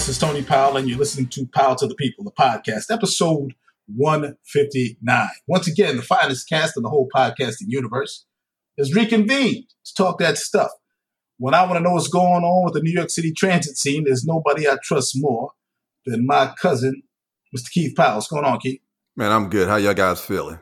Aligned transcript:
What's 0.00 0.08
up, 0.08 0.22
y'all? 0.22 0.32
This 0.32 0.40
is 0.40 0.42
Tony 0.42 0.42
Powell, 0.42 0.76
and 0.78 0.88
you're 0.88 0.98
listening 0.98 1.28
to 1.28 1.46
Powell 1.46 1.76
to 1.76 1.86
the 1.86 1.94
People, 1.94 2.24
the 2.24 2.30
podcast, 2.30 2.90
episode 2.90 3.52
159. 3.94 5.28
Once 5.46 5.68
again, 5.68 5.98
the 5.98 6.02
finest 6.02 6.48
cast 6.48 6.74
in 6.78 6.82
the 6.82 6.88
whole 6.88 7.06
podcasting 7.14 7.66
universe 7.66 8.24
is 8.78 8.94
reconvened 8.94 9.64
to 9.84 9.94
talk 9.94 10.18
that 10.18 10.38
stuff. 10.38 10.70
When 11.36 11.52
I 11.52 11.64
want 11.64 11.74
to 11.74 11.80
know 11.80 11.92
what's 11.92 12.08
going 12.08 12.44
on 12.44 12.64
with 12.64 12.72
the 12.72 12.80
New 12.80 12.94
York 12.94 13.10
City 13.10 13.30
transit 13.30 13.76
scene, 13.76 14.04
there's 14.04 14.24
nobody 14.24 14.66
I 14.66 14.78
trust 14.82 15.12
more 15.16 15.52
than 16.06 16.24
my 16.24 16.54
cousin, 16.58 17.02
Mr. 17.54 17.70
Keith 17.70 17.94
Powell. 17.94 18.14
What's 18.14 18.28
going 18.28 18.46
on, 18.46 18.58
Keith? 18.58 18.80
Man, 19.16 19.30
I'm 19.30 19.50
good. 19.50 19.68
How 19.68 19.76
y'all 19.76 19.92
guys 19.92 20.22
feeling? 20.22 20.60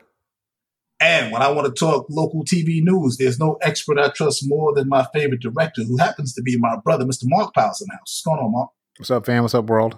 And 1.01 1.31
when 1.31 1.43
I 1.43 1.53
want 1.53 1.73
to 1.73 1.79
talk 1.79 2.07
local 2.11 2.45
TV 2.45 2.83
news, 2.83 3.19
there's 3.19 3.39
no 3.39 3.57
expert 3.63 4.01
I 4.01 4.09
trust 4.09 4.43
more 4.49 4.75
than 4.75 4.89
my 4.89 5.07
favorite 5.15 5.43
director, 5.43 5.85
who 5.85 5.97
happens 5.97 6.35
to 6.35 6.43
be 6.43 6.59
my 6.59 6.75
brother, 6.83 7.05
Mr. 7.05 7.23
Mark 7.27 7.55
Powell's 7.55 7.81
in 7.81 7.87
the 7.89 7.95
house. 7.95 8.01
What's 8.01 8.23
going 8.25 8.41
on, 8.41 8.51
Mark? 8.51 8.71
What's 8.99 9.13
up, 9.13 9.27
fam? 9.27 9.43
What's 9.43 9.55
up, 9.55 9.67
world? 9.67 9.97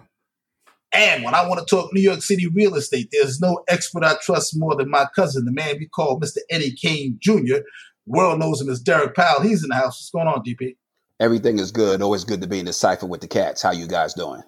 And 0.92 1.24
when 1.24 1.34
I 1.34 1.48
want 1.48 1.58
to 1.58 1.64
talk 1.64 1.90
New 1.94 2.02
York 2.02 2.20
City 2.20 2.46
real 2.48 2.74
estate, 2.74 3.08
there's 3.10 3.40
no 3.40 3.64
expert 3.66 4.04
I 4.04 4.16
trust 4.20 4.58
more 4.58 4.76
than 4.76 4.90
my 4.90 5.06
cousin, 5.16 5.46
the 5.46 5.52
man 5.52 5.76
we 5.78 5.86
call 5.86 6.20
Mr. 6.20 6.38
Eddie 6.50 6.74
Kane 6.74 7.16
Jr. 7.18 7.60
World 8.04 8.40
knows 8.40 8.60
him 8.60 8.68
as 8.68 8.78
Derek 8.78 9.14
Powell. 9.14 9.40
He's 9.40 9.62
in 9.62 9.70
the 9.70 9.76
house. 9.76 9.96
What's 9.96 10.10
going 10.10 10.26
on, 10.26 10.44
DP? 10.44 10.76
Everything 11.18 11.58
is 11.58 11.72
good. 11.72 12.02
Always 12.02 12.24
good 12.24 12.42
to 12.42 12.46
be 12.46 12.58
in 12.58 12.66
the 12.66 12.74
cipher 12.74 13.06
with 13.06 13.22
the 13.22 13.28
cats. 13.28 13.62
How 13.62 13.70
you 13.70 13.86
guys 13.86 14.12
doing? 14.12 14.42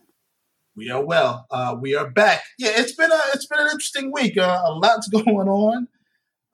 We 0.76 0.90
are 0.90 1.02
well. 1.02 1.46
Uh, 1.50 1.76
we 1.80 1.94
are 1.94 2.10
back. 2.10 2.42
Yeah, 2.58 2.72
it's 2.74 2.94
been 2.94 3.10
a 3.10 3.20
it's 3.32 3.46
been 3.46 3.60
an 3.60 3.68
interesting 3.68 4.12
week. 4.12 4.36
Uh, 4.36 4.62
a 4.66 4.72
lot's 4.72 5.08
going 5.12 5.48
on. 5.48 5.88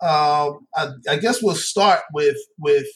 Um, 0.01 0.67
I, 0.77 0.91
I, 1.09 1.17
guess 1.17 1.43
we'll 1.43 1.57
start 1.57 2.03
with 2.13 2.37
with 2.59 2.87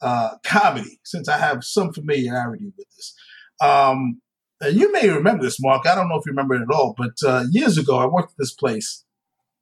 uh, 0.00 0.38
comedy 0.44 0.98
since 1.04 1.28
I 1.28 1.38
have 1.38 1.62
some 1.62 1.92
familiarity 1.92 2.72
with 2.76 2.88
this. 2.96 3.14
Um, 3.62 4.20
and 4.60 4.76
you 4.76 4.92
may 4.92 5.08
remember 5.08 5.44
this, 5.44 5.60
Mark. 5.60 5.86
I 5.86 5.94
don't 5.94 6.08
know 6.08 6.16
if 6.16 6.26
you 6.26 6.32
remember 6.32 6.54
it 6.54 6.62
at 6.62 6.70
all, 6.70 6.94
but 6.96 7.14
uh, 7.26 7.44
years 7.50 7.78
ago 7.78 7.98
I 7.98 8.06
worked 8.06 8.32
at 8.32 8.38
this 8.38 8.52
place 8.52 9.04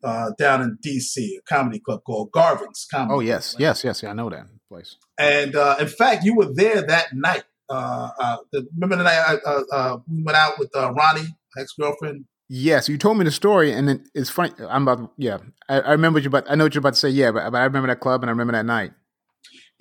uh, 0.03 0.31
down 0.39 0.62
in 0.62 0.79
D.C., 0.83 1.39
a 1.39 1.43
comedy 1.48 1.81
club 1.81 2.01
called 2.05 2.33
Garvin's 2.33 2.87
Comedy. 2.91 3.15
Oh 3.15 3.21
yes, 3.21 3.53
club, 3.53 3.61
yes, 3.61 3.84
yes, 3.84 4.03
yeah, 4.03 4.11
I 4.11 4.12
know 4.12 4.31
that 4.31 4.47
place. 4.69 4.97
And 5.19 5.56
uh, 5.56 5.77
in 5.78 5.89
fact, 5.89 6.25
you 6.25 6.34
were 6.34 6.53
there 6.53 6.83
that 6.83 7.15
night. 7.15 7.45
Uh, 7.69 8.39
the, 8.53 8.67
remember 8.75 8.97
the 8.97 9.05
night 9.05 9.39
I, 9.47 9.97
we 10.09 10.23
went 10.23 10.37
out 10.37 10.59
with 10.59 10.71
Ronnie, 10.75 11.37
ex 11.56 11.73
girlfriend, 11.78 12.25
Yes, 12.53 12.89
you 12.89 12.98
told 12.98 13.17
me 13.17 13.25
the 13.25 13.31
story, 13.31 13.73
and 13.73 13.87
then 13.87 14.05
it's 14.12 14.28
funny. 14.28 14.51
I'm 14.69 14.83
about 14.83 15.12
yeah. 15.17 15.39
I, 15.69 15.83
I 15.83 15.93
remember 15.93 16.19
you, 16.19 16.31
but 16.31 16.51
I 16.51 16.56
know 16.56 16.65
what 16.65 16.75
you're 16.75 16.81
about 16.81 16.95
to 16.95 16.98
say. 16.98 17.09
Yeah, 17.09 17.31
but, 17.31 17.48
but, 17.53 17.59
I 17.59 17.65
remember 17.65 17.87
that 17.87 18.01
club 18.01 18.25
and 18.25 18.28
I 18.28 18.33
remember 18.33 18.55
that 18.55 18.67
night. 18.67 18.91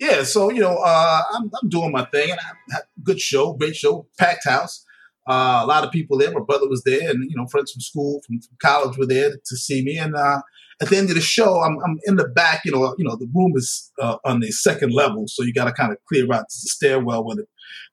Yeah, 0.00 0.22
so 0.22 0.50
you 0.50 0.60
know, 0.60 0.78
uh, 0.82 1.22
I'm, 1.34 1.50
I'm 1.62 1.68
doing 1.68 1.92
my 1.92 2.06
thing, 2.06 2.30
and 2.30 2.40
I 2.40 2.74
had 2.74 2.82
a 2.82 3.02
good 3.02 3.20
show, 3.20 3.52
great 3.52 3.76
show, 3.76 4.08
packed 4.18 4.48
house. 4.48 4.84
Uh, 5.28 5.60
a 5.62 5.66
lot 5.66 5.84
of 5.84 5.92
people 5.92 6.16
there. 6.16 6.32
My 6.32 6.40
brother 6.40 6.66
was 6.66 6.82
there, 6.84 7.10
and 7.10 7.30
you 7.30 7.36
know, 7.36 7.46
friends 7.46 7.70
from 7.70 7.82
school, 7.82 8.22
from, 8.26 8.40
from 8.40 8.56
college 8.62 8.96
were 8.96 9.06
there 9.06 9.30
to 9.30 9.56
see 9.56 9.84
me. 9.84 9.98
And 9.98 10.16
uh, 10.16 10.40
at 10.80 10.88
the 10.88 10.96
end 10.96 11.10
of 11.10 11.16
the 11.16 11.20
show, 11.20 11.60
I'm, 11.60 11.76
I'm 11.84 11.98
in 12.06 12.16
the 12.16 12.28
back. 12.28 12.62
You 12.64 12.72
know, 12.72 12.94
you 12.96 13.04
know, 13.04 13.14
the 13.14 13.28
room 13.34 13.52
is 13.56 13.92
uh, 14.00 14.16
on 14.24 14.40
the 14.40 14.50
second 14.50 14.94
level, 14.94 15.26
so 15.28 15.42
you 15.42 15.52
got 15.52 15.66
to 15.66 15.72
kind 15.72 15.92
of 15.92 15.98
clear 16.08 16.24
out 16.32 16.46
the 16.48 16.70
stairwell 16.70 17.26
where 17.26 17.36
the, 17.36 17.44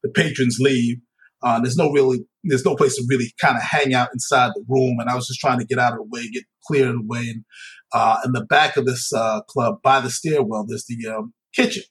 the 0.03 0.09
patrons 0.09 0.59
leave. 0.61 0.99
Uh, 1.43 1.59
there's 1.59 1.77
no 1.77 1.91
really, 1.91 2.25
there's 2.45 2.65
no 2.65 2.75
place 2.75 2.95
to 2.95 3.03
really 3.09 3.33
kind 3.41 3.57
of 3.57 3.63
hang 3.63 3.93
out 3.93 4.09
inside 4.13 4.51
the 4.55 4.63
room. 4.69 4.97
And 4.99 5.09
I 5.09 5.15
was 5.15 5.27
just 5.27 5.41
trying 5.41 5.59
to 5.59 5.65
get 5.65 5.77
out 5.77 5.91
of 5.91 5.99
the 5.99 6.03
way, 6.09 6.29
get 6.29 6.45
clear 6.65 6.87
of 6.87 6.95
the 6.95 7.05
way. 7.05 7.27
And 7.27 7.43
uh, 7.93 8.19
in 8.25 8.31
the 8.31 8.45
back 8.45 8.77
of 8.77 8.85
this 8.85 9.11
uh, 9.13 9.41
club, 9.41 9.79
by 9.83 9.99
the 9.99 10.09
stairwell, 10.09 10.65
there's 10.65 10.85
the 10.85 11.05
um, 11.07 11.33
kitchen. 11.53 11.83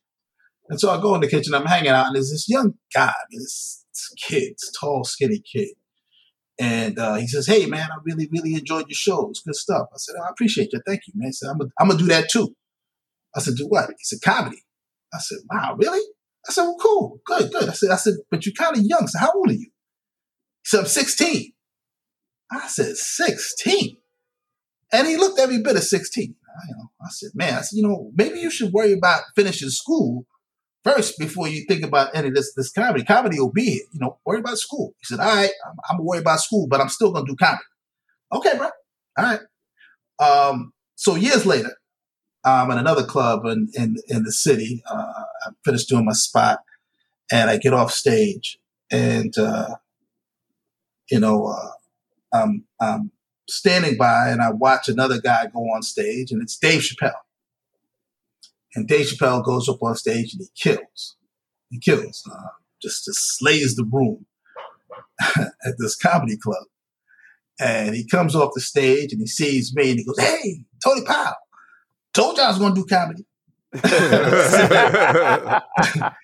And 0.69 0.81
so 0.81 0.91
I 0.91 1.01
go 1.01 1.15
in 1.15 1.21
the 1.21 1.29
kitchen, 1.29 1.55
I'm 1.55 1.67
hanging 1.67 1.91
out, 1.91 2.07
and 2.07 2.17
there's 2.17 2.31
this 2.31 2.49
young 2.49 2.75
guy, 2.93 3.15
this, 3.31 3.85
kid, 4.17 4.55
this 4.55 4.73
tall, 4.79 5.05
skinny 5.05 5.41
kid. 5.41 5.69
And 6.59 6.99
uh, 6.99 7.15
he 7.17 7.27
says, 7.29 7.47
Hey, 7.47 7.67
man, 7.67 7.89
I 7.91 7.97
really, 8.05 8.29
really 8.33 8.55
enjoyed 8.55 8.87
your 8.89 8.95
shows. 8.95 9.43
Good 9.45 9.55
stuff. 9.55 9.89
I 9.93 9.97
said, 9.97 10.15
oh, 10.19 10.25
I 10.25 10.31
appreciate 10.31 10.71
you. 10.73 10.81
Thank 10.87 11.03
you, 11.07 11.13
man. 11.17 11.29
He 11.29 11.33
said, 11.33 11.51
I'm 11.51 11.59
going 11.89 11.99
to 11.99 12.05
do 12.05 12.09
that 12.09 12.31
too. 12.31 12.55
I 13.35 13.41
said, 13.41 13.55
Do 13.57 13.67
what? 13.69 13.89
He 13.91 14.05
said, 14.05 14.21
Comedy. 14.25 14.63
I 15.13 15.19
said, 15.19 15.39
Wow, 15.51 15.77
really? 15.79 16.03
I 16.49 16.53
said, 16.53 16.63
well, 16.63 16.77
cool, 16.81 17.21
good, 17.25 17.51
good. 17.51 17.69
I 17.69 17.73
said, 17.73 17.91
I 17.91 17.97
said, 17.97 18.15
but 18.31 18.47
you're 18.47 18.55
kind 18.55 18.77
of 18.77 18.83
young. 18.85 19.07
So 19.09 19.19
how 19.19 19.33
old 19.35 19.51
are 19.51 19.55
you? 19.55 19.59
He 19.59 20.65
said, 20.65 20.81
I'm 20.81 20.87
16. 20.87 21.53
I 22.51 22.69
said, 22.69 22.97
16? 22.97 23.97
And 24.93 25.09
he 25.09 25.17
looked 25.17 25.41
every 25.41 25.61
bit 25.61 25.77
of 25.77 25.83
16. 25.83 26.25
I, 26.25 26.69
you 26.69 26.75
know, 26.77 26.91
I 27.03 27.09
said, 27.11 27.31
man, 27.35 27.55
I 27.55 27.61
said, 27.63 27.77
you 27.77 27.83
know, 27.83 28.13
maybe 28.15 28.39
you 28.39 28.51
should 28.51 28.73
worry 28.73 28.93
about 28.93 29.23
finishing 29.35 29.71
school 29.71 30.27
first 30.87 31.19
before 31.19 31.49
you 31.49 31.65
think 31.67 31.83
about 31.83 32.15
any 32.15 32.29
of 32.29 32.35
this, 32.35 32.55
this 32.55 32.71
comedy. 32.71 33.05
Comedy 33.05 33.41
will 33.41 33.53
be 33.53 33.65
here. 33.65 33.85
You 33.93 34.01
know, 34.01 34.19
worry 34.25 34.41
about 34.41 34.59
school. 34.59 34.95
He 35.01 35.05
said, 35.05 35.21
all 35.21 35.35
right, 35.35 35.51
I'm, 35.67 35.77
I'm 35.91 36.05
worry 36.05 36.21
about 36.21 36.41
school, 36.41 36.67
but 36.69 36.81
I'm 36.81 36.89
still 36.89 37.13
to 37.13 37.25
do 37.27 37.35
comedy. 37.37 37.63
Okay, 38.33 38.57
bro. 38.57 38.69
All 39.19 39.25
right. 39.25 39.41
Um, 40.19 40.73
so 40.95 41.15
years 41.17 41.45
later, 41.45 41.77
um, 42.47 42.71
at 42.71 42.79
another 42.79 43.05
club 43.05 43.45
in 43.45 43.69
in, 43.75 43.97
in 44.09 44.23
the 44.23 44.33
city. 44.33 44.83
Uh, 44.89 45.25
I 45.47 45.51
finished 45.65 45.89
doing 45.89 46.05
my 46.05 46.13
spot, 46.13 46.61
and 47.31 47.51
I 47.51 47.59
get 47.59 47.75
off 47.75 47.91
stage, 47.91 48.59
and 48.91 49.37
uh, 49.37 49.75
you 51.11 51.19
know, 51.19 51.47
uh, 51.47 51.71
I'm 52.33 52.65
I'm 52.81 53.11
standing 53.49 53.97
by, 53.97 54.29
and 54.29 54.41
I 54.41 54.53
watch 54.53 54.89
another 54.89 55.21
guy 55.21 55.47
go 55.53 55.61
on 55.61 55.83
stage, 55.83 56.31
and 56.31 56.41
it's 56.41 56.57
Dave 56.57 56.83
Chappelle. 56.83 57.26
And 58.77 58.87
Dave 58.87 59.07
Chappelle 59.07 59.45
goes 59.45 59.69
up 59.69 59.83
on 59.83 59.97
stage 59.97 60.35
and 60.35 60.43
he 60.43 60.49
kills. 60.55 61.17
He 61.71 61.81
kills, 61.81 62.23
uh, 62.31 62.51
just 62.81 63.07
just 63.07 63.39
slays 63.39 63.75
the 63.75 63.89
room 63.91 64.27
at 65.37 65.75
this 65.79 65.97
comedy 65.97 66.37
club. 66.37 66.65
And 67.59 67.97
he 67.97 68.07
comes 68.07 68.37
off 68.37 68.53
the 68.55 68.61
stage 68.61 69.13
and 69.13 69.21
he 69.21 69.27
sees 69.27 69.75
me 69.75 69.91
and 69.91 69.99
he 69.99 70.05
goes, 70.05 70.21
"Hey, 70.21 70.63
Tony 70.85 71.03
Powell." 71.05 71.35
Told 72.13 72.37
you 72.37 72.45
I 72.45 72.49
was 72.49 72.59
going 72.59 72.75
to 72.75 72.81
do 72.81 72.87
comedy. 72.87 73.25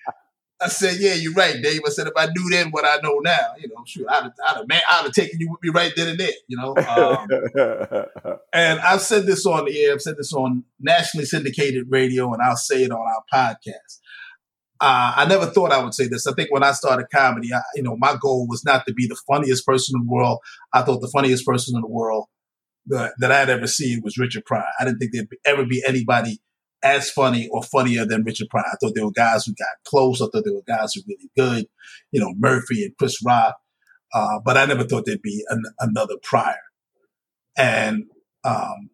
I 0.63 0.67
said, 0.67 0.95
yeah, 0.99 1.13
you're 1.13 1.33
right, 1.33 1.61
Dave. 1.61 1.81
I 1.85 1.89
said, 1.89 2.07
if 2.07 2.13
I 2.15 2.27
knew 2.27 2.49
then 2.49 2.71
what 2.71 2.85
I 2.85 2.97
know 3.03 3.19
now, 3.19 3.53
you 3.59 3.67
know, 3.67 3.83
shoot, 3.85 4.07
I'd 4.09 4.23
have, 4.23 4.33
I'd 4.45 4.57
have, 4.57 4.67
man, 4.67 4.81
I'd 4.89 5.03
have 5.03 5.11
taken 5.11 5.39
you 5.39 5.51
with 5.51 5.61
me 5.61 5.69
right 5.69 5.91
then 5.95 6.09
and 6.09 6.19
there, 6.19 6.31
you 6.47 6.57
know. 6.57 6.75
Um, 6.77 7.27
and 8.53 8.79
I've 8.79 9.01
said 9.01 9.25
this 9.25 9.45
on 9.45 9.65
the 9.65 9.83
air, 9.83 9.93
I've 9.93 10.01
said 10.01 10.17
this 10.17 10.33
on 10.33 10.63
nationally 10.79 11.25
syndicated 11.25 11.87
radio, 11.89 12.31
and 12.33 12.41
I'll 12.41 12.55
say 12.55 12.83
it 12.83 12.91
on 12.91 12.99
our 12.99 13.23
podcast. 13.33 13.99
Uh, 14.79 15.13
I 15.15 15.25
never 15.25 15.45
thought 15.45 15.71
I 15.71 15.83
would 15.83 15.93
say 15.93 16.07
this. 16.07 16.27
I 16.27 16.33
think 16.33 16.51
when 16.51 16.63
I 16.63 16.71
started 16.71 17.07
comedy, 17.13 17.53
I, 17.53 17.61
you 17.75 17.83
know, 17.83 17.95
my 17.97 18.17
goal 18.21 18.47
was 18.47 18.65
not 18.65 18.85
to 18.87 18.93
be 18.93 19.07
the 19.07 19.19
funniest 19.27 19.65
person 19.65 19.95
in 19.97 20.05
the 20.05 20.11
world. 20.11 20.39
I 20.73 20.81
thought 20.81 21.01
the 21.01 21.11
funniest 21.13 21.45
person 21.45 21.75
in 21.75 21.81
the 21.81 21.87
world 21.87 22.25
that, 22.87 23.13
that 23.19 23.31
I'd 23.31 23.49
ever 23.49 23.67
seen 23.67 24.01
was 24.03 24.17
Richard 24.17 24.45
Pryor. 24.45 24.65
I 24.79 24.85
didn't 24.85 24.99
think 24.99 25.11
there'd 25.13 25.27
ever 25.45 25.65
be 25.65 25.83
anybody 25.87 26.41
as 26.83 27.09
funny 27.09 27.47
or 27.51 27.63
funnier 27.63 28.05
than 28.05 28.23
Richard 28.23 28.49
Pryor. 28.49 28.65
I 28.65 28.75
thought 28.79 28.93
there 28.93 29.05
were 29.05 29.11
guys 29.11 29.45
who 29.45 29.53
got 29.53 29.83
close. 29.85 30.21
I 30.21 30.25
thought 30.25 30.43
there 30.43 30.53
were 30.53 30.61
guys 30.67 30.93
who 30.93 31.01
were 31.01 31.15
really 31.15 31.31
good, 31.37 31.67
you 32.11 32.19
know, 32.19 32.33
Murphy 32.37 32.83
and 32.83 32.95
Chris 32.97 33.17
Rock. 33.25 33.55
Uh, 34.13 34.39
but 34.43 34.57
I 34.57 34.65
never 34.65 34.83
thought 34.83 35.05
there'd 35.05 35.21
be 35.21 35.43
an, 35.49 35.63
another 35.79 36.15
Pryor. 36.21 36.55
And 37.57 38.03
um, 38.43 38.89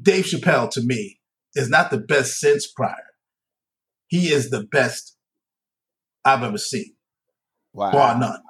Dave 0.00 0.24
Chappelle, 0.26 0.70
to 0.70 0.82
me, 0.82 1.20
is 1.54 1.68
not 1.68 1.90
the 1.90 1.98
best 1.98 2.38
since 2.38 2.66
Pryor. 2.66 2.94
He 4.06 4.28
is 4.28 4.50
the 4.50 4.64
best 4.64 5.16
I've 6.24 6.42
ever 6.42 6.58
seen, 6.58 6.94
wow. 7.72 7.90
bar 7.90 8.18
none, 8.18 8.42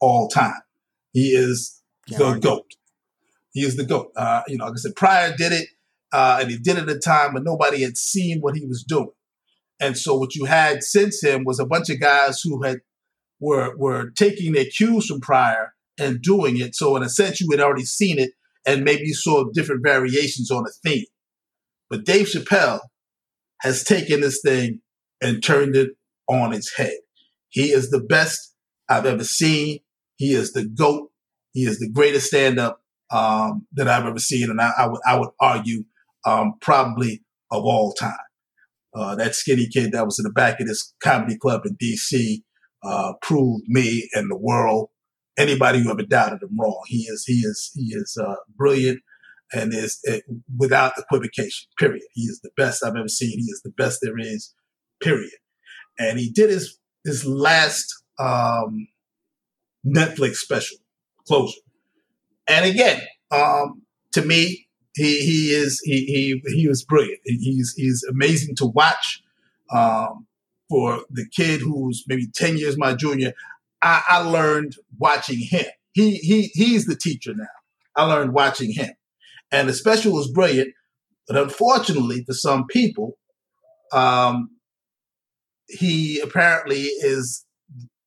all 0.00 0.28
time. 0.28 0.60
He 1.12 1.30
is 1.30 1.82
the 2.06 2.38
GOAT. 2.38 2.74
He 3.52 3.62
is 3.62 3.76
the 3.76 3.84
GOAT. 3.84 4.12
Uh, 4.14 4.42
you 4.46 4.58
know, 4.58 4.66
like 4.66 4.74
I 4.74 4.76
said, 4.76 4.96
Pryor 4.96 5.34
did 5.36 5.52
it, 5.52 5.68
uh, 6.12 6.38
and 6.40 6.50
he 6.50 6.58
did 6.58 6.78
it 6.78 6.88
at 6.88 6.96
a 6.96 6.98
time 6.98 7.34
when 7.34 7.44
nobody 7.44 7.82
had 7.82 7.96
seen 7.96 8.40
what 8.40 8.56
he 8.56 8.66
was 8.66 8.84
doing. 8.84 9.10
And 9.80 9.96
so 9.96 10.16
what 10.16 10.34
you 10.34 10.44
had 10.44 10.82
since 10.82 11.22
him 11.22 11.44
was 11.44 11.60
a 11.60 11.66
bunch 11.66 11.90
of 11.90 12.00
guys 12.00 12.40
who 12.40 12.62
had 12.62 12.78
were 13.40 13.76
were 13.76 14.10
taking 14.10 14.52
their 14.52 14.64
cues 14.64 15.06
from 15.06 15.20
Pryor 15.20 15.74
and 15.98 16.20
doing 16.20 16.58
it. 16.58 16.74
So 16.74 16.96
in 16.96 17.02
a 17.02 17.08
sense, 17.08 17.40
you 17.40 17.48
had 17.50 17.60
already 17.60 17.84
seen 17.84 18.18
it 18.18 18.32
and 18.66 18.84
maybe 18.84 19.04
you 19.06 19.14
saw 19.14 19.44
different 19.52 19.84
variations 19.84 20.50
on 20.50 20.64
a 20.66 20.88
theme. 20.88 21.06
But 21.88 22.04
Dave 22.04 22.26
Chappelle 22.26 22.80
has 23.60 23.84
taken 23.84 24.20
this 24.20 24.40
thing 24.44 24.80
and 25.22 25.42
turned 25.42 25.76
it 25.76 25.90
on 26.28 26.52
its 26.52 26.76
head. 26.76 26.98
He 27.48 27.70
is 27.70 27.90
the 27.90 28.00
best 28.00 28.54
I've 28.88 29.06
ever 29.06 29.24
seen. 29.24 29.80
He 30.16 30.34
is 30.34 30.52
the 30.52 30.66
GOAT. 30.66 31.10
He 31.52 31.64
is 31.64 31.78
the 31.78 31.90
greatest 31.90 32.26
stand 32.26 32.58
up 32.58 32.80
um, 33.10 33.66
that 33.72 33.88
I've 33.88 34.04
ever 34.04 34.18
seen, 34.18 34.50
and 34.50 34.60
I, 34.60 34.70
I 34.78 34.86
would 34.86 35.00
I 35.06 35.18
would 35.18 35.30
argue 35.40 35.84
um, 36.28 36.54
probably 36.60 37.22
of 37.50 37.64
all 37.64 37.92
time. 37.92 38.12
Uh, 38.94 39.14
that 39.14 39.34
skinny 39.34 39.66
kid 39.66 39.92
that 39.92 40.04
was 40.04 40.18
in 40.18 40.24
the 40.24 40.30
back 40.30 40.60
of 40.60 40.66
this 40.66 40.94
comedy 41.02 41.36
club 41.36 41.62
in 41.64 41.76
D.C. 41.78 42.42
Uh, 42.82 43.12
proved 43.22 43.64
me 43.66 44.08
and 44.14 44.30
the 44.30 44.36
world, 44.36 44.88
anybody 45.38 45.80
who 45.80 45.90
ever 45.90 46.02
doubted 46.02 46.42
him, 46.42 46.56
wrong. 46.58 46.82
He 46.86 47.02
is 47.02 47.24
he 47.26 47.40
is 47.40 47.70
he 47.74 47.94
is 47.94 48.16
uh, 48.20 48.36
brilliant 48.56 49.00
and 49.52 49.72
is 49.74 50.00
uh, 50.10 50.18
without 50.56 50.92
equivocation. 50.98 51.68
Period. 51.78 52.02
He 52.14 52.22
is 52.22 52.40
the 52.42 52.50
best 52.56 52.84
I've 52.84 52.96
ever 52.96 53.08
seen. 53.08 53.38
He 53.38 53.50
is 53.50 53.60
the 53.62 53.72
best 53.76 54.00
there 54.02 54.18
is. 54.18 54.54
Period. 55.02 55.30
And 55.98 56.18
he 56.18 56.30
did 56.30 56.50
his 56.50 56.78
his 57.04 57.26
last 57.26 57.92
um, 58.18 58.88
Netflix 59.86 60.36
special, 60.36 60.78
Closure. 61.26 61.60
And 62.48 62.64
again, 62.64 63.02
um, 63.30 63.82
to 64.12 64.22
me, 64.22 64.67
he 64.98 65.20
he 65.20 65.50
is 65.50 65.80
he 65.84 66.04
he 66.44 66.54
he 66.54 66.68
was 66.68 66.84
brilliant. 66.84 67.20
He's 67.24 67.72
he's 67.76 68.04
amazing 68.04 68.56
to 68.56 68.66
watch. 68.66 69.22
Um, 69.70 70.26
for 70.68 71.04
the 71.10 71.26
kid 71.34 71.60
who's 71.60 72.04
maybe 72.06 72.26
ten 72.34 72.58
years 72.58 72.76
my 72.76 72.94
junior, 72.94 73.32
I, 73.82 74.02
I 74.08 74.18
learned 74.18 74.76
watching 74.98 75.38
him. 75.38 75.66
He 75.92 76.16
he 76.16 76.50
he's 76.54 76.86
the 76.86 76.96
teacher 76.96 77.32
now. 77.34 77.46
I 77.96 78.04
learned 78.04 78.32
watching 78.32 78.72
him, 78.72 78.90
and 79.50 79.68
the 79.68 79.72
special 79.72 80.12
was 80.12 80.30
brilliant. 80.30 80.74
But 81.26 81.36
unfortunately, 81.36 82.24
for 82.24 82.32
some 82.32 82.66
people, 82.66 83.18
um, 83.92 84.50
he 85.68 86.20
apparently 86.20 86.82
is 86.82 87.44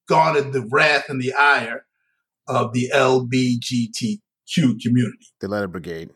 garnered 0.07 0.53
the 0.53 0.67
wrath 0.71 1.05
and 1.07 1.21
the 1.21 1.33
ire 1.33 1.85
of 2.47 2.73
the 2.73 2.89
LBGTQ 2.93 4.81
community. 4.81 5.27
The 5.39 5.47
letter 5.47 5.67
brigade. 5.67 6.09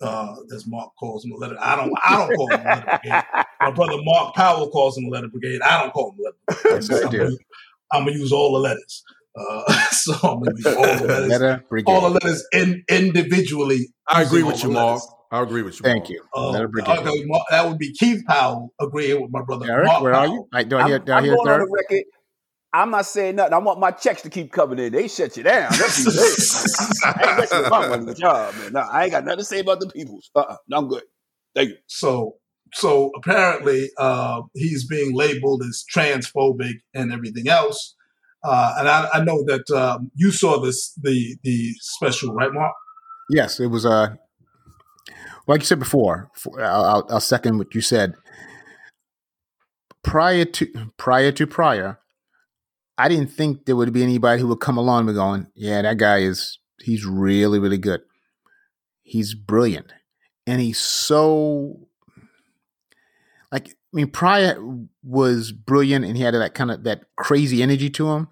Uh, 0.00 0.34
as 0.54 0.66
Mark 0.66 0.90
calls 0.98 1.24
him, 1.24 1.32
a 1.32 1.36
letter. 1.36 1.56
I 1.60 1.76
don't. 1.76 1.92
I 2.06 2.16
don't 2.16 2.34
call 2.36 2.50
him 2.50 2.60
a 2.60 2.64
letter 2.64 2.98
brigade. 3.02 3.22
My 3.60 3.70
brother 3.70 3.96
Mark 4.02 4.34
Powell 4.34 4.70
calls 4.70 4.96
him 4.96 5.04
a 5.04 5.08
letter 5.08 5.28
brigade. 5.28 5.60
I 5.62 5.82
don't 5.82 5.92
call 5.92 6.12
him 6.12 6.20
a 6.20 6.22
letter 6.22 6.36
brigade. 6.46 6.88
Yes, 6.88 6.90
I 6.90 7.06
I'm, 7.06 7.12
gonna, 7.12 7.36
I'm 7.92 8.04
gonna 8.06 8.16
use 8.16 8.32
all 8.32 8.52
the 8.54 8.60
letters. 8.60 9.04
Uh, 9.36 9.72
so 9.90 10.12
I'm 10.14 10.42
gonna 10.42 10.52
use 10.56 10.66
all 10.66 10.82
the 10.82 11.06
letters. 11.06 11.28
letter 11.28 11.64
brigade. 11.68 11.92
all 11.92 12.00
the 12.00 12.10
letters 12.10 12.46
in, 12.52 12.82
individually. 12.88 13.88
I 14.08 14.22
agree 14.22 14.42
with 14.42 14.62
you, 14.62 14.70
Mark. 14.70 15.02
I 15.32 15.42
agree 15.42 15.62
with 15.62 15.74
you. 15.74 15.84
Thank 15.84 16.04
Mark. 16.04 16.10
you. 16.10 16.22
Uh, 16.34 16.50
letter 16.50 16.68
brigade. 16.68 16.98
okay, 16.98 17.24
Mark- 17.26 17.46
that 17.50 17.68
would 17.68 17.78
be 17.78 17.92
Keith 17.92 18.22
Powell 18.26 18.72
agreeing 18.80 19.20
with 19.20 19.30
my 19.30 19.42
brother 19.42 19.70
Eric, 19.70 19.86
Mark 19.86 20.02
where 20.02 20.14
are 20.14 20.26
you? 20.26 20.48
I, 20.52 20.64
do 20.64 20.76
I 20.76 20.80
I'm, 20.82 20.88
hear? 20.88 20.98
Do 20.98 21.12
I 21.12 21.16
I'm 21.18 21.24
hear 21.24 21.34
going 21.36 21.48
on 21.48 21.60
the 21.60 21.66
record. 21.70 22.04
I'm 22.72 22.90
not 22.90 23.06
saying 23.06 23.36
nothing. 23.36 23.54
I 23.54 23.58
want 23.58 23.80
my 23.80 23.90
checks 23.90 24.22
to 24.22 24.30
keep 24.30 24.52
coming 24.52 24.78
in. 24.78 24.92
They 24.92 25.08
shut 25.08 25.36
you 25.36 25.42
down. 25.42 25.70
That's 25.72 26.04
what. 26.04 27.16
I 27.16 27.28
ain't 27.28 27.38
messing 27.38 27.58
with 27.62 27.70
my 27.70 27.88
money 27.88 28.04
with 28.04 28.18
y'all, 28.18 28.52
man. 28.52 28.72
No, 28.72 28.80
I 28.80 29.04
ain't 29.04 29.12
got 29.12 29.24
nothing 29.24 29.38
to 29.38 29.44
say 29.44 29.60
about 29.60 29.80
the 29.80 29.88
peoples. 29.88 30.30
Uh-uh. 30.34 30.56
No, 30.68 30.78
I'm 30.78 30.88
good. 30.88 31.02
Thank 31.54 31.70
you. 31.70 31.76
So, 31.88 32.36
so 32.72 33.10
apparently, 33.16 33.90
uh, 33.98 34.42
he's 34.54 34.86
being 34.86 35.16
labeled 35.16 35.62
as 35.68 35.84
transphobic 35.92 36.74
and 36.94 37.12
everything 37.12 37.48
else. 37.48 37.96
Uh, 38.44 38.74
and 38.78 38.88
I, 38.88 39.08
I 39.14 39.24
know 39.24 39.44
that 39.46 39.68
um, 39.70 40.10
you 40.14 40.30
saw 40.30 40.60
this 40.60 40.92
the 40.94 41.36
the 41.42 41.72
special, 41.80 42.34
right, 42.34 42.52
Mark? 42.52 42.72
Yes, 43.30 43.60
it 43.60 43.66
was. 43.66 43.84
Uh, 43.84 44.14
like 45.46 45.60
you 45.60 45.66
said 45.66 45.78
before, 45.78 46.30
f- 46.36 46.46
I'll, 46.58 46.84
I'll, 46.84 47.06
I'll 47.10 47.20
second 47.20 47.58
what 47.58 47.74
you 47.74 47.80
said. 47.80 48.14
Prior 50.02 50.44
to 50.44 50.90
prior 50.96 51.32
to 51.32 51.46
prior, 51.46 51.99
I 53.00 53.08
didn't 53.08 53.28
think 53.28 53.64
there 53.64 53.76
would 53.76 53.92
be 53.92 54.02
anybody 54.02 54.40
who 54.40 54.48
would 54.48 54.60
come 54.60 54.76
along 54.76 55.08
and 55.08 55.16
going, 55.16 55.46
"Yeah, 55.54 55.82
that 55.82 55.96
guy 55.96 56.18
is 56.18 56.58
he's 56.82 57.06
really 57.06 57.58
really 57.58 57.78
good. 57.78 58.02
He's 59.02 59.34
brilliant, 59.34 59.92
and 60.46 60.60
he's 60.60 60.78
so 60.78 61.88
like 63.50 63.68
I 63.92 63.96
mean, 63.96 64.10
Pryor 64.10 64.56
was 65.02 65.50
brilliant, 65.50 66.04
and 66.04 66.16
he 66.16 66.22
had 66.22 66.34
that 66.34 66.54
kind 66.54 66.70
of 66.70 66.84
that 66.84 67.04
crazy 67.16 67.62
energy 67.62 67.88
to 67.90 68.10
him, 68.10 68.28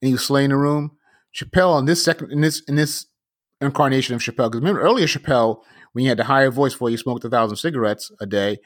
and 0.00 0.06
he 0.08 0.12
was 0.12 0.24
slaying 0.24 0.50
the 0.50 0.56
room. 0.56 0.92
Chappelle 1.34 1.78
in 1.78 1.84
this 1.84 2.02
second 2.02 2.30
in 2.30 2.40
this 2.40 2.60
in 2.68 2.76
this 2.76 3.06
incarnation 3.60 4.14
of 4.14 4.22
Chappelle, 4.22 4.48
because 4.48 4.60
remember 4.60 4.80
earlier 4.80 5.06
Chappelle 5.06 5.62
when 5.92 6.02
he 6.02 6.08
had 6.08 6.18
the 6.18 6.24
higher 6.24 6.50
voice 6.50 6.72
before 6.72 6.90
he 6.90 6.96
smoked 6.96 7.24
a 7.24 7.28
thousand 7.28 7.56
cigarettes 7.56 8.12
a 8.20 8.26
day, 8.26 8.58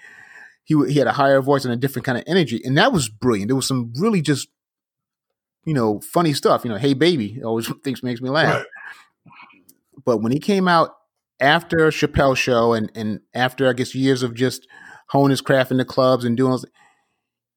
he 0.62 0.76
he 0.88 0.98
had 0.98 1.08
a 1.08 1.12
higher 1.12 1.40
voice 1.40 1.64
and 1.64 1.72
a 1.72 1.76
different 1.76 2.04
kind 2.04 2.18
of 2.18 2.24
energy, 2.26 2.60
and 2.64 2.76
that 2.76 2.92
was 2.92 3.08
brilliant. 3.08 3.48
There 3.48 3.56
was 3.56 3.66
some 3.66 3.92
really 3.96 4.20
just 4.20 4.48
you 5.64 5.74
know 5.74 6.00
funny 6.00 6.32
stuff. 6.32 6.64
You 6.64 6.70
know, 6.70 6.78
hey 6.78 6.94
baby, 6.94 7.40
always 7.44 7.68
thinks 7.84 8.02
makes 8.02 8.20
me 8.20 8.30
laugh. 8.30 8.56
Right. 8.56 8.66
But 10.04 10.18
when 10.18 10.32
he 10.32 10.38
came 10.38 10.68
out 10.68 10.96
after 11.40 11.76
Chappelle 11.90 12.36
show 12.36 12.72
and 12.72 12.90
and 12.94 13.20
after 13.34 13.68
I 13.68 13.72
guess 13.72 13.94
years 13.94 14.22
of 14.22 14.34
just 14.34 14.66
honing 15.08 15.30
his 15.30 15.40
craft 15.40 15.70
in 15.70 15.76
the 15.76 15.84
clubs 15.84 16.24
and 16.24 16.36
doing, 16.36 16.58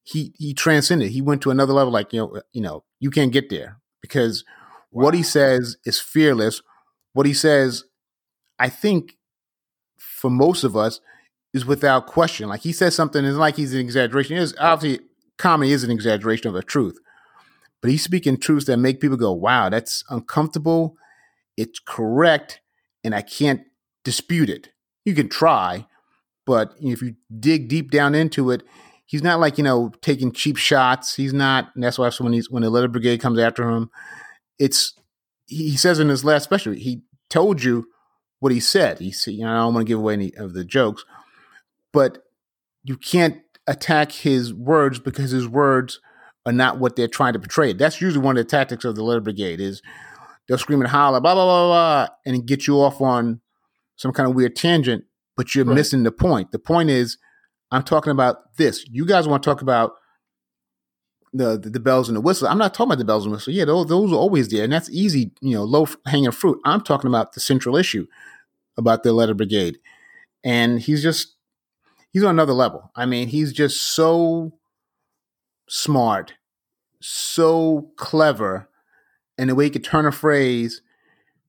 he 0.04 0.34
he 0.38 0.54
transcended. 0.54 1.12
He 1.12 1.22
went 1.22 1.42
to 1.42 1.52
another 1.52 1.74
level. 1.74 1.92
Like 1.92 2.13
you 2.13 2.19
know, 2.19 2.42
you 2.54 2.62
know, 2.62 2.84
you 3.00 3.10
can't 3.10 3.31
get 3.31 3.50
there 3.50 3.80
because 4.02 4.44
what 4.92 5.13
he 5.13 5.24
says 5.24 5.78
is 5.86 6.00
fearless. 6.00 6.62
What 7.13 7.25
he 7.25 7.34
says, 7.34 7.86
I 8.60 8.69
think, 8.69 9.18
for 9.98 10.30
most 10.30 10.63
of 10.63 10.75
us, 10.75 11.00
is 11.54 11.66
without 11.66 12.06
question. 12.07 12.50
Like 12.50 12.62
he 12.62 12.74
says 12.74 12.94
something, 12.94 13.24
it's 13.24 13.38
like 13.38 13.56
he's 13.56 13.74
an 13.74 13.80
exaggeration. 13.80 14.36
It 14.36 14.42
is 14.42 14.56
obviously 14.60 15.06
comedy 15.38 15.72
is 15.72 15.84
an 15.84 15.92
exaggeration 15.92 16.50
of 16.50 16.56
a 16.56 16.62
truth, 16.62 17.00
but 17.85 17.91
he's 17.91 18.03
speaking 18.03 18.35
truths 18.35 18.65
that 18.65 18.77
make 18.77 18.99
people 18.99 19.15
go, 19.15 19.31
"Wow, 19.31 19.69
that's 19.69 20.03
uncomfortable." 20.09 20.97
It's 21.55 21.77
correct, 21.77 22.59
and 23.03 23.13
I 23.13 23.21
can't 23.21 23.61
dispute 24.03 24.49
it. 24.49 24.69
You 25.05 25.13
can 25.13 25.29
try, 25.29 25.85
but 26.47 26.73
if 26.81 27.03
you 27.03 27.13
dig 27.39 27.67
deep 27.67 27.91
down 27.91 28.15
into 28.15 28.49
it, 28.49 28.63
he's 29.05 29.21
not 29.21 29.39
like 29.39 29.59
you 29.59 29.63
know 29.63 29.91
taking 30.01 30.31
cheap 30.31 30.57
shots. 30.57 31.15
He's 31.15 31.31
not. 31.31 31.69
And 31.75 31.83
that's 31.83 31.99
why 31.99 32.09
when 32.17 32.33
he's 32.33 32.49
when 32.49 32.63
the 32.63 32.71
letter 32.71 32.87
brigade 32.87 33.21
comes 33.21 33.37
after 33.37 33.69
him, 33.69 33.91
it's 34.57 34.95
he 35.45 35.77
says 35.77 35.99
in 35.99 36.09
his 36.09 36.25
last 36.25 36.45
special 36.45 36.73
he 36.73 37.03
told 37.29 37.63
you 37.63 37.85
what 38.39 38.51
he 38.51 38.59
said. 38.59 38.97
He 38.97 39.11
said, 39.11 39.35
you 39.35 39.45
know, 39.45 39.51
I 39.51 39.57
don't 39.57 39.75
want 39.75 39.85
to 39.85 39.91
give 39.91 39.99
away 39.99 40.13
any 40.13 40.33
of 40.33 40.53
the 40.53 40.65
jokes, 40.65 41.05
but 41.93 42.23
you 42.83 42.97
can't 42.97 43.43
attack 43.68 44.11
his 44.11 44.56
words 44.56 44.97
because 44.97 45.30
his 45.30 45.47
words 45.47 45.99
are 46.45 46.52
not 46.54 46.80
what 46.80 46.95
they're 46.95 47.07
trying 47.07 47.33
to 47.33 47.40
portray. 47.40 47.73
That's 47.73 47.99
usually 48.02 48.23
one 48.23 48.37
of 48.37 48.44
the 48.45 48.49
tactics 48.49 48.85
of 48.85 48.95
the 48.95 49.04
letter 49.04 49.21
brigade 49.21 49.59
is 49.59 49.81
they'll 50.47 50.57
scream 50.57 50.81
and 50.81 50.90
holler, 50.90 51.19
blah 51.19 51.33
blah 51.33 51.45
blah 51.45 51.68
blah, 51.68 52.16
and 52.25 52.45
get 52.45 52.68
you 52.68 52.75
off 52.81 53.02
on 53.02 53.42
some 53.95 54.11
kind 54.11 54.30
of 54.30 54.35
weird 54.35 54.56
tangent, 54.56 55.06
but 55.37 55.56
you're 55.56 55.66
Right. 55.66 55.75
missing 55.75 56.04
the 56.04 56.11
point. 56.11 56.52
The 56.52 56.59
point 56.59 56.90
is, 56.90 57.18
I'm 57.71 57.83
talking 57.83 58.11
about 58.11 58.56
this. 58.57 58.85
You 58.92 59.06
guys 59.06 59.28
want 59.28 59.42
to 59.44 59.49
talk 59.49 59.61
about 59.61 59.94
the, 61.33 61.57
the 61.57 61.69
the 61.69 61.80
bells 61.80 62.07
and 62.09 62.16
the 62.16 62.21
whistles. 62.21 62.49
I'm 62.49 62.57
not 62.57 62.73
talking 62.73 62.90
about 62.92 62.99
the 62.99 63.06
bells 63.06 63.25
and 63.25 63.33
whistles. 63.33 63.56
Yeah, 63.56 63.66
those, 63.66 63.87
those 63.87 64.11
are 64.11 64.16
always 64.16 64.49
there, 64.49 64.64
and 64.64 64.71
that's 64.71 64.90
easy, 64.90 65.31
you 65.42 65.56
know, 65.56 65.64
low 65.64 65.87
hanging 66.06 66.31
fruit. 66.31 66.59
I'm 66.64 66.81
talking 66.81 67.07
about 67.09 67.33
the 67.33 67.40
central 67.40 67.75
issue 67.75 68.06
about 68.78 69.04
the 69.04 69.11
letter 69.14 69.33
brigade, 69.33 69.80
and 70.44 70.80
he's 70.80 71.02
just 71.02 71.35
he's 72.11 72.23
on 72.23 72.30
another 72.31 72.54
level. 72.54 72.92
I 72.95 73.06
mean, 73.06 73.28
he's 73.30 73.52
just 73.52 73.81
so 73.81 74.54
smart, 75.68 76.34
so 77.02 77.92
clever, 77.98 78.69
and 79.38 79.50
the 79.50 79.56
way 79.56 79.66
he 79.66 79.69
could 79.69 79.84
turn 79.84 80.06
a 80.06 80.12
phrase 80.12 80.81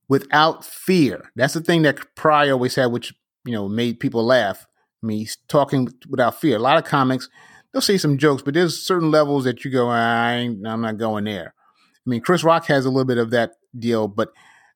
without 0.08 0.64
fear. 0.64 1.30
That's 1.36 1.54
the 1.54 1.60
thing 1.60 1.82
that 1.82 2.14
Pryor 2.14 2.52
always 2.52 2.74
had, 2.74 2.86
which 2.86 3.14
you 3.44 3.52
know 3.52 3.68
made 3.68 4.00
people 4.00 4.24
laugh. 4.24 4.66
I 5.02 5.06
mean, 5.06 5.18
he's 5.18 5.38
talking 5.48 5.88
without 6.08 6.40
fear. 6.40 6.56
A 6.56 6.60
lot 6.60 6.78
of 6.78 6.84
comics 6.84 7.28
they'll 7.76 7.82
say 7.82 7.98
some 7.98 8.16
jokes, 8.16 8.40
but 8.40 8.54
there's 8.54 8.80
certain 8.80 9.10
levels 9.10 9.44
that 9.44 9.62
you 9.62 9.70
go, 9.70 9.88
I 9.88 10.32
ain't, 10.32 10.66
I'm 10.66 10.80
not 10.80 10.96
going 10.96 11.24
there. 11.24 11.52
I 11.58 12.08
mean, 12.10 12.22
Chris 12.22 12.42
Rock 12.42 12.64
has 12.66 12.86
a 12.86 12.88
little 12.88 13.04
bit 13.04 13.18
of 13.18 13.30
that 13.32 13.52
deal, 13.78 14.08
but 14.08 14.32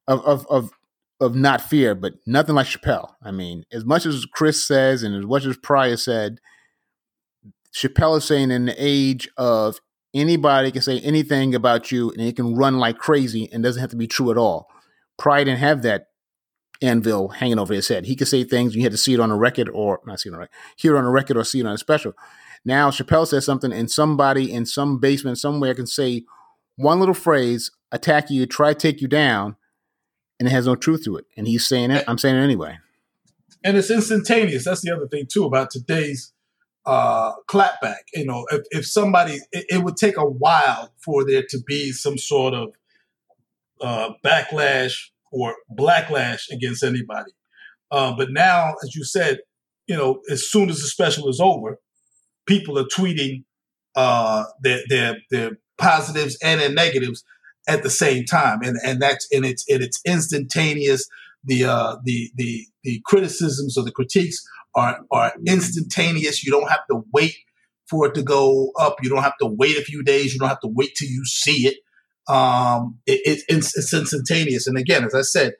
of 0.07 0.21
of 0.27 0.47
of 0.51 0.71
of 1.19 1.35
not 1.35 1.63
fear, 1.63 1.95
but 1.95 2.15
nothing 2.27 2.55
like 2.55 2.67
Chappelle. 2.67 3.15
I 3.23 3.31
mean, 3.31 3.65
as 3.73 3.87
much 3.87 4.05
as 4.05 4.27
Chris 4.27 4.63
says 4.63 5.03
and 5.03 5.15
as 5.15 5.25
much 5.25 5.47
as 5.47 5.57
Pryor 5.57 5.97
said, 5.97 6.41
Chappelle 7.75 8.19
is 8.19 8.25
saying 8.25 8.50
in 8.50 8.67
the 8.67 8.75
age 8.77 9.29
of 9.37 9.81
anybody 10.15 10.71
can 10.71 10.83
say 10.83 11.00
anything 11.00 11.55
about 11.55 11.93
you 11.93 12.11
and 12.11 12.21
it 12.21 12.37
can 12.37 12.55
run 12.57 12.79
like 12.79 12.99
crazy 12.99 13.49
and 13.53 13.62
doesn't 13.62 13.81
have 13.81 13.91
to 13.91 13.97
be 13.97 14.07
true 14.07 14.31
at 14.31 14.39
all. 14.39 14.69
Pryor 15.19 15.45
didn't 15.45 15.61
have 15.61 15.83
that 15.83 16.07
anvil 16.83 17.29
hanging 17.29 17.59
over 17.59 17.75
his 17.75 17.89
head. 17.89 18.07
He 18.07 18.17
could 18.17 18.29
say 18.29 18.43
things 18.43 18.73
and 18.73 18.77
you 18.77 18.83
had 18.83 18.93
to 18.93 18.99
see 18.99 19.15
it 19.15 19.21
on 19.21 19.31
a 19.31 19.37
record 19.37 19.69
or 19.69 20.00
not 20.07 20.21
see 20.21 20.31
it 20.31 20.33
on 20.33 20.37
a 20.37 20.41
record, 20.41 20.55
hear 20.77 20.97
it 20.97 20.99
on 20.99 21.05
a 21.05 21.11
record 21.11 21.37
or 21.37 21.45
see 21.45 21.61
it 21.61 21.67
on 21.67 21.75
a 21.75 21.79
special. 21.79 22.15
Now 22.65 22.91
Chappelle 22.91 23.27
says 23.27 23.45
something 23.45 23.73
and 23.73 23.91
somebody 23.91 24.53
in 24.53 24.67
some 24.67 24.99
basement 24.99 25.39
somewhere 25.39 25.75
can 25.75 25.87
say 25.87 26.25
one 26.77 26.99
little 26.99 27.15
phrase, 27.15 27.71
attack 27.93 28.31
you, 28.31 28.47
try 28.47 28.73
to 28.73 28.79
take 28.79 29.00
you 29.03 29.09
down, 29.09 29.57
and 30.39 30.49
it 30.49 30.53
has 30.53 30.67
no 30.67 30.75
truth 30.75 31.05
to 31.05 31.17
it. 31.17 31.27
And 31.37 31.47
he's 31.47 31.67
saying 31.67 31.91
it. 31.91 32.05
I'm 32.09 32.19
saying 32.19 32.37
it 32.37 32.43
anyway. 32.43 32.79
and 33.62 33.77
it's 33.77 33.91
instantaneous. 33.91 34.65
That's 34.65 34.81
the 34.81 34.95
other 34.95 35.07
thing 35.07 35.27
too 35.31 35.45
about 35.45 35.71
today's 35.71 36.33
uh, 36.87 37.33
clapback. 37.49 38.03
You 38.15 38.27
know, 38.27 38.47
if, 38.51 38.63
if 38.71 38.87
somebody, 38.87 39.41
it, 39.53 39.67
it 39.69 39.85
would 39.85 39.97
take 39.97 40.17
a 40.17 40.25
while 40.25 40.93
for 41.05 41.25
there 41.25 41.45
to 41.49 41.59
be 41.67 41.93
some 41.93 42.19
sort 42.19 42.55
of 42.55 42.73
uh, 43.81 44.11
backlash 44.25 44.95
or 45.33 45.55
blacklash 45.77 46.51
against 46.51 46.83
anybody. 46.83 47.33
Uh, 47.91 48.15
but 48.17 48.31
now, 48.31 48.75
as 48.85 48.95
you 48.95 49.05
said, 49.05 49.39
you 49.87 49.97
know, 49.97 50.21
as 50.31 50.49
soon 50.49 50.69
as 50.69 50.81
the 50.81 50.87
special 50.87 51.29
is 51.29 51.41
over, 51.41 51.79
people 52.47 52.79
are 52.79 52.85
tweeting 52.85 53.45
uh, 53.97 54.45
their 54.63 54.81
their 54.89 55.17
their 55.31 55.51
positives 55.79 56.39
and 56.43 56.61
their 56.61 56.73
negatives 56.73 57.25
at 57.69 57.83
the 57.83 57.91
same 57.91 58.25
time, 58.25 58.61
and 58.63 58.79
and 58.85 59.03
that's 59.03 59.27
and 59.33 59.45
it's 59.45 59.65
and 59.69 59.83
it's 59.83 60.01
instantaneous. 60.07 61.09
The 61.45 61.65
uh, 61.65 61.97
the 62.05 62.31
the 62.37 62.67
the 62.85 63.01
criticisms 63.07 63.77
or 63.77 63.85
the 63.85 63.93
critiques 63.93 64.45
are 64.75 65.00
are 65.11 65.33
instantaneous. 65.47 66.45
You 66.45 66.53
don't 66.53 66.71
have 66.71 66.87
to 66.91 67.05
wait 67.12 67.35
for 67.89 68.07
it 68.07 68.15
to 68.15 68.23
go 68.23 68.71
up. 68.79 68.97
You 69.03 69.11
don't 69.11 69.23
have 69.23 69.37
to 69.41 69.47
wait 69.47 69.77
a 69.77 69.83
few 69.83 70.03
days. 70.03 70.33
You 70.33 70.39
don't 70.39 70.49
have 70.49 70.61
to 70.61 70.69
wait 70.69 70.95
till 70.95 71.09
you 71.09 71.25
see 71.25 71.67
it. 71.67 71.79
Um, 72.33 72.99
it, 73.07 73.21
it, 73.25 73.43
it's, 73.49 73.77
it's 73.77 73.93
instantaneous. 73.93 74.69
And 74.69 74.79
again, 74.79 75.05
as 75.05 75.15
I 75.15 75.23
said, 75.23 75.55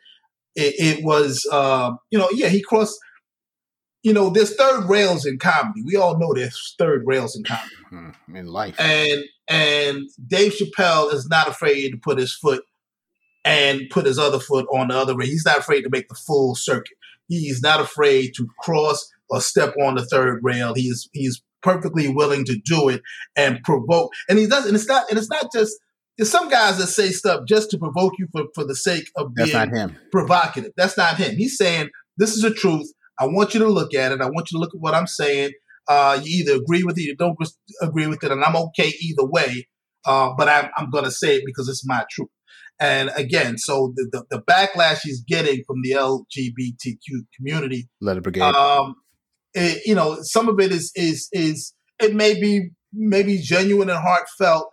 it, 0.55 0.75
it 0.79 1.05
was, 1.05 1.47
uh, 1.51 1.93
you 2.11 2.19
know, 2.19 2.29
yeah, 2.33 2.49
he 2.49 2.63
crossed. 2.63 2.99
You 4.03 4.15
know, 4.15 4.31
there's 4.31 4.55
third 4.55 4.89
rails 4.89 5.27
in 5.27 5.39
comedy. 5.39 5.83
We 5.85 5.97
all 5.97 6.19
know 6.19 6.33
there's 6.33 6.75
third 6.79 7.03
rails 7.05 7.37
in 7.37 7.45
comedy. 7.45 7.67
Hmm, 7.91 8.11
in 8.37 8.47
life. 8.47 8.77
And 8.79 9.25
and 9.49 10.09
Dave 10.25 10.53
Chappelle 10.53 11.13
is 11.13 11.29
not 11.29 11.49
afraid 11.49 11.91
to 11.91 11.97
put 11.97 12.19
his 12.19 12.33
foot 12.33 12.63
and 13.45 13.83
put 13.91 14.07
his 14.07 14.17
other 14.17 14.39
foot 14.39 14.67
on 14.73 14.89
the 14.89 14.97
other 14.97 15.17
rail. 15.17 15.27
He's 15.27 15.45
not 15.45 15.59
afraid 15.59 15.83
to 15.83 15.91
make 15.91 16.09
the 16.09 16.15
full 16.15 16.55
circuit. 16.55 16.97
He's 17.39 17.63
not 17.63 17.81
afraid 17.81 18.33
to 18.37 18.47
cross 18.61 19.09
or 19.29 19.41
step 19.41 19.75
on 19.83 19.95
the 19.95 20.05
third 20.05 20.41
rail. 20.43 20.75
He's 20.75 21.09
he's 21.13 21.43
perfectly 21.63 22.09
willing 22.09 22.45
to 22.47 22.59
do 22.65 22.89
it 22.89 23.03
and 23.37 23.63
provoke. 23.65 24.13
And 24.29 24.39
he 24.39 24.47
does. 24.47 24.67
And 24.67 24.75
it's 24.75 24.87
not. 24.89 25.09
And 25.09 25.19
it's 25.19 25.31
not 25.31 25.47
just. 25.53 25.77
There's 26.19 26.31
some 26.31 26.51
guys 26.51 26.77
that 26.77 26.89
say 26.89 27.09
stuff 27.11 27.43
just 27.49 27.71
to 27.71 27.79
provoke 27.79 28.13
you 28.19 28.29
for, 28.31 28.45
for 28.55 28.65
the 28.65 28.75
sake 28.77 29.05
of 29.17 29.35
being 29.35 29.53
That's 29.53 29.71
not 29.71 29.75
him. 29.75 29.97
provocative. 30.13 30.73
That's 30.77 30.99
not 30.99 31.17
him. 31.17 31.37
He's 31.37 31.57
saying 31.57 31.89
this 32.19 32.35
is 32.35 32.43
the 32.43 32.53
truth. 32.53 32.93
I 33.19 33.27
want 33.27 33.55
you 33.55 33.61
to 33.61 33.69
look 33.69 33.95
at 33.95 34.13
it. 34.13 34.21
I 34.21 34.27
want 34.27 34.51
you 34.51 34.59
to 34.59 34.61
look 34.61 34.75
at 34.75 34.81
what 34.81 34.93
I'm 34.95 35.07
saying. 35.07 35.53
Uh, 35.89 36.21
you 36.23 36.41
either 36.41 36.61
agree 36.61 36.85
with 36.85 36.99
it, 36.99 37.03
you 37.03 37.17
don't 37.17 37.37
agree 37.81 38.07
with 38.07 38.23
it, 38.23 38.31
and 38.31 38.45
I'm 38.45 38.55
okay 38.55 38.93
either 39.01 39.25
way. 39.25 39.67
Uh, 40.07 40.31
but 40.37 40.49
I'm, 40.49 40.71
I'm 40.77 40.91
going 40.91 41.05
to 41.05 41.11
say 41.11 41.37
it 41.37 41.43
because 41.45 41.69
it's 41.69 41.87
my 41.87 42.05
truth. 42.11 42.29
And 42.81 43.11
again, 43.15 43.59
so 43.59 43.93
the, 43.95 44.09
the, 44.11 44.39
the, 44.39 44.43
backlash 44.43 45.01
he's 45.03 45.23
getting 45.23 45.63
from 45.67 45.83
the 45.83 45.91
LGBTQ 45.91 47.27
community, 47.37 47.91
Letter 48.01 48.23
Brigade, 48.23 48.41
um, 48.41 48.95
it, 49.53 49.83
you 49.85 49.95
know, 49.95 50.19
some 50.23 50.49
of 50.49 50.59
it 50.59 50.73
is 50.73 50.91
is 50.97 51.29
is 51.31 51.75
it 52.01 52.15
may 52.15 52.41
be 52.41 52.71
maybe 52.91 53.37
genuine 53.37 53.91
and 53.91 53.99
heartfelt, 53.99 54.71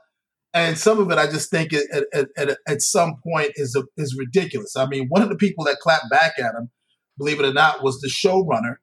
and 0.54 0.78
some 0.78 1.00
of 1.00 1.12
it 1.12 1.18
I 1.18 1.28
just 1.28 1.52
think 1.52 1.74
at, 1.74 1.84
at, 2.14 2.28
at, 2.38 2.58
at 2.66 2.82
some 2.82 3.16
point 3.22 3.52
is 3.56 3.76
a, 3.76 3.84
is 4.02 4.16
ridiculous. 4.18 4.78
I 4.78 4.88
mean, 4.88 5.08
one 5.10 5.22
of 5.22 5.28
the 5.28 5.36
people 5.36 5.66
that 5.66 5.80
clapped 5.80 6.10
back 6.10 6.40
at 6.40 6.56
him, 6.56 6.70
believe 7.18 7.42
it 7.42 7.46
or 7.46 7.54
not, 7.54 7.84
was 7.84 8.00
the 8.00 8.08
showrunner 8.08 8.76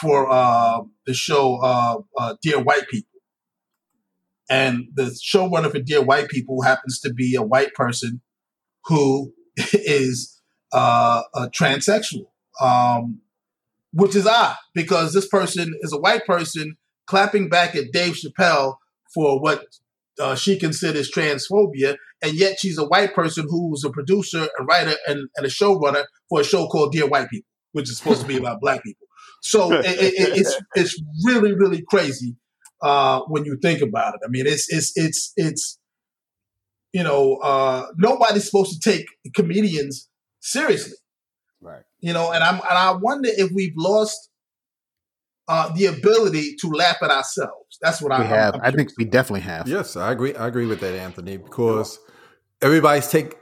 for 0.00 0.30
uh, 0.30 0.80
the 1.06 1.14
show 1.14 1.56
uh, 1.60 1.96
uh, 2.16 2.36
Dear 2.40 2.62
White 2.62 2.88
People. 2.88 3.08
And 4.48 4.84
the 4.94 5.18
showrunner 5.26 5.72
for 5.72 5.80
Dear 5.80 6.02
White 6.02 6.28
People 6.28 6.62
happens 6.62 7.00
to 7.00 7.12
be 7.12 7.34
a 7.34 7.42
white 7.42 7.74
person 7.74 8.20
who 8.86 9.32
is 9.72 10.40
uh, 10.72 11.22
a 11.34 11.48
transsexual, 11.48 12.26
um, 12.60 13.20
which 13.92 14.16
is 14.16 14.26
odd 14.26 14.56
because 14.74 15.12
this 15.12 15.28
person 15.28 15.72
is 15.80 15.92
a 15.92 15.98
white 15.98 16.26
person 16.26 16.76
clapping 17.06 17.48
back 17.48 17.76
at 17.76 17.92
Dave 17.92 18.14
Chappelle 18.14 18.76
for 19.14 19.40
what 19.40 19.64
uh, 20.18 20.34
she 20.34 20.58
considers 20.58 21.10
transphobia, 21.10 21.96
and 22.22 22.34
yet 22.34 22.58
she's 22.58 22.78
a 22.78 22.84
white 22.84 23.14
person 23.14 23.46
who's 23.48 23.84
a 23.84 23.90
producer, 23.90 24.48
a 24.58 24.64
writer, 24.64 24.94
and, 25.06 25.28
and 25.36 25.46
a 25.46 25.48
showrunner 25.48 26.04
for 26.28 26.40
a 26.40 26.44
show 26.44 26.66
called 26.66 26.92
Dear 26.92 27.06
White 27.06 27.28
People, 27.30 27.48
which 27.72 27.90
is 27.90 27.98
supposed 27.98 28.22
to 28.22 28.26
be 28.26 28.36
about 28.36 28.60
black 28.60 28.82
people. 28.82 29.06
So 29.42 29.72
it, 29.78 29.84
it, 29.84 30.38
it's 30.38 30.56
it's 30.74 31.02
really 31.24 31.54
really 31.54 31.82
crazy 31.88 32.36
uh, 32.82 33.20
when 33.28 33.44
you 33.44 33.58
think 33.60 33.80
about 33.80 34.14
it. 34.14 34.20
I 34.24 34.28
mean, 34.28 34.46
it's 34.46 34.72
it's 34.72 34.92
it's 34.96 35.32
it's 35.36 35.78
you 36.94 37.02
know 37.02 37.36
uh, 37.36 37.86
nobody's 37.96 38.46
supposed 38.46 38.80
to 38.80 38.90
take 38.90 39.06
comedians 39.34 40.08
seriously, 40.40 40.96
right? 41.60 41.82
You 42.00 42.14
know, 42.14 42.32
and 42.32 42.42
I'm 42.42 42.54
and 42.54 42.78
I 42.78 42.92
wonder 42.92 43.28
if 43.30 43.50
we've 43.52 43.74
lost 43.76 44.30
uh, 45.48 45.70
the 45.74 45.86
ability 45.86 46.54
to 46.60 46.68
laugh 46.68 46.96
at 47.02 47.10
ourselves. 47.10 47.78
That's 47.82 48.00
what 48.00 48.18
we 48.18 48.24
I 48.24 48.28
have. 48.28 48.54
I'm, 48.54 48.60
i 48.62 48.70
think 48.70 48.92
we 48.96 49.04
definitely 49.04 49.40
have. 49.40 49.68
Yes, 49.68 49.96
I 49.96 50.12
agree. 50.12 50.34
I 50.36 50.46
agree 50.46 50.66
with 50.66 50.80
that, 50.80 50.94
Anthony, 50.94 51.36
because 51.36 51.98
everybody's 52.62 53.08
take 53.08 53.36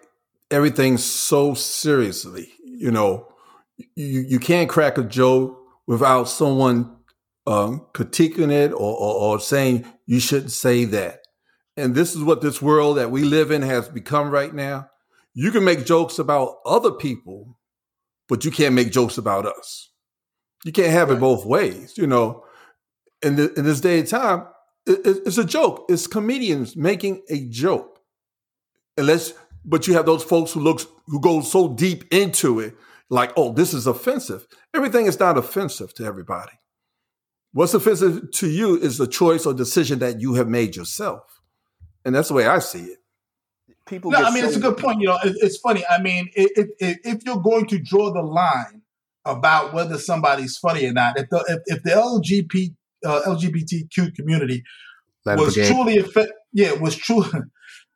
everything 0.50 0.96
so 0.96 1.54
seriously. 1.54 2.52
You 2.64 2.90
know, 2.90 3.28
you 3.76 4.20
you 4.20 4.38
can't 4.38 4.68
crack 4.68 4.96
a 4.96 5.04
joke 5.04 5.58
without 5.86 6.24
someone 6.24 6.96
um, 7.46 7.86
critiquing 7.92 8.50
it 8.50 8.72
or, 8.72 8.96
or, 8.96 9.14
or 9.14 9.40
saying 9.40 9.84
you 10.06 10.20
shouldn't 10.20 10.52
say 10.52 10.84
that. 10.86 11.21
And 11.76 11.94
this 11.94 12.14
is 12.14 12.22
what 12.22 12.40
this 12.40 12.60
world 12.60 12.98
that 12.98 13.10
we 13.10 13.22
live 13.22 13.50
in 13.50 13.62
has 13.62 13.88
become 13.88 14.30
right 14.30 14.54
now. 14.54 14.88
You 15.34 15.50
can 15.50 15.64
make 15.64 15.86
jokes 15.86 16.18
about 16.18 16.56
other 16.66 16.90
people, 16.90 17.58
but 18.28 18.44
you 18.44 18.50
can't 18.50 18.74
make 18.74 18.92
jokes 18.92 19.16
about 19.16 19.46
us. 19.46 19.90
You 20.64 20.72
can't 20.72 20.92
have 20.92 21.10
it 21.10 21.18
both 21.20 21.44
ways, 21.44 21.96
you 21.96 22.06
know. 22.06 22.44
In, 23.22 23.36
the, 23.36 23.52
in 23.54 23.64
this 23.64 23.80
day 23.80 24.00
and 24.00 24.08
time, 24.08 24.46
it, 24.86 25.00
it's 25.04 25.38
a 25.38 25.44
joke. 25.44 25.86
It's 25.88 26.06
comedians 26.06 26.76
making 26.76 27.22
a 27.30 27.46
joke. 27.48 28.00
Unless, 28.98 29.32
but 29.64 29.86
you 29.86 29.94
have 29.94 30.06
those 30.06 30.22
folks 30.22 30.52
who 30.52 30.60
looks 30.60 30.86
who 31.06 31.20
go 31.20 31.40
so 31.40 31.68
deep 31.74 32.12
into 32.12 32.60
it 32.60 32.74
like, 33.08 33.32
oh, 33.36 33.52
this 33.52 33.74
is 33.74 33.86
offensive. 33.86 34.46
Everything 34.74 35.06
is 35.06 35.18
not 35.18 35.38
offensive 35.38 35.94
to 35.94 36.04
everybody. 36.04 36.52
What's 37.52 37.74
offensive 37.74 38.30
to 38.32 38.48
you 38.48 38.78
is 38.78 38.98
the 38.98 39.06
choice 39.06 39.46
or 39.46 39.54
decision 39.54 39.98
that 39.98 40.20
you 40.20 40.34
have 40.34 40.48
made 40.48 40.76
yourself. 40.76 41.41
And 42.04 42.14
that's 42.14 42.28
the 42.28 42.34
way 42.34 42.46
I 42.46 42.58
see 42.58 42.80
it. 42.80 42.98
People 43.86 44.10
no, 44.12 44.22
I 44.22 44.30
mean, 44.32 44.42
so 44.42 44.48
it's 44.48 44.56
a 44.56 44.60
good 44.60 44.76
point. 44.76 45.00
You 45.00 45.08
know, 45.08 45.18
it, 45.24 45.36
it's 45.40 45.58
funny. 45.58 45.84
I 45.90 46.00
mean, 46.00 46.30
if, 46.34 46.68
if, 46.78 46.98
if, 47.04 47.24
you're 47.24 47.40
going 47.40 47.66
to 47.66 47.78
draw 47.78 48.12
the 48.12 48.22
line 48.22 48.82
about 49.24 49.72
whether 49.72 49.98
somebody's 49.98 50.56
funny 50.56 50.86
or 50.86 50.92
not, 50.92 51.18
if 51.18 51.28
the, 51.30 51.44
if, 51.48 51.78
if 51.78 51.82
the 51.82 51.90
LGBT, 51.90 52.74
uh, 53.04 53.22
LGBTQ 53.26 54.14
community 54.14 54.62
was 55.26 55.54
truly, 55.54 55.98
offended, 55.98 56.32
yeah, 56.52 56.72
was 56.72 56.96
true. 56.96 57.24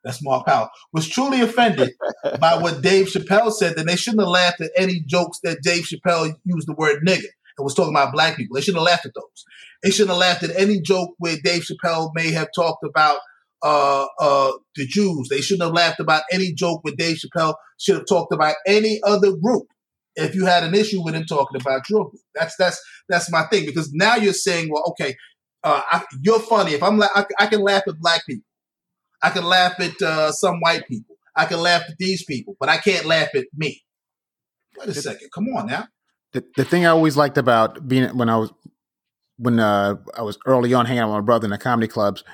that's 0.02 0.22
Mark 0.24 0.46
Powell, 0.46 0.70
was 0.92 1.08
truly 1.08 1.40
offended 1.40 1.92
by 2.40 2.58
what 2.58 2.82
Dave 2.82 3.06
Chappelle 3.06 3.52
said, 3.52 3.76
then 3.76 3.86
they 3.86 3.96
shouldn't 3.96 4.22
have 4.22 4.28
laughed 4.28 4.60
at 4.60 4.72
any 4.76 5.00
jokes 5.00 5.38
that 5.44 5.62
Dave 5.62 5.84
Chappelle 5.84 6.34
used 6.44 6.66
the 6.66 6.74
word 6.74 7.02
nigger 7.06 7.30
and 7.58 7.64
was 7.64 7.74
talking 7.74 7.94
about 7.94 8.12
black 8.12 8.36
people. 8.36 8.54
They 8.54 8.60
shouldn't 8.60 8.80
have 8.80 8.92
laughed 8.92 9.06
at 9.06 9.14
those. 9.14 9.44
They 9.82 9.90
shouldn't 9.90 10.10
have 10.10 10.18
laughed 10.18 10.42
at 10.42 10.56
any 10.56 10.80
joke 10.80 11.14
where 11.18 11.36
Dave 11.42 11.62
Chappelle 11.62 12.10
may 12.14 12.32
have 12.32 12.48
talked 12.54 12.84
about 12.84 13.18
uh, 13.62 14.06
uh, 14.20 14.52
the 14.74 14.86
Jews. 14.86 15.28
They 15.28 15.40
shouldn't 15.40 15.64
have 15.64 15.74
laughed 15.74 16.00
about 16.00 16.22
any 16.32 16.52
joke 16.52 16.82
with 16.84 16.96
Dave 16.96 17.18
Chappelle 17.18 17.54
should 17.78 17.96
have 17.96 18.06
talked 18.06 18.32
about 18.32 18.56
any 18.66 19.00
other 19.04 19.32
group. 19.32 19.66
If 20.14 20.34
you 20.34 20.46
had 20.46 20.64
an 20.64 20.74
issue 20.74 21.04
with 21.04 21.14
him 21.14 21.24
talking 21.24 21.60
about 21.60 21.88
your 21.90 22.08
group, 22.08 22.22
that's 22.34 22.56
that's 22.56 22.80
that's 23.08 23.30
my 23.30 23.42
thing. 23.44 23.66
Because 23.66 23.92
now 23.92 24.16
you're 24.16 24.32
saying, 24.32 24.70
well, 24.70 24.84
okay, 24.88 25.14
uh, 25.62 25.82
I, 25.90 26.04
you're 26.22 26.40
funny. 26.40 26.72
If 26.72 26.82
I'm, 26.82 26.96
la- 26.96 27.08
I, 27.14 27.24
I 27.38 27.46
can 27.46 27.60
laugh 27.60 27.82
at 27.86 27.98
black 27.98 28.24
people. 28.26 28.44
I 29.22 29.30
can 29.30 29.44
laugh 29.44 29.78
at 29.80 30.00
uh, 30.00 30.30
some 30.32 30.60
white 30.60 30.86
people. 30.88 31.16
I 31.34 31.44
can 31.46 31.58
laugh 31.60 31.82
at 31.88 31.98
these 31.98 32.24
people, 32.24 32.56
but 32.60 32.68
I 32.68 32.78
can't 32.78 33.04
laugh 33.04 33.28
at 33.34 33.44
me. 33.54 33.82
Wait 34.78 34.88
a 34.88 34.94
second. 34.94 35.28
Come 35.34 35.48
on 35.48 35.66
now. 35.66 35.88
The, 36.32 36.44
the 36.56 36.64
thing 36.64 36.86
I 36.86 36.90
always 36.90 37.16
liked 37.16 37.38
about 37.38 37.88
being 37.88 38.16
when 38.16 38.28
I 38.28 38.36
was 38.36 38.52
when 39.38 39.58
uh, 39.60 39.96
I 40.16 40.22
was 40.22 40.38
early 40.46 40.72
on 40.72 40.86
hanging 40.86 41.00
out 41.00 41.08
with 41.08 41.16
my 41.16 41.20
brother 41.20 41.44
in 41.44 41.50
the 41.50 41.58
comedy 41.58 41.88
clubs, 41.88 42.24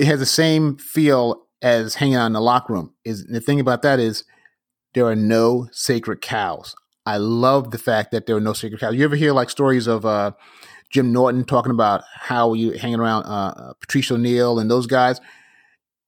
it 0.00 0.06
has 0.06 0.20
the 0.20 0.26
same 0.26 0.76
feel 0.76 1.46
as 1.62 1.96
hanging 1.96 2.14
out 2.14 2.26
in 2.26 2.32
the 2.32 2.40
locker 2.40 2.72
room. 2.72 2.94
Is 3.04 3.26
the 3.26 3.40
thing 3.40 3.60
about 3.60 3.82
that 3.82 4.00
is 4.00 4.24
there 4.94 5.06
are 5.06 5.16
no 5.16 5.68
sacred 5.72 6.20
cows. 6.20 6.74
I 7.06 7.18
love 7.18 7.70
the 7.70 7.78
fact 7.78 8.10
that 8.12 8.26
there 8.26 8.36
are 8.36 8.40
no 8.40 8.52
sacred 8.52 8.80
cows. 8.80 8.94
You 8.94 9.04
ever 9.04 9.16
hear 9.16 9.32
like 9.32 9.50
stories 9.50 9.86
of 9.86 10.04
uh, 10.04 10.32
Jim 10.90 11.12
Norton 11.12 11.44
talking 11.44 11.72
about 11.72 12.02
how 12.14 12.54
you 12.54 12.72
hanging 12.72 13.00
around 13.00 13.24
uh, 13.24 13.54
uh 13.56 13.72
Patrice 13.80 14.10
O'Neal 14.10 14.58
and 14.58 14.70
those 14.70 14.86
guys? 14.86 15.20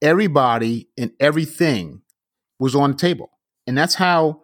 everybody 0.03 0.89
and 0.97 1.11
everything 1.19 2.01
was 2.59 2.75
on 2.75 2.91
the 2.91 2.97
table. 2.97 3.31
And 3.65 3.75
that's 3.75 3.95
how 3.95 4.41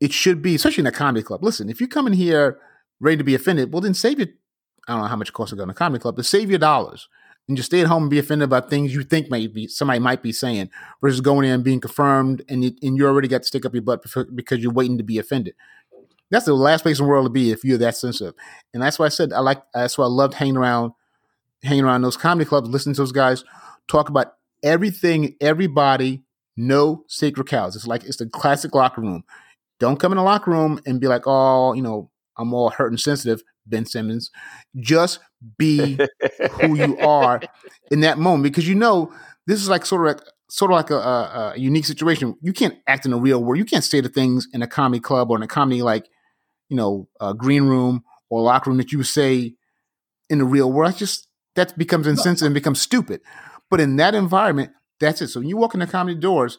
it 0.00 0.12
should 0.12 0.42
be, 0.42 0.56
especially 0.56 0.82
in 0.82 0.86
a 0.86 0.92
comedy 0.92 1.22
club. 1.22 1.42
Listen, 1.42 1.70
if 1.70 1.80
you 1.80 1.86
come 1.86 2.06
in 2.08 2.12
here 2.12 2.58
ready 3.00 3.16
to 3.16 3.24
be 3.24 3.36
offended, 3.36 3.72
well, 3.72 3.80
then 3.80 3.94
save 3.94 4.18
your, 4.18 4.28
I 4.88 4.92
don't 4.92 5.02
know 5.02 5.08
how 5.08 5.16
much 5.16 5.28
it 5.28 5.32
costs 5.32 5.50
to 5.50 5.56
go 5.56 5.64
to 5.64 5.70
a 5.70 5.74
comedy 5.74 6.02
club, 6.02 6.16
but 6.16 6.26
save 6.26 6.50
your 6.50 6.58
dollars 6.58 7.08
and 7.48 7.56
just 7.56 7.66
stay 7.66 7.80
at 7.80 7.86
home 7.86 8.04
and 8.04 8.10
be 8.10 8.18
offended 8.18 8.46
about 8.46 8.70
things 8.70 8.94
you 8.94 9.02
think 9.02 9.30
maybe 9.30 9.66
somebody 9.66 9.98
might 9.98 10.22
be 10.22 10.32
saying 10.32 10.70
versus 11.02 11.20
going 11.20 11.46
in 11.46 11.54
and 11.54 11.64
being 11.64 11.80
confirmed 11.80 12.42
and 12.48 12.64
you, 12.64 12.72
and 12.82 12.96
you 12.96 13.06
already 13.06 13.28
got 13.28 13.42
to 13.42 13.48
stick 13.48 13.66
up 13.66 13.74
your 13.74 13.82
butt 13.82 14.02
because 14.34 14.60
you're 14.60 14.72
waiting 14.72 14.98
to 14.98 15.04
be 15.04 15.18
offended. 15.18 15.54
That's 16.30 16.46
the 16.46 16.54
last 16.54 16.82
place 16.82 16.98
in 16.98 17.04
the 17.04 17.10
world 17.10 17.26
to 17.26 17.30
be 17.30 17.50
if 17.50 17.64
you're 17.64 17.78
that 17.78 17.96
sensitive. 17.96 18.34
And 18.72 18.82
that's 18.82 18.98
why 18.98 19.06
I 19.06 19.10
said 19.10 19.32
I 19.32 19.40
like. 19.40 19.62
That's 19.74 19.98
why 19.98 20.04
I 20.04 20.08
loved 20.08 20.34
hanging 20.34 20.56
around, 20.56 20.92
hanging 21.62 21.84
around 21.84 22.02
those 22.02 22.16
comedy 22.16 22.48
clubs, 22.48 22.68
listening 22.68 22.94
to 22.94 23.02
those 23.02 23.12
guys 23.12 23.44
talk 23.88 24.08
about 24.08 24.34
everything, 24.62 25.36
everybody, 25.40 26.22
no 26.56 27.04
sacred 27.08 27.46
cows. 27.46 27.76
It's 27.76 27.86
like 27.86 28.04
it's 28.04 28.16
the 28.16 28.26
classic 28.26 28.74
locker 28.74 29.00
room. 29.00 29.24
Don't 29.80 29.98
come 29.98 30.12
in 30.12 30.16
the 30.16 30.22
locker 30.22 30.50
room 30.50 30.80
and 30.86 31.00
be 31.00 31.08
like, 31.08 31.22
oh, 31.26 31.74
you 31.74 31.82
know, 31.82 32.10
I'm 32.36 32.54
all 32.54 32.70
hurt 32.70 32.90
and 32.90 33.00
sensitive, 33.00 33.42
Ben 33.66 33.84
Simmons. 33.84 34.30
Just 34.78 35.20
be 35.58 35.98
who 36.60 36.76
you 36.76 36.98
are 37.06 37.40
in 37.90 38.00
that 38.00 38.18
moment 38.18 38.44
because 38.44 38.68
you 38.68 38.74
know 38.74 39.12
this 39.46 39.60
is 39.60 39.68
like 39.68 39.86
sort 39.86 40.06
of 40.06 40.16
like 40.16 40.26
sort 40.50 40.70
of 40.70 40.76
like 40.76 40.90
a, 40.90 40.96
a, 40.96 41.52
a, 41.54 41.58
unique 41.58 41.84
situation. 41.84 42.36
You 42.42 42.52
can't 42.52 42.78
act 42.86 43.04
in 43.04 43.10
the 43.10 43.18
real 43.18 43.42
world. 43.42 43.58
You 43.58 43.64
can't 43.64 43.84
say 43.84 44.00
the 44.00 44.08
things 44.08 44.46
in 44.52 44.62
a 44.62 44.66
comedy 44.66 45.00
club 45.00 45.30
or 45.30 45.36
in 45.36 45.42
a 45.42 45.48
comedy 45.48 45.82
like 45.82 46.08
you 46.68 46.76
know 46.76 47.08
a 47.20 47.34
green 47.34 47.64
room 47.64 48.04
or 48.30 48.42
locker 48.42 48.70
room 48.70 48.78
that 48.78 48.92
you 48.92 48.98
would 48.98 49.06
say 49.06 49.54
in 50.30 50.38
the 50.38 50.44
real 50.44 50.70
world. 50.70 50.90
That's 50.90 50.98
just 50.98 51.28
that 51.56 51.76
becomes 51.78 52.06
insensitive 52.06 52.46
and 52.46 52.54
becomes 52.54 52.80
stupid. 52.80 53.20
But 53.70 53.80
in 53.80 53.96
that 53.96 54.14
environment, 54.14 54.72
That's 55.00 55.20
it. 55.20 55.28
So 55.28 55.40
when 55.40 55.48
you 55.48 55.56
walk 55.56 55.74
into 55.74 55.86
comedy 55.86 56.18
doors, 56.18 56.58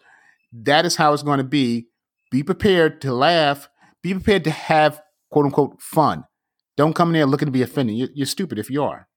that 0.51 0.85
is 0.85 0.95
how 0.95 1.13
it's 1.13 1.23
going 1.23 1.37
to 1.37 1.43
be. 1.43 1.87
Be 2.31 2.43
prepared 2.43 3.01
to 3.01 3.13
laugh. 3.13 3.69
Be 4.01 4.13
prepared 4.13 4.43
to 4.45 4.51
have 4.51 5.01
quote 5.31 5.45
unquote 5.45 5.81
fun. 5.81 6.25
Don't 6.77 6.93
come 6.93 7.09
in 7.09 7.13
there 7.13 7.25
looking 7.25 7.45
to 7.47 7.51
be 7.51 7.61
offended. 7.61 7.95
You're, 7.95 8.09
you're 8.13 8.25
stupid 8.25 8.59
if 8.59 8.69
you 8.69 8.83
are. 8.83 9.07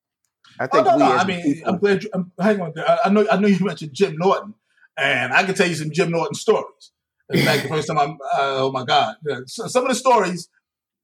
I 0.61 0.65
Oh, 0.65 0.69
think 0.73 0.87
no, 0.87 0.93
we 0.97 0.99
no. 1.03 1.13
as 1.15 1.21
I 1.23 1.27
mean, 1.27 1.43
people- 1.43 1.73
I'm 1.75 1.79
glad. 1.79 2.03
You, 2.03 2.11
I'm, 2.15 2.33
hang 2.41 2.61
on. 2.61 2.73
I, 2.79 2.99
I 3.07 3.09
know. 3.11 3.27
I 3.31 3.37
know 3.39 3.49
you 3.49 3.65
mentioned 3.65 3.93
Jim 3.95 4.17
Norton, 4.17 4.55
and 4.97 5.33
I 5.33 5.43
can 5.45 5.55
tell 5.55 5.69
you 5.69 5.75
some 5.75 5.91
Jim 5.93 6.11
Norton 6.11 6.35
stories. 6.35 6.93
In 7.31 7.45
fact, 7.45 7.65
the 7.65 7.69
first 7.69 7.89
time 7.89 7.99
I'm, 7.99 8.13
uh, 8.13 8.65
oh 8.65 8.73
my 8.73 8.85
God, 8.85 9.17
Yeah, 9.27 9.41
so- 9.47 9.67
some 9.67 9.85
of 9.85 9.91
the 9.91 9.95
stories 9.95 10.49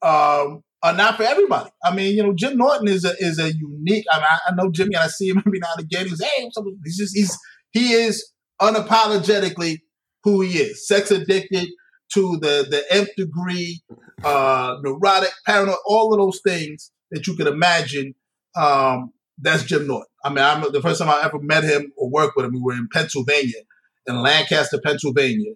um, 0.02 0.62
are 0.82 0.94
not 0.94 1.16
for 1.16 1.23
everybody. 1.25 1.70
I 1.84 1.94
mean, 1.94 2.16
you 2.16 2.23
know, 2.23 2.32
Jim 2.34 2.56
Norton 2.56 2.88
is 2.88 3.04
a 3.04 3.12
is 3.18 3.38
a 3.38 3.52
unique. 3.52 4.06
I 4.11 4.16
mean, 4.18 4.26
I, 4.30 4.38
I 4.49 4.54
know 4.54 4.70
Jimmy, 4.70 4.94
and 4.94 5.04
I 5.04 5.08
see 5.08 5.28
him 5.28 5.38
every 5.46 5.58
now 5.58 5.68
and 5.76 5.84
again. 5.84 6.06
He's 6.08 6.23
hey, 6.23 6.44
what's 6.44 6.56
up? 6.56 6.64
he's 6.84 6.96
just 6.96 7.16
he's 7.16 7.37
he 7.73 7.92
is 7.92 8.32
unapologetically 8.62 9.78
who 10.23 10.40
he 10.40 10.58
is, 10.58 10.87
sex 10.88 11.11
addicted 11.11 11.68
to 12.14 12.38
the 12.40 12.66
the 12.70 12.82
nth 12.90 13.11
degree, 13.16 13.82
uh, 14.23 14.76
neurotic, 14.83 15.30
paranoid, 15.47 15.76
all 15.87 16.12
of 16.12 16.18
those 16.18 16.40
things 16.47 16.92
that 17.11 17.26
you 17.26 17.35
could 17.37 17.47
imagine. 17.47 18.14
Um, 18.56 19.12
that's 19.38 19.64
Jim 19.64 19.87
Norton. 19.87 20.06
I 20.25 20.28
mean, 20.28 20.44
I'm 20.44 20.61
the 20.73 20.80
first 20.80 21.00
time 21.00 21.11
I 21.11 21.23
ever 21.25 21.40
met 21.40 21.64
him 21.64 21.92
or 21.97 22.09
worked 22.09 22.37
with 22.37 22.47
him. 22.47 22.52
We 22.52 22.61
were 22.61 22.75
in 22.75 22.88
Pennsylvania, 22.92 23.62
in 24.06 24.23
Lancaster, 24.23 24.80
Pennsylvania, 24.83 25.54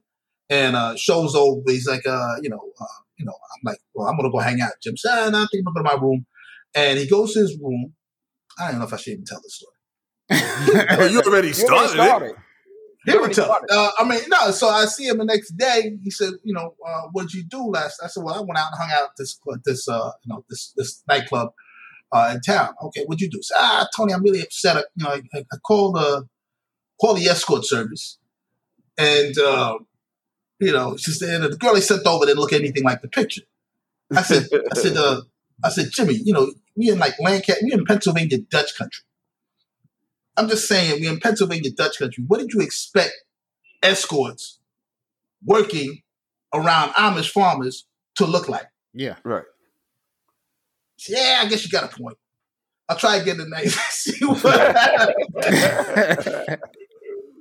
and 0.50 0.74
uh, 0.74 0.96
shows 0.96 1.34
over. 1.34 1.60
He's 1.66 1.86
like, 1.86 2.06
uh, 2.06 2.36
you 2.42 2.50
know, 2.50 2.60
uh, 2.80 2.84
you 3.18 3.24
know, 3.24 3.32
I'm 3.32 3.60
like, 3.64 3.78
well, 3.94 4.08
I'm 4.08 4.16
gonna 4.16 4.30
go 4.30 4.38
hang 4.38 4.60
out. 4.60 4.72
Jim 4.82 4.96
said, 4.96 5.12
"Ah, 5.12 5.26
I 5.28 5.46
think 5.50 5.64
I'm 5.66 5.74
gonna 5.74 5.84
go 5.84 5.90
to 5.90 5.96
my 5.96 6.02
room, 6.02 6.26
and 6.74 6.98
he 6.98 7.08
goes 7.08 7.34
to 7.34 7.40
his 7.40 7.58
room. 7.60 7.94
I 8.58 8.70
don't 8.70 8.80
know 8.80 8.86
if 8.86 8.92
I 8.92 8.96
should 8.96 9.12
even 9.12 9.24
tell 9.24 9.40
this 9.42 9.54
story. 9.54 9.74
You 11.12 11.20
already 11.22 11.48
You 11.48 11.66
already 11.66 11.88
started. 11.88 12.36
He 13.08 13.14
You 13.14 13.20
would 13.22 13.32
tell. 13.32 13.50
Uh, 13.70 13.90
I 13.98 14.04
mean, 14.04 14.20
no. 14.28 14.50
So 14.50 14.68
I 14.68 14.84
see 14.86 15.08
him 15.08 15.18
the 15.18 15.24
next 15.24 15.56
day. 15.56 15.96
He 16.02 16.10
said, 16.10 16.34
"You 16.44 16.54
know, 16.54 16.74
uh, 16.86 17.02
what'd 17.12 17.32
you 17.32 17.44
do 17.44 17.64
last?" 17.70 18.00
I 18.02 18.08
said, 18.08 18.22
"Well, 18.22 18.34
I 18.34 18.40
went 18.40 18.58
out 18.58 18.68
and 18.72 18.80
hung 18.80 18.90
out 18.90 19.04
at 19.04 19.10
this 19.16 19.38
this 19.64 19.88
uh, 19.88 20.12
you 20.24 20.34
know 20.34 20.44
this 20.48 20.72
this 20.76 21.02
nightclub 21.08 21.52
uh, 22.12 22.32
in 22.34 22.40
town." 22.40 22.74
Okay, 22.82 23.04
what'd 23.04 23.20
you 23.20 23.30
do? 23.30 23.40
Ah, 23.54 23.88
Tony, 23.96 24.12
I'm 24.12 24.22
really 24.22 24.42
upset. 24.42 24.76
I, 24.76 24.80
you 24.96 25.04
know, 25.04 25.10
I, 25.10 25.38
I 25.38 25.56
called 25.66 25.96
the 25.96 26.28
call 27.00 27.14
the 27.14 27.26
escort 27.26 27.64
service, 27.64 28.18
and 28.98 29.36
uh, 29.38 29.78
you 30.60 30.72
know, 30.72 30.96
she 30.96 31.12
said 31.12 31.42
the 31.42 31.56
girl 31.56 31.74
they 31.74 31.80
sent 31.80 32.06
over 32.06 32.26
didn't 32.26 32.40
look 32.40 32.52
anything 32.52 32.84
like 32.84 33.02
the 33.02 33.08
picture. 33.08 33.42
I 34.14 34.22
said, 34.22 34.48
I 34.52 34.74
said, 34.74 34.96
uh, 34.96 35.20
I 35.62 35.68
said, 35.68 35.90
Jimmy, 35.92 36.14
you 36.14 36.32
know, 36.32 36.50
we 36.76 36.90
in 36.90 36.98
like 36.98 37.14
Lancaster, 37.20 37.62
we 37.62 37.72
in 37.72 37.84
Pennsylvania, 37.84 38.38
Dutch 38.38 38.76
country. 38.76 39.04
I'm 40.38 40.48
just 40.48 40.68
saying, 40.68 41.00
we're 41.00 41.12
in 41.12 41.20
Pennsylvania, 41.20 41.70
Dutch 41.72 41.98
country. 41.98 42.24
What 42.26 42.38
did 42.38 42.52
you 42.52 42.60
expect 42.60 43.12
escorts 43.82 44.58
working 45.44 46.02
around 46.54 46.90
Amish 46.90 47.30
farmers 47.30 47.86
to 48.16 48.26
look 48.26 48.48
like? 48.48 48.66
Yeah. 48.94 49.16
Right. 49.24 49.44
Yeah, 51.08 51.40
I 51.42 51.48
guess 51.48 51.64
you 51.64 51.70
got 51.70 51.92
a 51.92 51.96
point. 51.96 52.16
I'll 52.88 52.96
try 52.96 53.16
again 53.16 53.36
tonight. 53.36 53.68
See 53.90 54.24
what. 54.24 55.14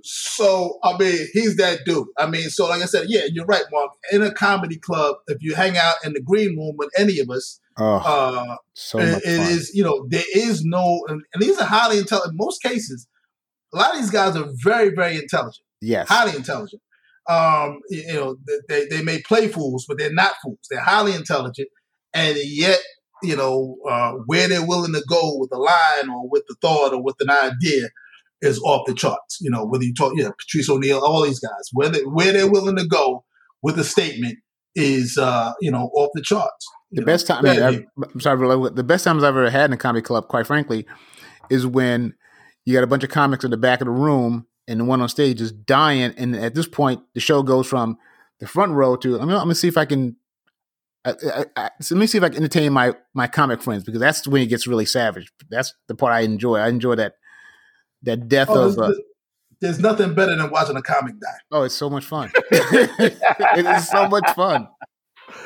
So 0.10 0.80
I 0.84 0.98
mean, 0.98 1.28
he's 1.34 1.58
that 1.58 1.80
dude. 1.86 2.08
I 2.18 2.28
mean, 2.28 2.50
so 2.50 2.68
like 2.70 2.82
I 2.82 2.86
said, 2.86 3.08
yeah, 3.10 3.24
you're 3.30 3.46
right, 3.46 3.66
Mark. 3.74 3.92
In 4.14 4.22
a 4.22 4.32
comedy 4.32 4.78
club, 4.78 5.18
if 5.28 5.40
you 5.42 5.54
hang 5.54 5.78
out 5.78 5.96
in 6.06 6.14
the 6.14 6.22
green 6.22 6.58
room 6.58 6.76
with 6.78 6.90
any 6.98 7.20
of 7.20 7.30
us, 7.30 7.60
oh, 7.78 7.96
uh, 7.98 8.56
so 8.74 9.00
it- 9.00 9.24
it 9.26 9.40
is 9.52 9.72
you 9.74 9.84
know 9.84 10.06
there 10.10 10.24
is 10.36 10.64
no, 10.64 11.02
and, 11.08 11.22
and 11.34 11.42
these 11.44 11.58
are 11.60 11.66
highly 11.66 11.98
intelligent. 12.00 12.32
In 12.34 12.38
most 12.38 12.62
cases, 12.62 13.08
a 13.74 13.78
lot 13.78 13.94
of 13.96 14.02
these 14.02 14.10
guys 14.12 14.36
are 14.36 14.48
very, 14.64 14.90
very 14.96 15.16
intelligent, 15.18 15.64
Yes. 15.82 16.08
highly 16.08 16.36
intelligent. 16.36 16.82
Um, 17.30 17.80
you 17.90 18.04
you 18.08 18.14
know, 18.14 18.38
they 18.70 18.86
they 18.88 19.02
may 19.04 19.22
play 19.22 19.48
fools, 19.50 19.86
but 19.88 19.98
they're 19.98 20.14
not 20.14 20.34
fools. 20.44 20.60
They're 20.70 20.80
highly 20.80 21.14
intelligent, 21.14 21.68
and 22.14 22.38
yet 22.44 22.80
you 23.24 23.36
know 23.36 23.76
uh, 23.90 24.14
where 24.28 24.48
they're 24.48 24.66
willing 24.66 24.94
to 24.94 25.04
go 25.10 25.38
with 25.38 25.52
a 25.54 25.58
line 25.58 26.10
or 26.10 26.30
with 26.30 26.44
the 26.48 26.56
thought 26.62 26.94
or 26.94 27.04
with 27.04 27.16
an 27.20 27.30
idea 27.30 27.90
is 28.42 28.60
off 28.60 28.86
the 28.88 28.94
charts. 28.94 29.40
You 29.42 29.50
know, 29.50 29.66
whether 29.66 29.84
you 29.84 29.94
talk, 29.94 30.14
yeah, 30.16 30.30
Patrice 30.40 30.70
O'Neal, 30.70 31.00
all 31.00 31.24
these 31.24 31.40
guys, 31.40 31.70
where 31.74 31.90
they, 31.90 32.02
where 32.02 32.32
they're 32.32 32.50
willing 32.52 32.76
to 32.78 32.88
go 32.88 33.26
with 33.64 33.78
a 33.80 33.84
statement 33.84 34.38
is 34.76 35.18
uh, 35.18 35.52
you 35.60 35.72
know 35.72 35.90
off 35.96 36.12
the 36.14 36.22
charts. 36.22 36.66
The 36.92 37.02
know, 37.02 37.06
best 37.06 37.28
time, 37.28 37.46
I 37.46 37.54
mean, 37.54 37.64
I, 37.64 38.04
I'm 38.14 38.20
sorry, 38.22 38.70
the 38.72 38.84
best 38.84 39.04
times 39.04 39.24
I've 39.24 39.36
ever 39.36 39.50
had 39.50 39.70
in 39.70 39.74
a 39.74 39.78
comedy 39.78 40.02
club, 40.02 40.28
quite 40.28 40.48
frankly, 40.48 40.86
is 41.50 41.66
when 41.66 42.14
you 42.66 42.74
got 42.74 42.84
a 42.84 42.88
bunch 42.88 43.04
of 43.04 43.10
comics 43.10 43.44
in 43.44 43.52
the 43.52 43.58
back 43.58 43.82
of 43.82 43.86
the 43.86 43.92
room 43.92 44.48
and 44.68 44.80
the 44.80 44.86
one 44.86 45.02
on 45.02 45.10
stage 45.10 45.42
is 45.42 45.52
dying. 45.52 46.14
And 46.18 46.36
at 46.36 46.56
this 46.56 46.68
point, 46.68 47.02
the 47.14 47.20
show 47.20 47.44
goes 47.44 47.68
from 47.68 47.98
the 48.40 48.48
front 48.48 48.74
row 48.74 48.96
to, 48.98 49.16
I 49.16 49.26
mean, 49.26 49.32
I'm 49.32 49.38
going 49.38 49.50
to 49.50 49.56
see 49.56 49.68
if 49.68 49.78
I 49.78 49.86
can, 49.86 50.16
I, 51.06 51.46
I, 51.56 51.70
so 51.82 51.96
let 51.96 52.02
me 52.02 52.08
see 52.08 52.18
if 52.18 52.24
I 52.24 52.30
can 52.30 52.38
entertain 52.38 52.74
my, 52.74 52.94
my 53.14 53.28
comic 53.28 53.62
friends 53.62 53.84
because 53.84 54.02
that's 54.02 54.28
when 54.28 54.42
it 54.42 54.48
gets 54.48 54.68
really 54.68 54.86
savage. 54.86 55.32
That's 55.50 55.74
the 55.88 55.96
part 55.96 56.14
I 56.14 56.22
enjoy. 56.22 56.58
I 56.58 56.68
enjoy 56.70 56.96
that, 56.96 57.14
that 58.04 58.28
death 58.28 58.50
Oh, 58.50 58.68
of, 58.68 58.78
uh, 58.78 58.92
there's 59.60 59.80
nothing 59.80 60.14
better 60.14 60.36
than 60.36 60.50
watching 60.52 60.76
a 60.76 60.82
comic 60.82 61.20
die. 61.20 61.28
oh, 61.52 61.64
it's 61.64 61.76
so 61.76 61.90
much 61.90 62.06
fun. 62.06 62.32
it 62.52 63.66
is 63.66 63.90
so 63.90 64.08
much 64.08 64.30
fun. 64.36 64.68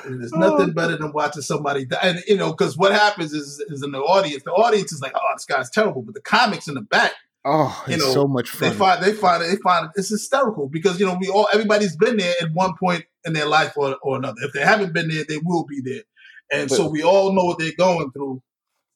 There's 0.05 0.33
Oh. 0.33 0.37
nothing 0.37 0.73
better 0.73 0.97
than 0.97 1.11
watching 1.13 1.41
somebody 1.41 1.85
die. 1.85 1.99
And 2.03 2.19
you 2.27 2.37
know, 2.37 2.51
because 2.51 2.77
what 2.77 2.91
happens 2.91 3.33
is, 3.33 3.63
is 3.69 3.83
in 3.83 3.91
the 3.91 3.99
audience, 3.99 4.43
the 4.43 4.51
audience 4.51 4.91
is 4.91 5.01
like, 5.01 5.13
"Oh, 5.15 5.29
this 5.35 5.45
guy's 5.45 5.69
terrible," 5.69 6.01
but 6.01 6.15
the 6.15 6.21
comics 6.21 6.67
in 6.67 6.75
the 6.75 6.81
back, 6.81 7.13
Oh, 7.43 7.83
You 7.87 7.97
know, 7.97 8.13
so 8.13 8.27
much 8.27 8.49
fun. 8.49 8.69
they 8.69 8.75
find 8.75 9.03
they 9.03 9.13
find 9.13 9.41
it 9.43 9.47
they 9.47 9.55
find 9.57 9.85
it, 9.87 9.91
it's 9.95 10.09
hysterical 10.09 10.67
because 10.69 10.99
you 10.99 11.05
know 11.07 11.17
we 11.19 11.27
all 11.29 11.47
everybody's 11.51 11.95
been 11.97 12.17
there 12.17 12.35
at 12.41 12.51
one 12.53 12.73
point 12.79 13.03
in 13.25 13.33
their 13.33 13.47
life 13.47 13.73
or, 13.77 13.97
or 14.03 14.17
another. 14.17 14.37
If 14.43 14.53
they 14.53 14.61
haven't 14.61 14.93
been 14.93 15.07
there, 15.09 15.23
they 15.27 15.39
will 15.43 15.65
be 15.65 15.81
there, 15.81 16.03
and 16.51 16.69
so 16.69 16.87
we 16.87 17.01
all 17.03 17.33
know 17.33 17.45
what 17.45 17.57
they're 17.59 17.71
going 17.77 18.11
through. 18.11 18.41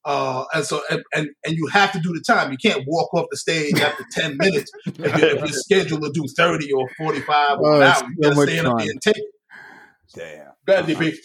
Uh, 0.08 0.46
and 0.54 0.64
so 0.64 0.82
and, 0.92 1.02
and 1.16 1.30
and 1.44 1.56
you 1.56 1.66
have 1.66 1.92
to 1.92 2.00
do 2.00 2.14
the 2.14 2.22
time. 2.22 2.52
You 2.52 2.58
can't 2.60 2.84
walk 2.86 3.12
off 3.16 3.26
the 3.32 3.38
stage 3.38 3.80
after 3.80 4.06
ten 4.12 4.38
minutes 4.38 4.70
if, 4.86 5.00
you, 5.00 5.06
if 5.28 5.40
you're 5.40 5.48
scheduled 5.48 6.04
to 6.04 6.12
do 6.14 6.26
thirty 6.38 6.72
or 6.72 6.88
forty 6.96 7.22
five 7.22 7.58
or 7.60 7.74
Oh, 7.74 7.76
an 7.78 7.82
hour. 7.88 8.04
You 8.16 8.22
gotta 8.22 8.36
much 8.36 8.50
stand 8.50 8.68
up 8.68 8.74
fun. 8.74 8.78
there 8.86 8.92
and 8.92 9.02
take 9.02 9.18
it. 9.18 9.24
Damn. 10.14 10.52
Bad 10.66 10.86
DP. 10.86 11.16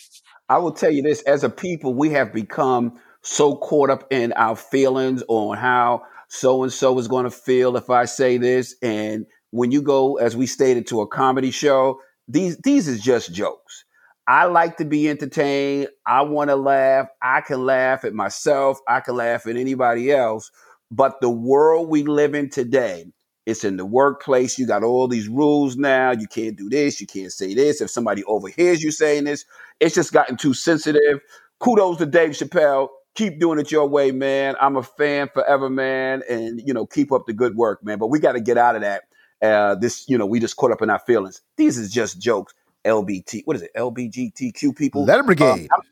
I 0.49 0.59
will 0.59 0.73
tell 0.73 0.91
you 0.91 1.03
this: 1.03 1.23
as 1.23 1.45
a 1.45 1.51
people, 1.51 1.95
we 1.95 2.11
have 2.11 2.33
become 2.33 2.99
so 3.23 3.57
caught 3.57 3.91
up 3.91 4.07
in 4.11 4.33
our 4.35 4.57
feelings 4.57 5.23
on 5.29 5.57
how 5.57 6.03
so 6.29 6.63
and 6.63 6.73
so 6.73 6.99
is 6.99 7.09
going 7.09 7.25
to 7.25 7.31
feel 7.31 7.77
if 7.77 7.91
I 7.91 8.05
say 8.05 8.39
this. 8.39 8.75
And 8.83 9.27
when 9.51 9.71
you 9.73 9.83
go, 9.83 10.17
as 10.17 10.37
we 10.37 10.47
stated, 10.47 10.87
to 10.89 11.01
a 11.03 11.07
comedy 11.07 11.51
show, 11.51 12.01
these 12.29 12.57
these 12.59 12.89
is 12.89 13.01
just 13.01 13.33
jokes. 13.35 13.85
I 14.27 14.45
like 14.45 14.77
to 14.77 14.85
be 14.85 15.09
entertained. 15.09 15.89
I 16.07 16.23
want 16.23 16.51
to 16.51 16.57
laugh. 16.57 17.09
I 17.21 17.41
can 17.41 17.67
laugh 17.67 18.05
at 18.05 18.15
myself. 18.15 18.79
I 18.89 19.01
can 19.01 19.17
laugh 19.17 19.47
at 19.47 19.57
anybody 19.57 20.13
else. 20.13 20.51
But 20.91 21.21
the 21.21 21.31
world 21.31 21.89
we 21.89 22.05
live 22.05 22.35
in 22.35 22.49
today, 22.51 23.07
it's 23.51 23.65
in 23.65 23.77
the 23.77 23.85
workplace. 23.85 24.59
You 24.59 24.67
got 24.67 24.83
all 24.85 25.09
these 25.09 25.29
rules 25.29 25.77
now. 25.77 26.13
You 26.13 26.27
can't 26.27 26.57
do 26.57 26.71
this. 26.71 27.01
You 27.01 27.07
can't 27.07 27.33
say 27.33 27.55
this. 27.55 27.81
If 27.81 27.91
somebody 27.91 28.25
overhears 28.25 28.83
you 28.83 28.91
saying 28.91 29.25
this, 29.25 29.45
it's 29.81 29.95
just 29.95 30.13
gotten 30.13 30.37
too 30.37 30.55
sensitive. 30.55 31.21
Kudos 31.59 31.99
to 31.99 32.07
Dave 32.07 32.31
Chappelle. 32.31 32.89
Keep 33.17 33.41
doing 33.41 33.59
it 33.59 33.71
your 33.73 33.89
way, 33.89 34.13
man. 34.13 34.55
I'm 34.61 34.77
a 34.77 34.83
fan 34.83 35.29
forever, 35.35 35.69
man. 35.69 36.23
And, 36.31 36.63
you 36.65 36.73
know, 36.73 36.87
keep 36.87 37.13
up 37.13 37.27
the 37.27 37.33
good 37.33 37.57
work, 37.57 37.85
man. 37.85 37.99
But 37.99 38.07
we 38.07 38.21
got 38.21 38.33
to 38.33 38.41
get 38.41 38.57
out 38.57 38.77
of 38.77 38.83
that. 38.83 39.03
Uh, 39.43 39.75
this, 39.75 40.09
you 40.09 40.17
know, 40.17 40.27
we 40.27 40.39
just 40.39 40.57
caught 40.57 40.71
up 40.71 40.81
in 40.81 40.91
our 40.91 40.99
feelings. 41.01 41.43
These 41.57 41.77
is 41.77 41.91
just 41.91 42.21
jokes. 42.21 42.55
LBT, 42.85 43.43
what 43.45 43.57
is 43.57 43.63
it? 43.63 43.73
LBGTQ 43.77 44.75
people. 44.77 45.05
Letter 45.05 45.23
Brigade. 45.23 45.45
Uh, 45.45 45.75
I'm- 45.75 45.83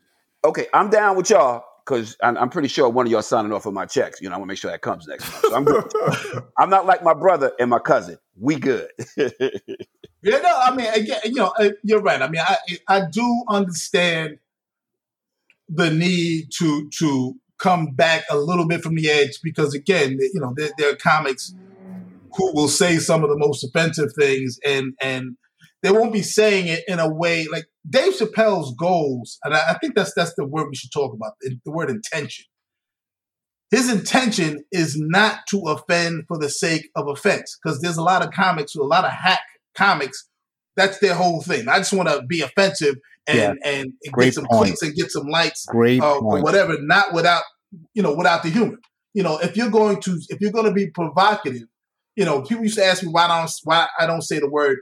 okay, 0.45 0.67
I'm 0.73 0.89
down 0.89 1.15
with 1.17 1.29
y'all 1.29 1.63
because 1.89 2.15
I'm, 2.21 2.37
I'm 2.37 2.49
pretty 2.49 2.67
sure 2.67 2.87
one 2.87 3.07
of 3.07 3.11
y'all 3.11 3.23
signing 3.23 3.51
off 3.51 3.65
on 3.65 3.73
my 3.73 3.87
checks. 3.87 4.21
You 4.21 4.29
know, 4.29 4.35
I 4.35 4.37
want 4.37 4.47
to 4.47 4.51
make 4.51 4.59
sure 4.59 4.69
that 4.69 4.81
comes 4.81 5.07
next 5.07 5.29
month. 5.31 5.45
So 5.45 5.55
I'm 5.55 5.65
good. 5.65 6.43
I'm 6.57 6.69
not 6.69 6.85
like 6.85 7.03
my 7.03 7.15
brother 7.15 7.51
and 7.59 7.69
my 7.69 7.79
cousin. 7.79 8.17
We 8.39 8.57
good. 8.57 8.89
Yeah, 10.21 10.39
no, 10.39 10.53
I 10.53 10.75
mean, 10.75 10.87
again, 10.93 11.19
you 11.23 11.35
know, 11.35 11.53
uh, 11.57 11.69
you're 11.81 12.01
right. 12.01 12.21
I 12.21 12.27
mean, 12.27 12.41
I 12.41 12.57
I 12.89 13.03
do 13.09 13.45
understand 13.47 14.37
the 15.69 15.89
need 15.89 16.49
to 16.57 16.89
to 16.99 17.35
come 17.57 17.91
back 17.95 18.25
a 18.29 18.37
little 18.37 18.67
bit 18.67 18.81
from 18.81 18.95
the 18.95 19.09
edge 19.09 19.39
because, 19.41 19.73
again, 19.73 20.17
you 20.19 20.41
know, 20.41 20.53
there, 20.57 20.71
there 20.77 20.91
are 20.91 20.97
comics 20.97 21.55
who 22.35 22.53
will 22.53 22.67
say 22.67 22.97
some 22.97 23.23
of 23.23 23.29
the 23.29 23.37
most 23.37 23.63
offensive 23.63 24.11
things, 24.11 24.59
and 24.65 24.93
and 25.01 25.37
they 25.81 25.91
won't 25.91 26.13
be 26.13 26.21
saying 26.21 26.67
it 26.67 26.83
in 26.87 26.99
a 26.99 27.09
way 27.13 27.47
like 27.51 27.65
Dave 27.89 28.13
Chappelle's 28.13 28.75
goals, 28.75 29.37
and 29.43 29.53
I, 29.53 29.71
I 29.71 29.77
think 29.77 29.95
that's 29.95 30.13
that's 30.13 30.33
the 30.35 30.45
word 30.45 30.67
we 30.69 30.75
should 30.75 30.91
talk 30.91 31.13
about, 31.13 31.33
the 31.41 31.71
word 31.71 31.89
intention. 31.89 32.45
His 33.71 33.89
intention 33.91 34.63
is 34.71 34.97
not 34.99 35.41
to 35.49 35.61
offend 35.67 36.23
for 36.27 36.37
the 36.39 36.49
sake 36.49 36.89
of 36.95 37.07
offense, 37.07 37.57
because 37.61 37.79
there's 37.81 37.97
a 37.97 38.03
lot 38.03 38.25
of 38.25 38.31
comics, 38.31 38.75
a 38.75 38.81
lot 38.81 39.05
of 39.05 39.11
hack 39.11 39.41
comics. 39.75 40.27
That's 40.75 40.99
their 40.99 41.13
whole 41.13 41.41
thing. 41.41 41.67
I 41.67 41.77
just 41.77 41.93
want 41.93 42.09
to 42.09 42.23
be 42.25 42.41
offensive 42.41 42.95
and 43.27 43.37
Yeah. 43.37 43.53
and, 43.63 43.93
and 44.03 44.13
get 44.17 44.33
some 44.33 44.45
point. 44.45 44.65
clicks 44.65 44.81
and 44.81 44.95
get 44.95 45.11
some 45.11 45.27
likes 45.27 45.65
Great 45.65 46.01
uh, 46.01 46.17
or 46.19 46.41
whatever, 46.41 46.77
not 46.81 47.13
without 47.13 47.43
you 47.93 48.01
know 48.01 48.15
without 48.15 48.43
the 48.43 48.49
humor. 48.49 48.77
You 49.13 49.23
know, 49.23 49.37
if 49.39 49.55
you're 49.55 49.69
going 49.69 50.01
to 50.01 50.19
if 50.29 50.41
you're 50.41 50.51
going 50.51 50.65
to 50.65 50.73
be 50.73 50.89
provocative, 50.89 51.67
you 52.15 52.25
know, 52.25 52.41
people 52.41 52.63
used 52.63 52.77
to 52.77 52.85
ask 52.85 53.03
me 53.03 53.09
why 53.09 53.27
don't 53.27 53.51
why 53.63 53.87
I 53.99 54.05
don't 54.05 54.21
say 54.21 54.39
the 54.39 54.49
word 54.49 54.79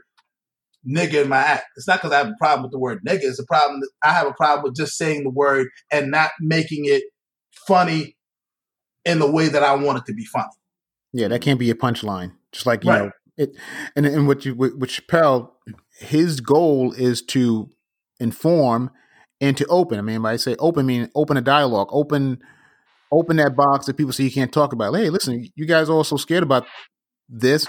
nigga 0.86 1.22
in 1.22 1.28
my 1.28 1.38
act. 1.38 1.64
It's 1.76 1.88
not 1.88 1.98
because 1.98 2.12
I 2.12 2.18
have 2.18 2.28
a 2.28 2.36
problem 2.38 2.62
with 2.64 2.72
the 2.72 2.78
word 2.78 3.00
nigga. 3.06 3.22
It's 3.22 3.38
a 3.38 3.46
problem. 3.46 3.80
That 3.80 3.90
I 4.04 4.12
have 4.12 4.26
a 4.26 4.32
problem 4.32 4.64
with 4.64 4.76
just 4.76 4.96
saying 4.96 5.24
the 5.24 5.30
word 5.30 5.68
and 5.90 6.10
not 6.10 6.30
making 6.40 6.84
it 6.84 7.04
funny 7.66 8.16
in 9.04 9.18
the 9.18 9.30
way 9.30 9.48
that 9.48 9.62
I 9.62 9.74
want 9.74 9.98
it 9.98 10.06
to 10.06 10.14
be 10.14 10.24
funny. 10.24 10.46
Yeah, 11.12 11.28
that 11.28 11.40
can't 11.40 11.58
be 11.58 11.70
a 11.70 11.74
punchline. 11.74 12.32
Just 12.52 12.66
like 12.66 12.84
you 12.84 12.90
Right. 12.90 13.02
know 13.04 13.10
it, 13.38 13.56
and 13.96 14.04
and 14.04 14.26
what 14.26 14.44
you 14.44 14.54
with, 14.54 14.74
with 14.74 14.90
Chappelle, 14.90 15.50
his 15.98 16.40
goal 16.40 16.92
is 16.92 17.22
to 17.22 17.70
inform 18.20 18.90
and 19.40 19.56
to 19.56 19.66
open. 19.66 19.98
I 19.98 20.02
mean, 20.02 20.20
by 20.20 20.36
say 20.36 20.56
open, 20.58 20.84
I 20.84 20.86
mean 20.86 21.10
open 21.14 21.36
a 21.36 21.40
dialogue, 21.40 21.88
open 21.90 22.42
open 23.10 23.36
that 23.36 23.56
box 23.56 23.86
that 23.86 23.96
people 23.96 24.12
say 24.12 24.24
you 24.24 24.30
can't 24.30 24.52
talk 24.52 24.72
about. 24.72 24.94
Hey, 24.94 25.08
listen, 25.08 25.48
you 25.54 25.66
guys 25.66 25.88
are 25.88 25.92
all 25.94 26.04
so 26.04 26.16
scared 26.16 26.42
about 26.42 26.66
this. 27.28 27.66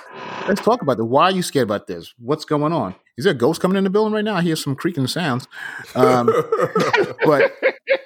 Let's 0.47 0.61
talk 0.61 0.81
about 0.81 0.99
it. 0.99 1.03
Why 1.03 1.25
are 1.25 1.31
you 1.31 1.41
scared 1.41 1.65
about 1.65 1.87
this? 1.87 2.13
What's 2.17 2.45
going 2.45 2.73
on? 2.73 2.95
Is 3.17 3.25
there 3.25 3.33
a 3.33 3.37
ghost 3.37 3.61
coming 3.61 3.77
in 3.77 3.83
the 3.83 3.89
building 3.89 4.13
right 4.13 4.23
now? 4.23 4.35
I 4.35 4.41
hear 4.41 4.55
some 4.55 4.75
creaking 4.75 5.07
sounds. 5.07 5.47
Um, 5.95 6.27
but 7.25 7.51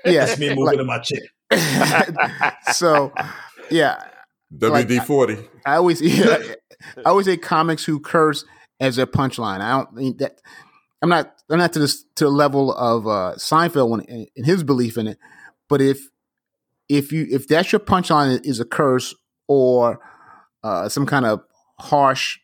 yeah, 0.05 0.25
That's 0.25 0.39
me 0.39 0.49
moving 0.49 0.65
like- 0.65 0.77
to 0.77 0.83
my 0.83 0.99
chair. 0.99 1.21
so 2.73 3.13
yeah, 3.69 4.03
WD 4.57 5.05
forty. 5.05 5.37
I 5.65 5.75
always 5.75 6.01
yeah, 6.01 6.37
I 6.97 7.09
always 7.09 7.27
say 7.27 7.37
comics 7.37 7.85
who 7.85 7.99
curse 7.99 8.43
as 8.79 8.97
a 8.97 9.05
punchline. 9.05 9.61
I 9.61 9.71
don't 9.77 9.95
think 9.95 10.17
that 10.17 10.41
I'm 11.01 11.09
not 11.09 11.35
I'm 11.49 11.59
not 11.59 11.73
to 11.73 11.79
this 11.79 12.03
to 12.15 12.23
the 12.25 12.31
level 12.31 12.73
of 12.73 13.05
uh, 13.05 13.35
Seinfeld 13.37 13.89
when 13.89 14.01
in, 14.01 14.27
in 14.35 14.43
his 14.45 14.63
belief 14.63 14.97
in 14.97 15.07
it. 15.07 15.19
But 15.69 15.81
if 15.81 16.09
if 16.89 17.11
you 17.11 17.27
if 17.29 17.47
that's 17.47 17.71
your 17.71 17.79
punchline 17.79 18.43
is 18.45 18.59
a 18.59 18.65
curse 18.65 19.13
or 19.47 19.99
uh, 20.63 20.89
some 20.89 21.05
kind 21.05 21.25
of 21.25 21.41
harsh 21.79 22.39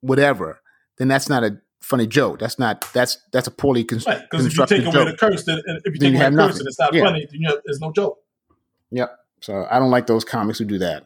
whatever, 0.00 0.60
then 0.98 1.08
that's 1.08 1.28
not 1.28 1.44
a 1.44 1.58
funny 1.80 2.06
joke. 2.06 2.38
That's 2.40 2.58
not 2.58 2.84
that's 2.92 3.18
that's 3.32 3.46
a 3.46 3.50
poorly 3.50 3.84
con- 3.84 4.00
Right. 4.06 4.20
Because 4.30 4.46
if 4.46 4.52
you 4.52 4.58
constructed 4.64 4.84
take 4.84 4.94
away 4.94 5.04
joke. 5.04 5.18
the 5.20 5.26
curse, 5.26 5.44
then 5.44 5.60
if 5.84 5.94
you 5.94 6.00
take 6.00 6.12
you 6.12 6.18
away 6.18 6.30
the 6.30 6.36
curse 6.36 6.58
and 6.58 6.68
it's 6.68 6.78
not 6.78 6.94
Yeah. 6.94 7.04
funny, 7.04 7.26
then 7.30 7.40
you 7.40 7.48
have, 7.48 7.58
there's 7.64 7.80
no 7.80 7.92
joke. 7.92 8.18
Yep. 8.90 9.18
So 9.40 9.66
I 9.70 9.78
don't 9.78 9.90
like 9.90 10.06
those 10.06 10.24
comics 10.24 10.58
who 10.58 10.64
do 10.64 10.78
that. 10.78 11.04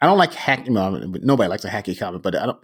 I 0.00 0.06
don't 0.06 0.18
like 0.18 0.32
hack. 0.32 0.66
You 0.66 0.72
know, 0.72 1.02
but 1.08 1.24
nobody 1.24 1.48
likes 1.48 1.64
a 1.64 1.68
hacky 1.68 1.98
comic, 1.98 2.22
but 2.22 2.34
I 2.36 2.46
don't. 2.46 2.58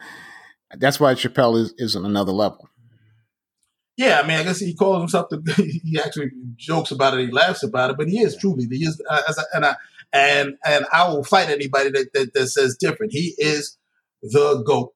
That's 0.76 0.98
why 1.00 1.14
Chappelle 1.14 1.56
is 1.58 1.74
is 1.78 1.96
on 1.96 2.04
another 2.06 2.32
level. 2.32 2.68
Yeah, 3.96 4.20
I 4.22 4.26
mean, 4.26 4.38
I 4.38 4.42
guess 4.42 4.58
he 4.58 4.74
calls 4.74 5.00
himself 5.00 5.28
the. 5.30 5.80
He 5.84 5.98
actually 6.00 6.30
jokes 6.56 6.90
about 6.90 7.16
it. 7.18 7.26
He 7.26 7.32
laughs 7.32 7.62
about 7.62 7.90
it, 7.90 7.96
but 7.96 8.08
he 8.08 8.20
is 8.20 8.36
truly. 8.36 8.66
He 8.70 8.84
is, 8.84 9.00
uh, 9.08 9.22
as 9.28 9.38
I, 9.38 9.42
and 9.54 9.64
I 9.66 9.76
and 10.14 10.54
and 10.64 10.86
I 10.92 11.08
will 11.08 11.24
fight 11.24 11.50
anybody 11.50 11.90
that, 11.90 12.10
that 12.14 12.32
that 12.34 12.46
says 12.46 12.76
different. 12.78 13.12
He 13.12 13.34
is 13.36 13.76
the 14.22 14.62
goat. 14.66 14.92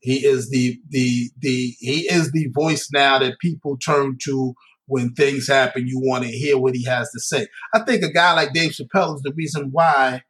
He 0.00 0.26
is 0.26 0.50
the 0.50 0.78
the 0.90 1.30
the 1.38 1.76
he 1.78 2.00
is 2.10 2.32
the 2.32 2.48
voice 2.52 2.88
now 2.92 3.20
that 3.20 3.38
people 3.38 3.78
turn 3.78 4.18
to 4.24 4.54
when 4.86 5.14
things 5.14 5.48
happen. 5.48 5.86
You 5.86 6.00
want 6.00 6.24
to 6.24 6.30
hear 6.30 6.58
what 6.58 6.74
he 6.74 6.84
has 6.84 7.10
to 7.12 7.20
say. 7.20 7.46
I 7.72 7.80
think 7.80 8.02
a 8.02 8.12
guy 8.12 8.34
like 8.34 8.52
Dave 8.52 8.72
Chappelle 8.72 9.14
is 9.14 9.22
the 9.22 9.32
reason 9.36 9.68
why 9.70 10.22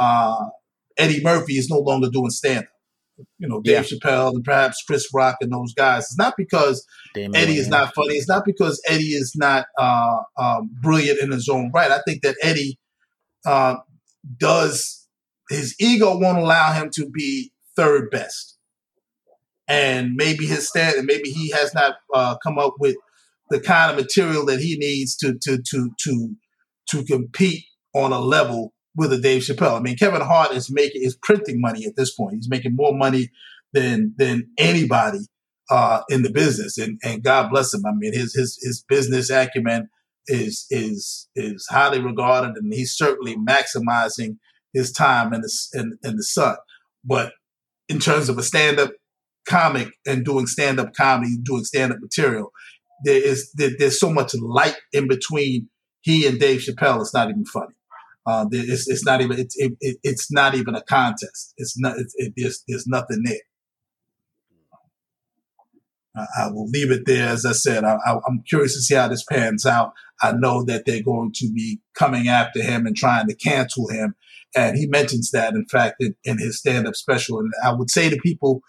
uh, 0.00 0.46
Eddie 0.98 1.22
Murphy 1.22 1.54
is 1.54 1.70
no 1.70 1.78
longer 1.78 2.10
doing 2.10 2.30
stand 2.30 2.58
up. 2.58 2.64
You 3.38 3.48
know, 3.48 3.60
Dave 3.60 3.84
Chappelle 3.84 4.30
and 4.30 4.42
perhaps 4.42 4.82
Chris 4.86 5.06
Rock 5.12 5.36
and 5.42 5.52
those 5.52 5.74
guys. 5.74 6.04
It's 6.04 6.18
not 6.18 6.34
because 6.38 6.84
Damon 7.14 7.36
Eddie 7.36 7.58
is 7.58 7.68
not 7.68 7.94
funny. 7.94 8.14
It's 8.14 8.28
not 8.28 8.44
because 8.46 8.82
Eddie 8.88 9.12
is 9.12 9.34
not 9.36 9.66
uh, 9.78 10.16
um, 10.38 10.70
brilliant 10.82 11.20
in 11.20 11.30
his 11.30 11.48
own 11.48 11.70
right. 11.74 11.90
I 11.90 12.00
think 12.06 12.22
that 12.22 12.36
Eddie 12.42 12.78
uh, 13.46 13.76
does 14.38 15.08
his 15.48 15.74
ego 15.80 16.18
won't 16.18 16.38
allow 16.38 16.72
him 16.72 16.90
to 16.94 17.08
be 17.08 17.52
third 17.76 18.10
best, 18.10 18.56
and 19.68 20.14
maybe 20.14 20.46
his 20.46 20.68
stand, 20.68 20.96
and 20.96 21.06
maybe 21.06 21.30
he 21.30 21.50
has 21.50 21.74
not 21.74 21.96
uh, 22.14 22.36
come 22.42 22.58
up 22.58 22.74
with 22.78 22.96
the 23.50 23.60
kind 23.60 23.90
of 23.90 23.96
material 23.96 24.46
that 24.46 24.60
he 24.60 24.76
needs 24.76 25.16
to 25.16 25.36
to 25.42 25.58
to 25.70 25.90
to 25.98 26.36
to 26.90 27.04
compete 27.04 27.64
on 27.94 28.12
a 28.12 28.20
level 28.20 28.72
with 28.96 29.12
a 29.12 29.18
Dave 29.18 29.42
Chappelle. 29.42 29.78
I 29.78 29.80
mean, 29.80 29.96
Kevin 29.96 30.20
Hart 30.20 30.52
is 30.52 30.70
making 30.70 31.02
is 31.02 31.16
printing 31.22 31.60
money 31.60 31.84
at 31.86 31.96
this 31.96 32.14
point. 32.14 32.36
He's 32.36 32.50
making 32.50 32.76
more 32.76 32.94
money 32.96 33.30
than 33.72 34.14
than 34.18 34.50
anybody 34.58 35.20
uh, 35.70 36.02
in 36.08 36.22
the 36.22 36.30
business, 36.30 36.78
and 36.78 36.98
and 37.02 37.22
God 37.22 37.50
bless 37.50 37.74
him. 37.74 37.84
I 37.86 37.92
mean, 37.92 38.12
his 38.12 38.34
his 38.34 38.58
his 38.62 38.84
business 38.88 39.30
acumen 39.30 39.88
is 40.26 40.66
is 40.70 41.28
is 41.34 41.66
highly 41.70 42.00
regarded, 42.00 42.56
and 42.56 42.72
he's 42.72 42.96
certainly 42.96 43.36
maximizing 43.36 44.36
his 44.72 44.92
time 44.92 45.32
in 45.32 45.40
the 45.40 45.52
in, 45.74 45.98
in 46.04 46.16
the 46.16 46.22
sun. 46.22 46.56
But 47.04 47.32
in 47.88 47.98
terms 47.98 48.28
of 48.28 48.38
a 48.38 48.42
stand 48.42 48.78
up 48.78 48.92
comic 49.48 49.88
and 50.06 50.24
doing 50.24 50.46
stand 50.46 50.78
up 50.78 50.94
comedy, 50.94 51.36
doing 51.42 51.64
stand 51.64 51.92
up 51.92 51.98
material, 52.00 52.52
there 53.04 53.22
is 53.22 53.50
there, 53.54 53.70
there's 53.78 53.98
so 53.98 54.12
much 54.12 54.34
light 54.34 54.76
in 54.92 55.08
between 55.08 55.68
he 56.02 56.26
and 56.26 56.38
Dave 56.38 56.60
Chappelle. 56.60 57.00
It's 57.00 57.14
not 57.14 57.28
even 57.28 57.44
funny. 57.44 57.74
Uh, 58.26 58.46
it's, 58.52 58.88
it's 58.88 59.04
not 59.04 59.20
even 59.20 59.38
it's 59.38 59.56
it, 59.58 59.72
it, 59.80 59.96
it's 60.02 60.30
not 60.30 60.54
even 60.54 60.74
a 60.74 60.82
contest. 60.82 61.54
It's 61.56 61.78
not 61.78 61.98
it's, 61.98 62.14
it, 62.16 62.34
there's 62.36 62.62
there's 62.68 62.86
nothing 62.86 63.22
there. 63.24 63.36
I, 66.38 66.50
will 66.50 66.68
leave 66.68 66.90
it 66.90 67.06
there. 67.06 67.28
As 67.28 67.44
I 67.44 67.52
said, 67.52 67.84
I, 67.84 67.96
I'm 68.06 68.42
curious 68.48 68.74
to 68.74 68.82
see 68.82 68.94
how 68.94 69.08
this 69.08 69.24
pans 69.24 69.66
out. 69.66 69.92
I 70.22 70.32
know 70.32 70.64
that 70.64 70.84
they're 70.86 71.02
going 71.02 71.32
to 71.36 71.52
be 71.52 71.80
coming 71.94 72.28
after 72.28 72.62
him 72.62 72.86
and 72.86 72.96
trying 72.96 73.26
to 73.28 73.34
cancel 73.34 73.88
him, 73.88 74.14
and 74.54 74.76
he 74.76 74.86
mentions 74.86 75.30
that 75.30 75.54
in 75.54 75.66
fact 75.66 75.96
in, 76.00 76.14
in 76.24 76.38
his 76.38 76.58
stand-up 76.58 76.94
special. 76.94 77.38
And 77.38 77.52
I 77.64 77.72
would 77.72 77.90
say 77.90 78.10
to 78.10 78.16
people 78.16 78.62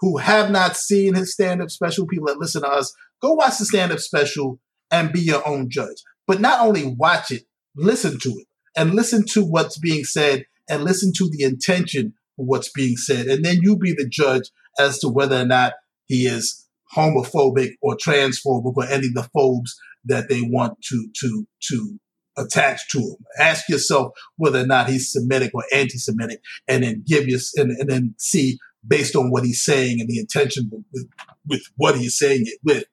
who 0.00 0.18
have 0.18 0.50
not 0.50 0.76
seen 0.76 1.14
his 1.14 1.32
stand-up 1.32 1.70
special, 1.70 2.06
people 2.06 2.26
that 2.26 2.38
listen 2.38 2.62
to 2.62 2.68
us, 2.68 2.94
go 3.20 3.34
watch 3.34 3.58
the 3.58 3.64
stand-up 3.64 4.00
special 4.00 4.58
and 4.90 5.12
be 5.12 5.20
your 5.20 5.46
own 5.46 5.70
judge. 5.70 6.02
But 6.26 6.40
not 6.40 6.60
only 6.60 6.86
watch 6.86 7.30
it, 7.30 7.44
listen 7.76 8.18
to 8.20 8.28
it 8.30 8.46
and 8.76 8.94
listen 8.94 9.24
to 9.32 9.44
what's 9.44 9.78
being 9.78 10.04
said 10.04 10.44
and 10.68 10.84
listen 10.84 11.12
to 11.16 11.30
the 11.30 11.44
intention 11.44 12.14
of 12.38 12.46
what's 12.46 12.70
being 12.70 12.96
said. 12.96 13.26
And 13.26 13.44
then 13.44 13.58
you 13.62 13.76
be 13.76 13.92
the 13.92 14.08
judge 14.08 14.50
as 14.78 14.98
to 15.00 15.08
whether 15.08 15.40
or 15.40 15.44
not 15.44 15.74
he 16.06 16.26
is 16.26 16.61
homophobic 16.96 17.70
or 17.80 17.96
transphobic 17.96 18.76
or 18.76 18.84
any 18.84 19.08
of 19.08 19.14
the 19.14 19.28
phobes 19.34 19.74
that 20.04 20.28
they 20.28 20.42
want 20.42 20.80
to 20.82 21.08
to 21.20 21.46
to 21.68 21.98
attach 22.36 22.88
to 22.90 22.98
him. 22.98 23.16
Ask 23.38 23.68
yourself 23.68 24.12
whether 24.36 24.60
or 24.60 24.66
not 24.66 24.88
he's 24.88 25.12
Semitic 25.12 25.52
or 25.54 25.64
anti-Semitic, 25.72 26.40
and 26.66 26.82
then 26.82 27.04
give 27.06 27.28
you 27.28 27.38
and, 27.56 27.70
and 27.72 27.88
then 27.88 28.14
see 28.18 28.58
based 28.86 29.14
on 29.14 29.30
what 29.30 29.44
he's 29.44 29.62
saying 29.64 30.00
and 30.00 30.08
the 30.08 30.18
intention 30.18 30.68
with, 30.70 31.06
with, 31.48 31.62
what 31.76 31.96
he's 31.96 32.18
saying 32.18 32.42
it 32.46 32.58
with, 32.64 32.84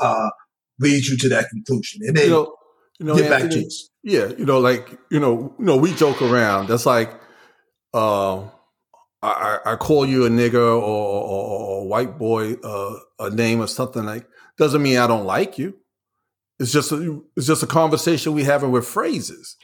uh, 0.00 0.30
leads 0.80 1.08
you 1.08 1.16
to 1.16 1.28
that 1.28 1.48
conclusion. 1.50 2.00
And 2.04 2.16
then 2.16 2.24
You 2.24 2.30
know, 2.30 2.56
you 2.98 3.06
know, 3.06 3.16
get 3.16 3.30
back 3.30 3.50
to 3.50 3.64
us. 3.64 3.88
Yeah, 4.02 4.28
you 4.38 4.44
know, 4.44 4.58
like 4.58 4.98
you 5.10 5.20
know, 5.20 5.54
you 5.58 5.64
know, 5.64 5.76
we 5.76 5.92
joke 5.94 6.22
around. 6.22 6.68
That's 6.68 6.86
like, 6.86 7.12
uh, 7.92 8.44
I, 9.28 9.72
I 9.72 9.76
call 9.76 10.06
you 10.06 10.24
a 10.24 10.30
nigger 10.30 10.54
or, 10.54 10.80
or, 10.80 11.44
or 11.48 11.82
a 11.82 11.84
white 11.84 12.18
boy 12.18 12.54
uh, 12.54 12.98
a 13.18 13.30
name 13.30 13.60
or 13.60 13.66
something 13.66 14.04
like. 14.04 14.26
Doesn't 14.58 14.82
mean 14.82 14.98
I 14.98 15.06
don't 15.06 15.26
like 15.26 15.58
you. 15.58 15.74
It's 16.58 16.72
just 16.72 16.92
a, 16.92 17.20
it's 17.36 17.46
just 17.46 17.62
a 17.62 17.66
conversation 17.66 18.32
we 18.32 18.44
having 18.44 18.70
with 18.70 18.86
phrases, 18.86 19.56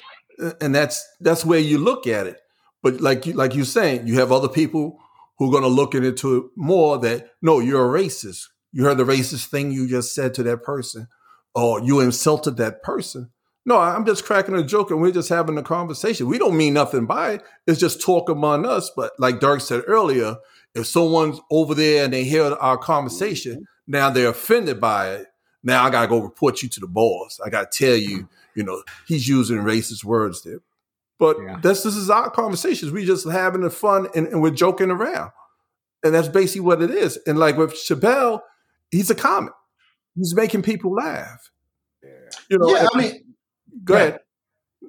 and 0.61 0.75
that's 0.75 1.03
that's 1.21 1.45
where 1.45 1.59
you 1.59 1.79
look 1.79 2.07
at 2.07 2.27
it. 2.27 2.39
But 2.83 3.01
like 3.01 3.25
you 3.27 3.33
like 3.33 3.55
you 3.55 3.65
saying, 3.65 4.07
you 4.07 4.19
have 4.19 4.33
other 4.33 4.49
people 4.49 4.99
who 5.39 5.49
are 5.49 5.51
going 5.51 5.63
to 5.63 5.69
look 5.69 5.95
into 5.95 6.37
it 6.37 6.45
more. 6.57 6.99
That 6.99 7.31
no, 7.41 7.61
you're 7.61 7.97
a 7.97 8.01
racist. 8.01 8.43
You 8.73 8.85
heard 8.85 8.99
the 8.99 9.05
racist 9.05 9.47
thing 9.47 9.73
you 9.73 9.89
just 9.89 10.15
said 10.15 10.35
to 10.35 10.43
that 10.43 10.63
person, 10.63 11.09
or 11.55 11.81
you 11.81 12.01
insulted 12.01 12.59
that 12.59 12.83
person. 12.83 13.31
No, 13.65 13.79
I'm 13.79 14.05
just 14.05 14.25
cracking 14.25 14.57
a 14.57 14.65
joke 14.65 14.91
and 14.91 15.01
we're 15.01 15.13
just 15.13 15.29
having 15.29 15.57
a 15.57 15.63
conversation. 15.63 16.27
We 16.27 16.39
don't 16.39 16.57
mean 16.57 16.75
nothing 16.75 17.07
by 17.07 17.33
it. 17.33 17.43
It's 17.67 17.79
just 17.79 18.01
talk 18.01 18.29
among 18.29 18.67
us. 18.67 18.91
But 18.95 19.13
like 19.19 19.41
Derek 19.41 19.61
said 19.61 19.85
earlier, 19.87 20.37
if 20.75 20.87
someone's 20.87 21.41
over 21.51 21.75
there 21.75 22.05
and 22.05 22.13
they 22.13 22.25
hear 22.25 22.45
our 22.45 22.77
conversation, 22.77 23.53
mm-hmm. 23.55 23.93
now 23.93 24.11
they're 24.11 24.31
offended 24.31 24.81
by 24.81 25.11
it. 25.11 25.27
Now 25.63 25.85
I 25.85 25.91
gotta 25.91 26.09
go 26.09 26.19
report 26.19 26.63
you 26.63 26.69
to 26.71 26.81
the 26.81 26.89
boss. 26.89 27.39
I 27.45 27.51
gotta 27.51 27.69
tell 27.71 27.95
you, 27.95 28.19
mm-hmm. 28.19 28.27
you 28.57 28.65
know, 28.65 28.83
he's 29.07 29.29
using 29.29 29.59
racist 29.59 30.03
words 30.03 30.43
there. 30.43 30.61
But 31.21 31.37
Yeah. 31.41 31.61
this 31.63 31.85
this 31.85 31.95
is 31.95 32.11
our 32.11 32.31
conversations. 32.31 32.91
We 32.91 33.05
just 33.07 33.29
having 33.29 33.61
the 33.61 33.71
fun 33.71 34.09
and, 34.17 34.27
and 34.27 34.43
we're 34.43 34.51
joking 34.51 34.91
around. 34.91 35.31
And 36.03 36.13
that's 36.13 36.27
basically 36.27 36.63
what 36.63 36.83
it 36.83 36.91
is. 36.91 37.17
And 37.29 37.39
like 37.39 37.57
with 37.57 37.75
Chappelle, 37.75 38.41
he's 38.91 39.09
a 39.09 39.15
comic. 39.15 39.53
He's 40.17 40.35
making 40.35 40.63
people 40.63 40.93
laugh. 40.93 41.51
You 42.51 42.59
know, 42.59 42.75
yeah, 42.75 42.89
I 42.93 42.99
mean, 42.99 43.32
go 43.85 43.95
ahead. 43.95 44.21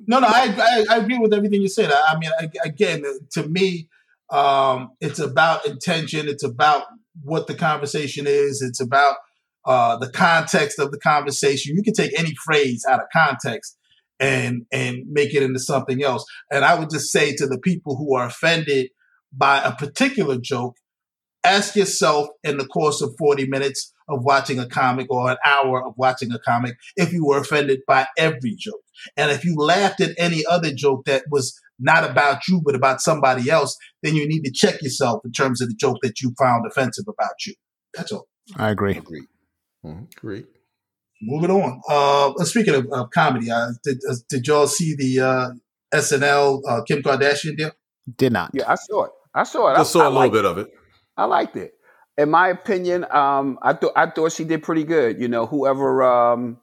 No, 0.08 0.20
no, 0.20 0.28
I, 0.28 0.86
I, 0.90 0.96
I 0.96 0.98
agree 0.98 1.18
with 1.18 1.34
everything 1.34 1.62
you 1.62 1.70
said. 1.70 1.92
I, 1.92 2.14
I 2.14 2.20
mean, 2.20 2.32
I, 2.40 2.50
again, 2.66 3.04
to 3.32 3.48
me, 3.48 3.88
um, 4.32 4.92
it's 5.00 5.20
about 5.20 5.66
intention. 5.66 6.28
It's 6.28 6.44
about 6.44 6.84
what 7.22 7.48
the 7.48 7.54
conversation 7.54 8.26
is. 8.28 8.62
It's 8.62 8.82
about 8.82 9.18
uh, 9.66 9.98
the 9.98 10.10
context 10.10 10.80
of 10.80 10.92
the 10.92 11.00
conversation. 11.00 11.76
You 11.76 11.84
can 11.84 11.94
take 11.94 12.18
any 12.18 12.34
phrase 12.44 12.86
out 12.90 13.00
of 13.00 13.06
context 13.14 13.78
and 14.20 14.66
and 14.72 15.04
make 15.10 15.34
it 15.34 15.44
into 15.44 15.60
something 15.60 16.04
else. 16.04 16.26
And 16.52 16.66
I 16.66 16.76
would 16.76 16.90
just 16.90 17.12
say 17.12 17.36
to 17.36 17.48
the 17.48 17.60
people 17.60 17.96
who 17.96 18.16
are 18.16 18.26
offended 18.26 18.90
by 19.32 19.62
a 19.62 19.74
particular 19.74 20.38
joke, 20.38 20.76
ask 21.44 21.76
yourself 21.76 22.28
in 22.44 22.58
the 22.58 22.66
course 22.66 23.02
of 23.02 23.14
40 23.18 23.48
minutes 23.48 23.94
of 24.10 24.24
watching 24.24 24.60
a 24.60 24.68
comic 24.68 25.08
or 25.10 25.32
an 25.32 25.38
hour 25.46 25.86
of 25.86 25.94
watching 25.98 26.32
a 26.32 26.40
comic 26.40 26.76
if 26.96 27.14
you 27.14 27.26
were 27.26 27.40
offended 27.40 27.80
by 27.88 28.08
every 28.18 28.56
joke. 28.58 28.82
And 29.18 29.32
if 29.32 29.44
you 29.46 29.56
laughed 29.56 30.02
at 30.02 30.12
any 30.18 30.44
other 30.50 30.74
joke 30.74 31.06
that 31.06 31.24
was 31.32 31.60
not 31.80 32.10
about 32.10 32.48
you, 32.48 32.62
but 32.64 32.76
about 32.76 33.02
somebody 33.02 33.50
else, 33.50 33.78
then 34.04 34.16
you 34.16 34.28
need 34.28 34.44
to 34.44 34.52
check 34.52 34.82
yourself 34.82 35.22
in 35.26 35.32
terms 35.32 35.62
of 35.62 35.70
the 35.70 35.76
joke 35.76 35.98
that 36.04 36.22
you 36.22 36.34
found 36.40 36.66
offensive 36.68 37.06
about 37.08 37.46
you. 37.46 37.54
That's 37.94 38.12
all. 38.12 38.28
I 38.58 38.70
agree. 38.70 38.98
Agreed. 38.98 39.24
Mhm. 39.86 40.14
Great. 40.16 40.46
Moving 41.22 41.52
on. 41.52 41.82
Uh, 41.90 42.44
speaking 42.44 42.76
of, 42.76 42.88
of 42.92 43.10
comedy, 43.12 43.50
uh, 43.50 43.70
did, 43.84 43.98
uh, 44.10 44.16
did 44.30 44.46
y'all 44.48 44.68
see 44.68 44.96
the 44.96 45.20
uh, 45.20 45.50
SNL 45.94 46.62
uh, 46.68 46.82
Kim 46.84 47.02
Kardashian 47.02 47.56
deal? 47.58 47.72
Did 48.18 48.34
not. 48.34 48.52
Yeah, 48.54 48.66
I 48.68 48.76
saw 48.76 49.06
it. 49.06 49.12
I 49.34 49.44
saw 49.44 49.72
it. 49.72 49.78
Just 49.78 49.96
I, 49.96 50.00
saw 50.00 50.04
I 50.04 50.08
a 50.08 50.10
little 50.10 50.30
bit 50.30 50.40
it. 50.40 50.46
of 50.46 50.58
it. 50.58 50.68
I 51.18 51.26
liked 51.26 51.56
it. 51.56 51.74
In 52.18 52.30
my 52.30 52.50
opinion, 52.50 53.06
um, 53.12 53.58
I 53.62 53.74
thought 53.74 53.94
I 53.96 54.08
thought 54.08 54.32
she 54.32 54.44
did 54.44 54.64
pretty 54.64 54.84
good. 54.84 55.20
You 55.20 55.28
know, 55.28 55.46
whoever 55.46 56.04
um, 56.04 56.60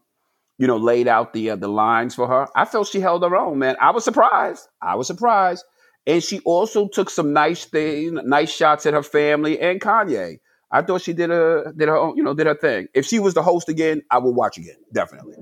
you 0.58 0.66
know 0.66 0.76
laid 0.76 1.08
out 1.08 1.32
the 1.32 1.50
uh, 1.50 1.56
the 1.56 1.68
lines 1.68 2.14
for 2.14 2.28
her, 2.28 2.46
I 2.54 2.64
felt 2.64 2.88
she 2.88 3.00
held 3.00 3.22
her 3.22 3.36
own. 3.36 3.58
Man, 3.58 3.76
I 3.80 3.90
was 3.90 4.04
surprised. 4.04 4.68
I 4.80 4.94
was 4.94 5.08
surprised, 5.08 5.64
and 6.06 6.22
she 6.22 6.40
also 6.40 6.88
took 6.88 7.10
some 7.10 7.32
nice 7.32 7.64
thing, 7.64 8.14
nice 8.24 8.50
shots 8.54 8.86
at 8.86 8.94
her 8.94 9.02
family 9.02 9.60
and 9.60 9.80
Kanye. 9.80 10.38
I 10.70 10.82
thought 10.82 11.02
she 11.02 11.12
did 11.12 11.30
a 11.32 11.72
did 11.76 11.88
her 11.88 11.96
own, 11.96 12.16
you 12.16 12.22
know, 12.22 12.34
did 12.34 12.46
her 12.46 12.54
thing. 12.54 12.86
If 12.94 13.06
she 13.06 13.18
was 13.18 13.34
the 13.34 13.42
host 13.42 13.68
again, 13.68 14.02
I 14.10 14.18
would 14.18 14.36
watch 14.36 14.56
again, 14.56 14.76
definitely. 14.92 15.36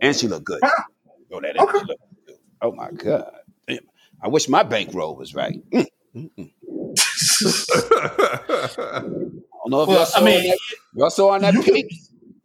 And 0.00 0.16
she 0.16 0.26
looked 0.26 0.46
good. 0.46 0.60
Throw 1.30 1.40
that. 1.40 1.56
Okay. 1.58 1.78
She 1.78 1.84
looked 1.84 2.00
good. 2.26 2.36
Oh 2.60 2.72
my 2.72 2.90
god! 2.90 3.30
Damn. 3.68 3.78
I 4.20 4.28
wish 4.28 4.48
my 4.48 4.62
bankroll 4.64 5.16
was 5.16 5.34
right. 5.34 5.60
Mm, 5.72 5.86
mm, 6.16 6.30
mm. 6.38 6.50
I 7.52 9.00
don't 9.00 9.70
know 9.70 9.82
if 9.82 9.88
Well, 9.88 9.98
y'all 9.98 10.06
saw 10.06 10.20
I 10.20 10.24
mean, 10.24 10.44
that. 10.50 10.58
Y'all 10.94 11.10
saw 11.10 11.30
on 11.30 11.42
that 11.42 11.54
you. 11.54 11.88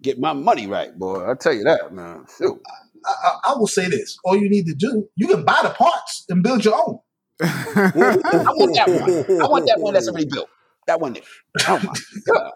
Get 0.02 0.20
my 0.20 0.34
money 0.34 0.68
right, 0.68 0.98
boy. 0.98 1.22
I'll 1.26 1.36
tell 1.36 1.54
you 1.54 1.64
that, 1.66 1.94
man. 1.94 2.26
Shoot. 2.38 2.60
I, 3.06 3.12
I, 3.12 3.52
I 3.52 3.54
will 3.58 3.68
say 3.68 3.90
this: 3.90 4.18
all 4.26 4.36
you 4.38 4.50
need 4.50 4.66
to 4.68 4.76
do, 4.76 5.08
you 5.16 5.28
can 5.28 5.46
buy 5.46 5.60
the 5.64 5.72
parts 5.72 6.26
and 6.30 6.44
build 6.44 6.66
your 6.66 6.76
own. 6.76 7.00
I 7.42 8.52
want 8.56 8.74
that 8.76 8.92
one. 8.94 9.12
I 9.42 9.48
want 9.48 9.66
that 9.68 9.80
one 9.82 9.94
that's 9.94 10.08
already 10.10 10.28
built. 10.32 10.50
That 10.90 11.00
one 11.00 11.14
there. 11.14 11.24
Oh 11.68 11.80
my 11.84 11.94
god. 12.34 12.52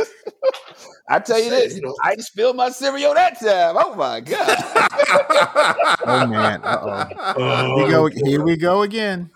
I 1.10 1.18
tell 1.18 1.38
you 1.38 1.50
this, 1.50 1.76
You 1.76 1.82
know. 1.82 1.94
I 2.02 2.16
just 2.16 2.28
spilled 2.28 2.56
my 2.56 2.70
cereal 2.70 3.12
that 3.12 3.38
time. 3.38 3.76
Oh 3.78 3.94
my 3.94 4.20
god. 4.20 4.56
oh 6.06 6.26
man. 6.26 6.62
Uh 6.64 7.06
oh. 7.36 7.76
Here 7.76 7.84
we 7.84 7.90
go. 7.90 8.06
Here 8.24 8.42
we 8.42 8.56
go 8.56 8.80
again. 8.80 9.28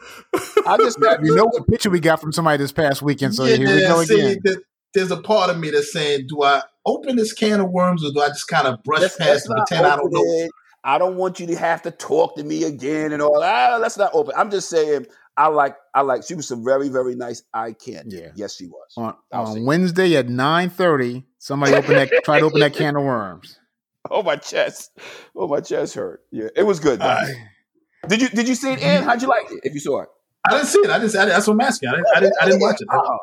I 0.67 0.79
just 0.79 0.97
You 1.23 1.35
know 1.35 1.45
what 1.45 1.69
picture 1.69 1.91
we 1.91 2.01
got 2.01 2.19
from 2.19 2.33
somebody 2.33 2.57
this 2.57 2.73
past 2.73 3.03
weekend? 3.03 3.35
So 3.35 3.45
here 3.45 3.59
we 3.59 3.83
go 3.83 4.05
see, 4.05 4.19
again. 4.19 4.57
there's 4.95 5.11
a 5.11 5.21
part 5.21 5.51
of 5.51 5.59
me 5.59 5.69
that's 5.69 5.93
saying, 5.93 6.29
do 6.29 6.43
I 6.43 6.63
open 6.87 7.17
this 7.17 7.35
can 7.35 7.61
of 7.61 7.69
worms 7.69 8.03
or 8.03 8.11
do 8.11 8.23
I 8.23 8.29
just 8.29 8.49
kind 8.49 8.67
of 8.67 8.83
brush 8.85 9.03
let's, 9.03 9.19
past 9.19 9.29
let's 9.29 9.47
and 9.49 9.57
pretend 9.59 9.87
I 9.87 9.97
don't 9.97 10.11
know? 10.11 10.23
it. 10.23 10.51
I 10.83 10.97
don't 10.97 11.17
want 11.17 11.39
you 11.41 11.47
to 11.49 11.57
have 11.57 11.83
to 11.83 11.91
talk 11.91 12.37
to 12.37 12.43
me 12.43 12.65
again 12.65 13.13
and 13.13 13.21
all. 13.21 13.43
Ah, 13.43 13.77
let's 13.79 13.99
not 13.99 14.13
open. 14.15 14.33
I'm 14.35 14.51
just 14.51 14.71
saying. 14.71 15.09
I 15.41 15.47
like. 15.49 15.75
I 15.95 16.03
like. 16.03 16.23
She 16.25 16.35
was 16.35 16.47
some 16.47 16.63
very, 16.65 16.89
very 16.91 17.15
nice 17.15 17.43
eye 17.55 17.73
candy. 17.73 18.17
Yeah. 18.19 18.33
Yes, 18.35 18.57
she 18.57 18.67
was. 18.67 18.93
On, 18.97 19.15
on 19.33 19.65
Wednesday 19.65 20.15
at 20.17 20.29
nine 20.29 20.69
thirty, 20.69 21.25
somebody 21.39 21.73
opened 21.75 21.97
that 21.97 22.11
tried 22.25 22.41
to 22.41 22.45
open 22.45 22.61
that 22.61 22.75
can 22.75 22.97
of 22.97 23.05
worms. 23.05 23.57
Oh 24.11 24.23
my 24.23 24.37
chest. 24.37 24.93
Oh 25.37 25.47
my 25.47 25.61
chest 25.61 25.95
hurt. 25.95 26.23
Yeah, 26.33 26.49
it 26.57 26.63
was 26.63 26.81
good. 26.81 27.01
right. 27.01 27.35
Did 28.09 28.23
you 28.23 28.29
Did 28.31 28.49
you 28.49 28.55
see 28.55 28.73
it? 28.73 28.83
In 28.83 29.03
how'd 29.03 29.21
you 29.21 29.29
like 29.29 29.45
it? 29.51 29.61
If 29.63 29.75
you 29.75 29.81
saw 29.81 30.01
it. 30.03 30.09
I 30.49 30.53
didn't 30.55 30.69
see 30.69 30.79
it. 30.79 30.89
I 30.91 30.99
didn't. 30.99 31.15
I 31.17 31.19
didn't 31.25 31.29
that's 31.29 31.47
what 31.47 31.53
I'm 31.53 31.61
asking. 31.61 31.89
I 31.91 31.93
didn't. 31.93 32.07
I 32.17 32.21
didn't, 32.21 32.35
I 32.41 32.45
didn't 32.47 32.61
watch 32.63 32.81
it. 32.81 32.89
Uh-uh. 32.91 33.19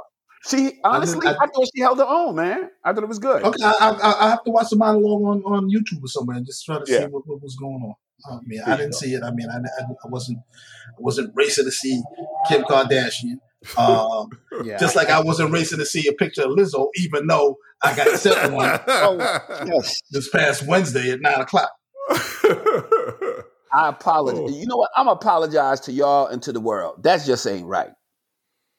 She 0.48 0.80
honestly, 0.84 1.28
I, 1.28 1.32
I- 1.32 1.48
thought 1.48 1.68
she 1.76 1.82
held 1.82 1.98
her 1.98 2.06
own, 2.08 2.36
man. 2.36 2.70
I 2.84 2.94
thought 2.94 3.04
it 3.04 3.10
was 3.10 3.18
good. 3.20 3.44
Okay, 3.44 3.64
I, 3.64 3.90
I, 3.90 4.26
I 4.28 4.30
have 4.30 4.44
to 4.44 4.52
watch 4.52 4.70
the 4.70 4.76
monologue 4.78 5.24
on, 5.24 5.42
on 5.52 5.70
YouTube 5.70 6.04
or 6.04 6.08
somewhere 6.08 6.38
and 6.38 6.46
just 6.46 6.64
try 6.64 6.78
to 6.80 6.86
see 6.86 7.06
what, 7.08 7.28
what 7.28 7.42
was 7.42 7.56
going 7.56 7.82
on. 7.84 7.96
I 8.30 8.38
mean, 8.46 8.62
I 8.66 8.76
didn't 8.78 8.94
see 8.96 9.14
it. 9.14 9.24
I 9.24 9.32
mean, 9.32 9.48
I, 9.50 9.58
I, 9.58 10.08
wasn't 10.08 10.40
I 10.40 10.96
wasn't 11.00 11.32
racing 11.36 11.66
to 11.66 11.72
see 11.72 12.02
Kim 12.48 12.64
Kardashian. 12.64 13.40
Um, 13.78 14.30
Yeah. 14.64 14.78
just 14.78 14.96
like 14.96 15.10
I 15.10 15.22
wasn't 15.22 15.52
racing 15.52 15.78
to 15.80 15.86
see 15.86 16.08
a 16.08 16.14
picture 16.14 16.42
of 16.44 16.50
Lizzo, 16.52 16.88
even 16.96 17.28
though 17.28 17.58
I 17.84 17.96
got 17.96 18.08
sent 18.20 18.54
one 18.54 18.80
Yes. 19.68 20.02
this 20.10 20.30
past 20.30 20.66
Wednesday 20.66 21.12
at 21.12 21.22
nine 21.22 21.42
o'clock. 21.42 21.70
I 22.10 23.90
apologize. 23.90 24.42
Oh. 24.46 24.60
You 24.60 24.66
know 24.68 24.78
what? 24.78 24.90
I'm 24.96 25.08
apologize 25.08 25.82
to 25.82 25.92
y'all 25.92 26.28
and 26.28 26.42
to 26.44 26.52
the 26.52 26.60
world. 26.60 27.04
That 27.04 27.24
just 27.26 27.46
ain't 27.46 27.68
right. 27.68 27.90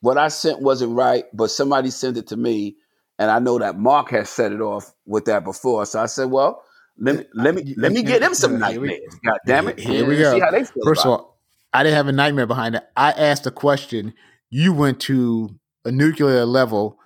What 0.00 0.18
I 0.18 0.28
sent 0.28 0.60
wasn't 0.62 0.96
right, 0.96 1.24
but 1.32 1.50
somebody 1.50 1.90
sent 1.90 2.16
it 2.16 2.28
to 2.28 2.36
me, 2.36 2.76
and 3.18 3.30
I 3.30 3.38
know 3.40 3.58
that 3.58 3.78
Mark 3.78 4.10
has 4.10 4.28
set 4.30 4.52
it 4.52 4.60
off 4.60 4.92
with 5.06 5.26
that 5.26 5.44
before. 5.44 5.86
So 5.86 6.00
I 6.00 6.06
said, 6.06 6.30
"Well, 6.30 6.62
let 6.98 7.16
me 7.16 7.24
let 7.34 7.54
me 7.54 7.74
let 7.76 7.92
me 7.92 8.02
get 8.02 8.20
them 8.20 8.34
some 8.34 8.58
nightmares. 8.58 9.18
God 9.24 9.38
damn 9.46 9.68
it! 9.68 9.78
Here 9.78 10.06
we 10.06 10.16
go. 10.16 10.32
See 10.32 10.40
how 10.40 10.50
they 10.50 10.64
feel 10.64 10.82
First 10.84 11.04
of 11.04 11.12
all, 11.12 11.38
I 11.72 11.82
didn't 11.82 11.96
have 11.96 12.08
a 12.08 12.12
nightmare 12.12 12.46
behind 12.46 12.74
it. 12.74 12.84
I 12.96 13.12
asked 13.12 13.46
a 13.46 13.50
question. 13.50 14.14
You 14.50 14.72
went 14.72 15.00
to 15.02 15.58
a 15.84 15.92
nuclear 15.92 16.44
level 16.44 16.98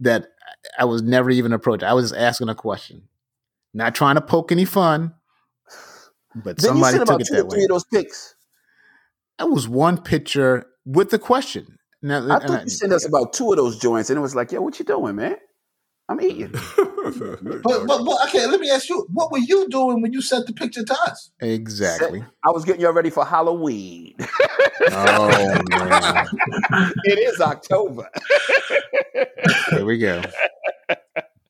that 0.00 0.28
I 0.78 0.84
was 0.84 1.02
never 1.02 1.30
even 1.30 1.52
approached. 1.52 1.84
I 1.84 1.92
was 1.92 2.10
just 2.10 2.20
asking 2.20 2.48
a 2.48 2.54
question, 2.54 3.08
not 3.72 3.94
trying 3.94 4.16
to 4.16 4.20
poke 4.20 4.50
any 4.50 4.64
fun, 4.64 5.14
but 6.34 6.50
it. 6.50 6.56
Then 6.58 6.76
you 6.76 6.82
somebody 6.82 6.96
sent 6.96 7.06
took 7.06 7.08
about 7.08 7.20
it 7.20 7.26
two 7.26 7.34
or 7.34 7.36
that 7.42 7.50
three 7.50 7.60
way. 7.60 7.64
of 7.64 7.68
those 7.68 7.84
pics. 7.84 8.34
That 9.38 9.46
was 9.48 9.68
one 9.68 9.98
picture 9.98 10.66
with 10.84 11.10
the 11.10 11.18
question. 11.18 11.78
Now, 12.02 12.34
I 12.34 12.46
thought 12.46 12.64
you 12.64 12.70
sent 12.70 12.92
us 12.92 13.06
about 13.06 13.32
two 13.32 13.50
of 13.50 13.58
those 13.58 13.78
joints, 13.78 14.10
and 14.10 14.18
it 14.18 14.22
was 14.22 14.34
like, 14.34 14.50
"Yo, 14.52 14.60
what 14.60 14.78
you 14.78 14.84
doing, 14.84 15.16
man? 15.16 15.36
I'm 16.08 16.20
eating." 16.20 16.52
But, 17.62 17.86
but, 17.86 18.04
but 18.04 18.28
okay, 18.28 18.46
let 18.46 18.60
me 18.60 18.70
ask 18.70 18.88
you, 18.88 19.06
what 19.12 19.30
were 19.32 19.38
you 19.38 19.68
doing 19.68 20.02
when 20.02 20.12
you 20.12 20.20
sent 20.22 20.46
the 20.46 20.52
picture 20.52 20.84
to 20.84 20.94
us? 21.06 21.30
exactly. 21.40 22.22
I 22.46 22.50
was 22.50 22.64
getting 22.64 22.82
y'all 22.82 22.92
ready 22.92 23.10
for 23.10 23.24
Halloween. 23.24 24.14
Oh 24.92 25.62
man, 25.68 26.26
it 27.04 27.18
is 27.18 27.38
October. 27.40 28.08
here 29.70 29.84
we 29.84 29.98
go. 29.98 30.22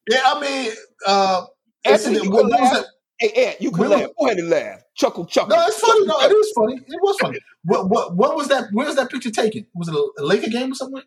Yeah, 0.08 0.20
I 0.26 0.40
mean, 0.40 0.72
uh, 1.06 1.44
Anthony, 1.84 2.24
you 2.24 2.30
what, 2.30 2.40
can 2.42 2.50
was 2.50 2.60
laugh. 2.60 2.72
that? 2.72 2.86
Hey, 3.20 3.46
Ant, 3.46 3.60
you 3.62 3.70
can 3.70 3.80
Where 3.80 3.88
was- 3.90 4.00
laugh. 4.00 4.10
Go 4.18 4.26
ahead 4.26 4.38
and 4.38 4.50
laugh. 4.50 4.80
Chuckle, 4.96 5.26
chuckle. 5.26 5.56
No, 5.56 5.64
it's 5.66 5.78
funny. 5.78 6.06
No, 6.06 6.18
it 6.18 6.22
Chuckle, 6.22 6.36
is 6.38 6.52
funny. 6.56 6.74
It 6.76 7.00
was 7.02 7.16
funny. 7.20 7.38
What, 7.64 7.88
what, 7.88 8.16
what 8.16 8.36
was 8.36 8.48
that? 8.48 8.64
Where 8.72 8.86
was 8.86 8.96
that 8.96 9.10
picture 9.10 9.30
taken? 9.30 9.66
Was 9.74 9.88
it 9.88 9.94
a, 9.94 10.10
a 10.18 10.24
Laker 10.24 10.50
game 10.50 10.72
or 10.72 10.74
something? 10.74 11.02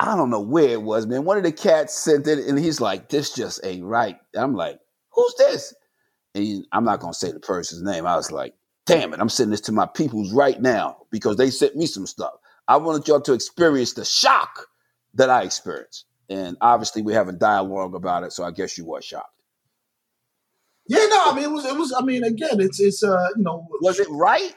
I 0.00 0.16
don't 0.16 0.30
know 0.30 0.40
where 0.40 0.68
it 0.70 0.82
was, 0.82 1.06
man. 1.06 1.24
One 1.24 1.38
of 1.38 1.44
the 1.44 1.52
cats 1.52 1.94
sent 1.94 2.26
it, 2.26 2.40
and 2.46 2.58
he's 2.58 2.80
like, 2.80 3.08
"This 3.08 3.32
just 3.32 3.60
ain't 3.64 3.84
right." 3.84 4.18
And 4.34 4.42
I'm 4.44 4.54
like, 4.54 4.80
"Who's 5.12 5.34
this?" 5.38 5.74
And 6.34 6.44
he- 6.44 6.68
I'm 6.72 6.84
not 6.84 7.00
gonna 7.00 7.14
say 7.14 7.32
the 7.32 7.40
person's 7.40 7.82
name. 7.82 8.06
I 8.06 8.16
was 8.16 8.32
like, 8.32 8.54
"Damn 8.86 9.14
it! 9.14 9.20
I'm 9.20 9.28
sending 9.30 9.52
this 9.52 9.62
to 9.62 9.72
my 9.72 9.86
peoples 9.86 10.32
right 10.32 10.60
now 10.60 10.98
because 11.10 11.36
they 11.36 11.50
sent 11.50 11.76
me 11.76 11.86
some 11.86 12.06
stuff. 12.06 12.34
I 12.68 12.76
wanted 12.78 13.08
y'all 13.08 13.20
to 13.22 13.34
experience 13.34 13.94
the 13.94 14.04
shock 14.04 14.68
that 15.14 15.30
I 15.30 15.42
experienced." 15.44 16.06
And 16.30 16.56
obviously, 16.60 17.02
we 17.02 17.14
have 17.14 17.28
a 17.28 17.32
dialogue 17.32 17.94
about 17.94 18.24
it, 18.24 18.32
so 18.32 18.44
I 18.44 18.52
guess 18.52 18.78
you 18.78 18.86
were 18.86 19.02
shocked. 19.02 19.30
Yeah, 20.88 21.06
no, 21.08 21.24
I 21.26 21.34
mean 21.34 21.44
it 21.44 21.50
was 21.52 21.64
it 21.64 21.76
was 21.78 21.94
I 21.98 22.02
mean 22.02 22.24
again 22.24 22.60
it's 22.60 22.80
it's 22.80 23.02
uh 23.02 23.28
you 23.36 23.42
know 23.42 23.66
Was 23.82 24.00
it 24.00 24.08
right? 24.10 24.54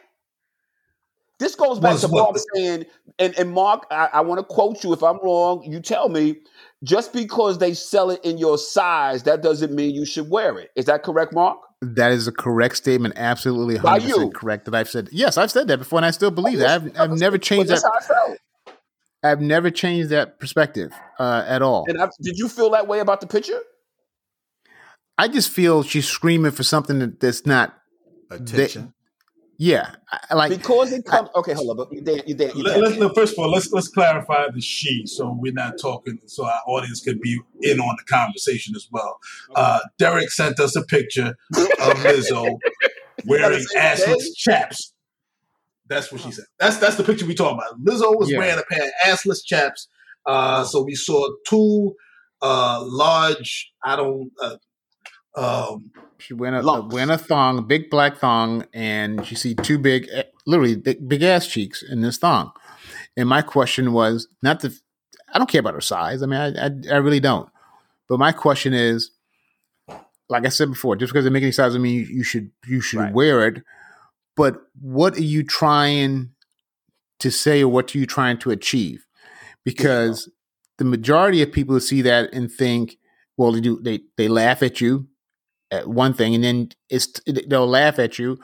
This 1.42 1.56
goes 1.56 1.80
back 1.80 1.94
Was 1.94 2.02
to 2.02 2.08
what? 2.08 2.22
Mark 2.22 2.38
saying, 2.54 2.86
and, 3.18 3.36
and 3.36 3.52
Mark, 3.52 3.88
I, 3.90 4.10
I 4.14 4.22
want 4.22 4.38
to 4.38 4.44
quote 4.44 4.84
you. 4.84 4.94
If 4.94 5.02
I'm 5.02 5.18
wrong, 5.24 5.64
you 5.64 5.80
tell 5.80 6.08
me. 6.08 6.36
Just 6.84 7.14
because 7.14 7.58
they 7.58 7.74
sell 7.74 8.12
it 8.12 8.24
in 8.24 8.38
your 8.38 8.60
size, 8.60 9.24
that 9.24 9.42
doesn't 9.42 9.74
mean 9.74 9.96
you 9.96 10.06
should 10.06 10.30
wear 10.30 10.60
it. 10.60 10.70
Is 10.76 10.86
that 10.86 11.02
correct, 11.02 11.34
Mark? 11.34 11.58
That 11.82 12.12
is 12.12 12.28
a 12.28 12.32
correct 12.32 12.78
statement. 12.78 13.16
Absolutely, 13.18 13.78
hundred 13.78 14.04
percent 14.04 14.36
correct. 14.36 14.66
That 14.66 14.76
I've 14.76 14.90
said. 14.90 15.10
Yes, 15.12 15.38
I've 15.38 15.50
said 15.50 15.68
that 15.68 15.80
before, 15.80 15.98
and 15.98 16.06
I 16.06 16.12
still 16.12 16.30
believe 16.30 16.60
that. 16.60 16.70
I've, 16.70 17.00
I've 17.00 17.18
never 17.18 17.40
changed 17.40 17.70
that. 17.70 17.82
that's 17.82 18.08
how 18.08 18.24
I 18.24 18.28
felt. 18.28 18.38
I've 19.24 19.42
never 19.42 19.72
changed 19.72 20.10
that 20.10 20.40
perspective 20.40 20.92
uh, 21.18 21.44
at 21.48 21.64
all. 21.64 21.86
And 21.88 22.00
I, 22.00 22.08
did 22.22 22.38
you 22.38 22.50
feel 22.50 22.70
that 22.72 22.88
way 22.88 23.00
about 23.00 23.20
the 23.20 23.28
picture? 23.28 23.60
I 25.18 25.28
just 25.28 25.50
feel 25.50 25.82
she's 25.82 26.08
screaming 26.08 26.52
for 26.52 26.64
something 26.64 27.00
that, 27.00 27.20
that's 27.20 27.48
not. 27.48 27.76
Attention. 28.30 28.94
Yeah, 29.64 29.92
I, 30.12 30.20
I 30.32 30.34
like 30.34 30.50
Because 30.50 30.92
it 30.92 31.06
comes. 31.06 31.30
Okay, 31.36 31.54
hold 31.54 31.70
on. 31.70 31.78
But 31.78 31.94
you 31.94 32.02
Dan, 32.02 32.22
you 32.26 32.34
Dan, 32.34 32.50
you 32.56 32.64
let, 32.64 32.74
Dan. 32.74 32.82
let's, 32.84 32.98
let- 32.98 33.14
first 33.14 33.34
of 33.34 33.40
all 33.40 33.52
let's 33.52 33.72
let's 33.72 33.90
clarify 33.90 34.48
the 34.52 34.60
she 34.60 35.06
so 35.06 35.38
we're 35.40 35.54
not 35.54 35.76
talking 35.80 36.18
so 36.26 36.46
our 36.46 36.62
audience 36.66 37.00
can 37.02 37.20
be 37.22 37.40
in 37.62 37.80
on 37.80 37.96
the 37.96 38.04
conversation 38.12 38.74
as 38.76 38.88
well. 38.92 39.20
Uh, 39.56 39.80
Derek 40.00 40.32
sent 40.32 40.60
us 40.60 40.76
a 40.76 40.82
picture 40.82 41.36
of 41.56 41.94
Lizzo 42.06 42.58
wearing 43.28 43.64
assless 43.78 44.06
Dave. 44.18 44.36
chaps. 44.36 44.94
That's 45.88 46.12
what 46.12 46.22
she 46.22 46.32
said. 46.32 46.46
That's 46.58 46.78
that's 46.78 46.96
the 46.96 47.04
picture 47.04 47.28
we 47.28 47.36
talking 47.36 47.60
about. 47.60 47.80
Lizzo 47.86 48.18
was 48.18 48.32
Yeah. 48.32 48.40
wearing 48.40 48.58
a 48.58 48.64
pair 48.74 48.84
of 48.88 48.92
assless 49.06 49.46
chaps. 49.46 49.88
Uh, 50.26 50.64
so 50.64 50.82
we 50.82 50.96
saw 50.96 51.28
two 51.48 51.94
uh, 52.42 52.82
large. 52.84 53.72
I 53.86 53.96
don't. 53.96 54.32
Uh, 54.42 54.56
um, 55.36 55.92
she 56.18 56.34
went 56.34 56.56
a, 56.56 56.62
Lumps. 56.62 56.94
wearing 56.94 57.10
a 57.10 57.18
thong, 57.18 57.66
big 57.68 57.90
black 57.90 58.18
thong, 58.18 58.66
and 58.74 59.30
you 59.30 59.38
see 59.38 59.56
two 59.56 59.78
big, 59.80 60.08
eh, 60.14 60.24
literally 60.46 60.76
big, 60.76 61.08
big 61.08 61.24
ass 61.24 61.48
cheeks 61.48 61.82
in 61.84 62.02
this 62.02 62.18
thong. 62.18 62.52
And 63.18 63.28
my 63.28 63.42
question 63.42 63.94
was 63.94 64.28
not 64.42 64.60
the, 64.60 64.78
I 65.34 65.38
don't 65.38 65.50
care 65.50 65.60
about 65.62 65.74
her 65.74 65.82
size. 65.82 66.22
I 66.22 66.26
mean, 66.26 66.40
I, 66.40 66.66
I, 66.68 66.96
I 66.96 66.98
really 66.98 67.20
don't. 67.20 67.50
But 68.08 68.20
my 68.20 68.32
question 68.32 68.74
is, 68.74 69.12
like 70.30 70.46
I 70.46 70.50
said 70.50 70.70
before, 70.70 70.96
just 70.96 71.12
because 71.12 71.26
it 71.26 71.32
makes 71.32 71.44
any 71.44 71.52
size 71.52 71.68
doesn't 71.68 71.82
mean 71.82 72.00
you, 72.00 72.06
you 72.06 72.24
should 72.24 72.52
you 72.68 72.82
should 72.82 73.00
Right. 73.00 73.14
wear 73.14 73.48
it. 73.48 73.64
But 74.36 74.62
what 74.80 75.16
are 75.18 75.22
you 75.22 75.44
trying 75.44 76.32
to 77.20 77.30
say, 77.30 77.62
or 77.62 77.68
what 77.68 77.94
are 77.94 77.98
you 77.98 78.06
trying 78.06 78.38
to 78.40 78.52
achieve? 78.52 79.06
Because 79.64 80.30
the 80.78 80.86
majority 80.86 81.42
of 81.42 81.52
people 81.52 81.80
see 81.80 82.02
that 82.02 82.34
and 82.34 82.52
think, 82.52 82.98
well, 83.38 83.52
they 83.52 83.62
do 83.62 83.80
they 83.82 84.00
they 84.18 84.28
laugh 84.28 84.64
at 84.64 84.80
you 84.82 85.08
at 85.72 85.88
one 85.88 86.14
thing, 86.14 86.36
and 86.36 86.44
then 86.44 86.70
it's 86.90 87.08
they'll 87.48 87.68
laugh 87.68 87.98
at 88.00 88.20
you, 88.20 88.38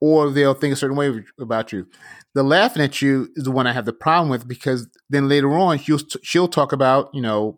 or 0.00 0.30
they'll 0.30 0.54
think 0.54 0.72
a 0.72 0.76
certain 0.76 0.96
way 0.96 1.12
about 1.38 1.72
you. 1.72 1.86
The 2.34 2.42
laughing 2.42 2.82
at 2.82 3.00
you 3.02 3.28
is 3.36 3.44
the 3.44 3.50
one 3.50 3.66
I 3.66 3.72
have 3.72 3.84
the 3.84 3.92
problem 3.92 4.28
with 4.30 4.48
because 4.48 4.88
then 5.10 5.28
later 5.28 5.52
on 5.54 5.78
she'll 5.78 6.00
she'll 6.22 6.48
talk 6.48 6.72
about 6.72 7.10
you 7.14 7.20
know 7.22 7.56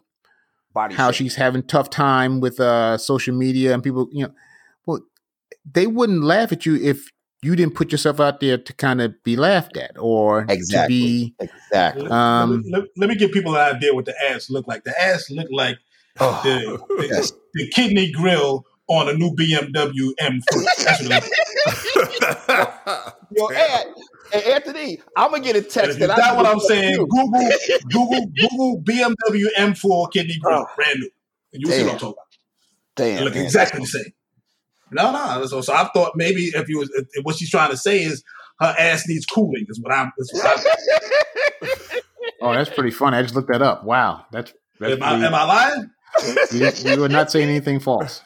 Body 0.74 0.94
how 0.94 1.10
shape. 1.10 1.16
she's 1.24 1.36
having 1.36 1.62
tough 1.62 1.88
time 1.88 2.40
with 2.40 2.60
uh, 2.60 2.98
social 2.98 3.34
media 3.34 3.72
and 3.72 3.82
people 3.82 4.08
you 4.12 4.24
know 4.26 4.32
well 4.84 5.00
they 5.70 5.86
wouldn't 5.86 6.22
laugh 6.22 6.52
at 6.52 6.66
you 6.66 6.76
if 6.76 7.08
you 7.42 7.54
didn't 7.56 7.74
put 7.74 7.92
yourself 7.92 8.18
out 8.20 8.40
there 8.40 8.58
to 8.58 8.72
kind 8.74 9.00
of 9.00 9.14
be 9.22 9.36
laughed 9.36 9.76
at 9.76 9.92
or 9.98 10.44
Exactly. 10.48 10.82
to 10.82 10.88
be 10.88 11.34
Exactly. 11.40 12.02
Let, 12.02 12.12
Um, 12.12 12.50
let, 12.50 12.58
me- 12.64 12.70
let- 12.72 12.88
let 12.98 13.08
me 13.08 13.14
give 13.14 13.30
people 13.32 13.54
an 13.56 13.74
idea 13.76 13.94
what 13.94 14.04
the 14.04 14.14
ass 14.30 14.50
look 14.50 14.66
like. 14.66 14.84
The 14.84 15.00
ass 15.00 15.30
look 15.30 15.46
like 15.50 15.78
Oh, 16.20 16.40
the, 16.44 16.78
the, 16.96 17.08
yes. 17.08 17.32
the 17.54 17.68
kidney 17.70 18.10
grill 18.10 18.64
on 18.88 19.08
a 19.08 19.14
new 19.14 19.30
BMW 19.34 20.10
M3. 20.20 20.64
That's 20.84 21.02
what 21.02 21.10
it 21.10 21.30
looks 21.66 22.48
like. 22.48 23.14
Yo, 23.36 23.46
Ed, 23.46 23.84
hey, 24.32 24.52
Anthony, 24.52 25.00
I'm 25.16 25.30
gonna 25.30 25.42
get 25.42 25.56
a 25.56 25.58
And 25.58 25.68
text 25.70 25.98
if 26.00 26.06
that 26.08 26.18
I 26.18 26.34
what 26.36 26.46
I'm 26.46 26.60
saying. 26.60 26.96
Google, 27.10 27.50
Google, 27.90 28.26
Google 28.26 28.82
BMW 28.82 29.46
M4 29.58 30.12
kidney 30.12 30.38
grill, 30.40 30.60
Oh. 30.60 30.66
brand 30.76 31.00
new. 31.00 31.10
And 31.52 31.62
you'll 31.62 31.72
see 31.72 31.82
what 31.84 31.92
I'm 31.94 31.98
talking 31.98 32.14
about. 32.14 32.26
Damn, 32.96 33.16
They 33.18 33.24
look 33.24 33.34
man. 33.34 33.44
exactly 33.44 33.80
the 33.80 33.86
same. 33.86 34.12
No, 34.92 35.10
no. 35.12 35.44
So, 35.46 35.60
so 35.60 35.74
I 35.74 35.88
thought 35.92 36.12
maybe 36.14 36.44
if 36.54 36.68
you 36.68 36.78
was 36.78 36.90
if 37.14 37.24
what 37.24 37.36
she's 37.36 37.50
trying 37.50 37.70
to 37.70 37.76
say 37.76 38.02
is 38.02 38.22
her 38.60 38.74
ass 38.78 39.06
needs 39.08 39.26
cooling. 39.26 39.66
Is 39.68 39.80
what 39.80 39.92
I'm. 39.92 40.12
Is 40.18 40.30
what 40.32 40.46
I'm 40.58 40.64
oh 42.42 42.52
that's 42.54 42.70
pretty 42.70 42.90
funny 42.90 43.16
I 43.16 43.22
just 43.22 43.34
looked 43.34 43.50
that 43.50 43.62
up 43.62 43.82
wow 43.84 44.26
that's 44.30 44.52
that's 44.78 44.92
am, 44.94 45.02
I, 45.02 45.14
am 45.26 45.34
I 45.34 45.44
lying? 45.44 45.90
you, 46.52 46.70
you 46.94 47.04
are 47.04 47.08
not 47.08 47.30
saying 47.30 47.48
anything 47.48 47.80
false 47.80 48.22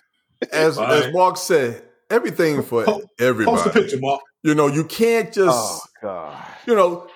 as 0.52 0.78
All 0.78 0.86
as. 0.86 1.12
Mark 1.12 1.36
said, 1.36 1.82
everything 2.08 2.62
for 2.62 2.84
Po- 2.84 2.92
Post 3.00 3.06
everybody. 3.18 3.62
the 3.62 3.70
picture, 3.70 3.98
Mark. 4.00 4.20
You 4.42 4.54
know, 4.54 4.66
you 4.68 4.84
can't 4.84 5.32
just 5.32 5.56
Oh 5.58 5.80
God. 6.02 6.44
you 6.66 6.74
know, 6.74 7.06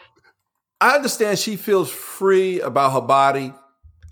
I 0.80 0.94
understand 0.96 1.38
she 1.38 1.56
feels 1.56 1.90
free 1.90 2.60
about 2.60 2.92
her 2.92 3.00
body. 3.00 3.52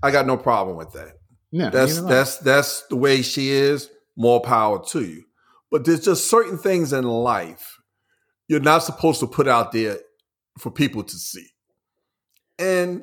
I 0.02 0.10
got 0.10 0.26
no 0.26 0.36
problem 0.36 0.76
with 0.76 0.92
that. 0.92 1.12
yeah 1.50 1.68
That's 1.70 1.96
neither 1.96 2.08
do 2.08 2.14
I. 2.14 2.16
that's 2.16 2.36
that's 2.38 2.82
the 2.88 2.96
way 2.96 3.22
she 3.22 3.50
is. 3.50 3.88
More 4.16 4.40
power 4.40 4.82
to 4.88 5.02
you. 5.02 5.24
But 5.70 5.84
there's 5.86 6.04
just 6.04 6.28
certain 6.28 6.58
things 6.58 6.92
in 6.92 7.04
life 7.04 7.78
you're 8.48 8.60
not 8.60 8.80
supposed 8.82 9.20
to 9.20 9.26
put 9.26 9.48
out 9.48 9.72
there 9.72 9.98
for 10.58 10.70
people 10.70 11.02
to 11.02 11.16
see. 11.16 11.46
And 12.58 13.02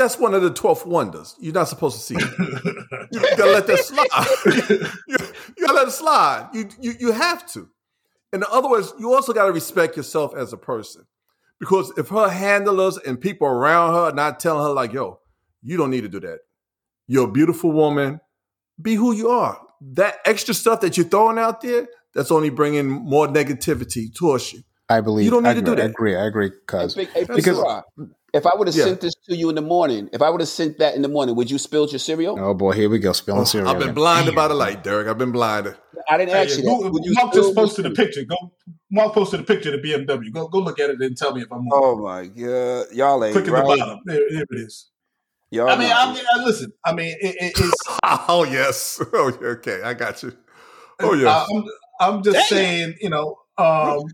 that's 0.00 0.18
one 0.18 0.34
of 0.34 0.42
the 0.42 0.50
12th 0.50 0.86
wonders. 0.86 1.36
You're 1.38 1.52
not 1.54 1.68
supposed 1.68 1.96
to 1.98 2.02
see 2.02 2.14
it. 2.18 3.08
You 3.12 3.20
gotta 3.36 3.52
let 3.52 3.66
that 3.66 3.78
slide. 3.78 4.88
you, 5.06 5.16
you 5.56 5.66
gotta 5.66 5.74
let 5.78 5.88
it 5.88 5.90
slide. 5.92 6.48
You, 6.54 6.68
you 6.80 6.92
you 6.98 7.12
have 7.12 7.46
to. 7.52 7.68
In 8.32 8.42
other 8.50 8.68
words, 8.68 8.92
you 8.98 9.12
also 9.12 9.32
gotta 9.32 9.52
respect 9.52 9.96
yourself 9.96 10.34
as 10.34 10.52
a 10.52 10.56
person. 10.56 11.04
Because 11.58 11.92
if 11.98 12.08
her 12.08 12.28
handlers 12.28 12.96
and 12.96 13.20
people 13.20 13.46
around 13.46 13.92
her 13.92 14.00
are 14.10 14.12
not 14.12 14.40
telling 14.40 14.62
her, 14.64 14.72
like, 14.72 14.92
yo, 14.94 15.20
you 15.62 15.76
don't 15.76 15.90
need 15.90 16.00
to 16.02 16.08
do 16.08 16.20
that. 16.20 16.38
You're 17.06 17.28
a 17.28 17.30
beautiful 17.30 17.70
woman. 17.70 18.20
Be 18.80 18.94
who 18.94 19.12
you 19.12 19.28
are. 19.28 19.60
That 19.92 20.18
extra 20.24 20.54
stuff 20.54 20.80
that 20.80 20.96
you're 20.96 21.06
throwing 21.06 21.38
out 21.38 21.60
there, 21.60 21.86
that's 22.14 22.30
only 22.30 22.48
bringing 22.50 22.88
more 22.88 23.26
negativity 23.28 24.14
towards 24.14 24.52
you. 24.54 24.62
I 24.88 25.00
believe 25.02 25.24
You 25.26 25.30
don't 25.30 25.46
I 25.46 25.52
need 25.52 25.66
to 25.66 25.72
agree, 25.72 25.76
do 25.76 25.82
that. 25.82 25.86
I 25.86 25.90
agree 25.90 26.16
I 26.16 26.26
agree 26.26 26.48
Hey, 26.50 26.56
cuz 26.66 26.94
Big- 26.94 27.10
hey, 27.10 27.24
Big 27.24 27.36
because- 27.36 27.58
Sarah, 27.58 27.84
if 28.32 28.46
I 28.46 28.50
would 28.56 28.68
have 28.68 28.74
Yeah. 28.76 28.84
sent 28.84 29.00
this 29.00 29.14
to 29.28 29.36
you 29.36 29.48
in 29.48 29.54
the 29.54 29.62
morning, 29.62 30.08
if 30.12 30.22
I 30.22 30.30
would 30.30 30.40
have 30.40 30.48
sent 30.48 30.78
that 30.78 30.94
in 30.94 31.02
the 31.02 31.08
morning, 31.08 31.34
would 31.36 31.50
you 31.50 31.58
spill 31.58 31.86
your 31.88 31.98
cereal? 31.98 32.38
oh 32.38 32.54
boy 32.54 32.72
here 32.72 32.88
we 32.88 32.98
go 32.98 33.12
spilling 33.12 33.44
cereal 33.46 33.70
I've 33.70 33.78
been 33.78 33.94
blinded 33.94 34.32
Damn. 34.32 34.42
by 34.42 34.48
the 34.48 34.54
light, 34.54 34.82
Derek. 34.84 35.08
I've 35.08 35.18
been 35.18 35.32
blinded. 35.32 35.76
I 36.08 36.16
didn't 36.18 36.32
Hey, 36.32 36.42
ask 36.44 36.58
you 36.58 36.64
Google- 36.64 37.00
you 37.02 37.12
Mark 37.14 37.32
just 37.32 37.54
posted 37.54 37.86
a 37.86 37.88
cereal? 37.94 37.96
picture. 37.96 38.24
Go. 38.24 38.36
Mark 38.90 39.12
posted 39.14 39.40
a 39.40 39.42
picture 39.44 39.74
of 39.74 39.82
the 39.82 39.88
BMW. 39.92 40.32
Go 40.32 40.48
go 40.48 40.58
look 40.60 40.78
at 40.80 40.90
it 40.90 41.00
and 41.00 41.16
tell 41.16 41.34
me 41.34 41.42
if 41.42 41.52
I'm 41.52 41.68
wrong. 41.68 41.70
Oh 41.72 41.96
my 41.96 42.26
god, 42.26 42.86
y'all 42.92 43.24
ain't 43.24 43.32
Click 43.32 43.48
at 43.48 43.54
the 43.56 43.62
bottom. 43.62 44.00
There, 44.04 44.20
there 44.30 44.42
it 44.42 44.48
is. 44.58 44.88
Y'all 45.50 45.68
I 45.68 45.76
mean, 45.76 45.90
I 45.92 46.12
mean, 46.12 46.24
I, 46.32 46.44
listen. 46.44 46.72
I 46.84 46.92
mean, 46.94 47.16
it, 47.20 47.34
it, 47.40 47.52
it's. 47.56 47.82
Oh 48.28 48.44
yes. 48.44 49.02
Oh 49.12 49.32
okay, 49.42 49.82
I 49.82 49.94
got 49.94 50.22
you. 50.22 50.32
Oh 51.00 51.12
uh, 51.12 51.16
yes. 51.16 51.48
I'm, 51.52 51.64
I'm 52.00 52.22
just 52.22 52.36
Damn. 52.36 52.44
saying, 52.58 52.94
you 53.00 53.10
know. 53.10 53.36
Um, 53.58 54.04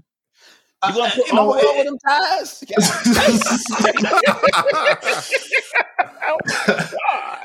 You 0.84 0.90
uh, 0.90 0.92
gonna 0.92 1.04
I- 1.04 1.06
uh, 1.06 1.10
put 1.14 1.26
you 1.26 1.32
know, 1.34 1.54
overall 1.54 1.64
it- 1.64 1.76
with 1.76 1.86
them 1.86 1.98
ties? 2.06 2.62
oh 6.28 6.38
my! 6.78 7.44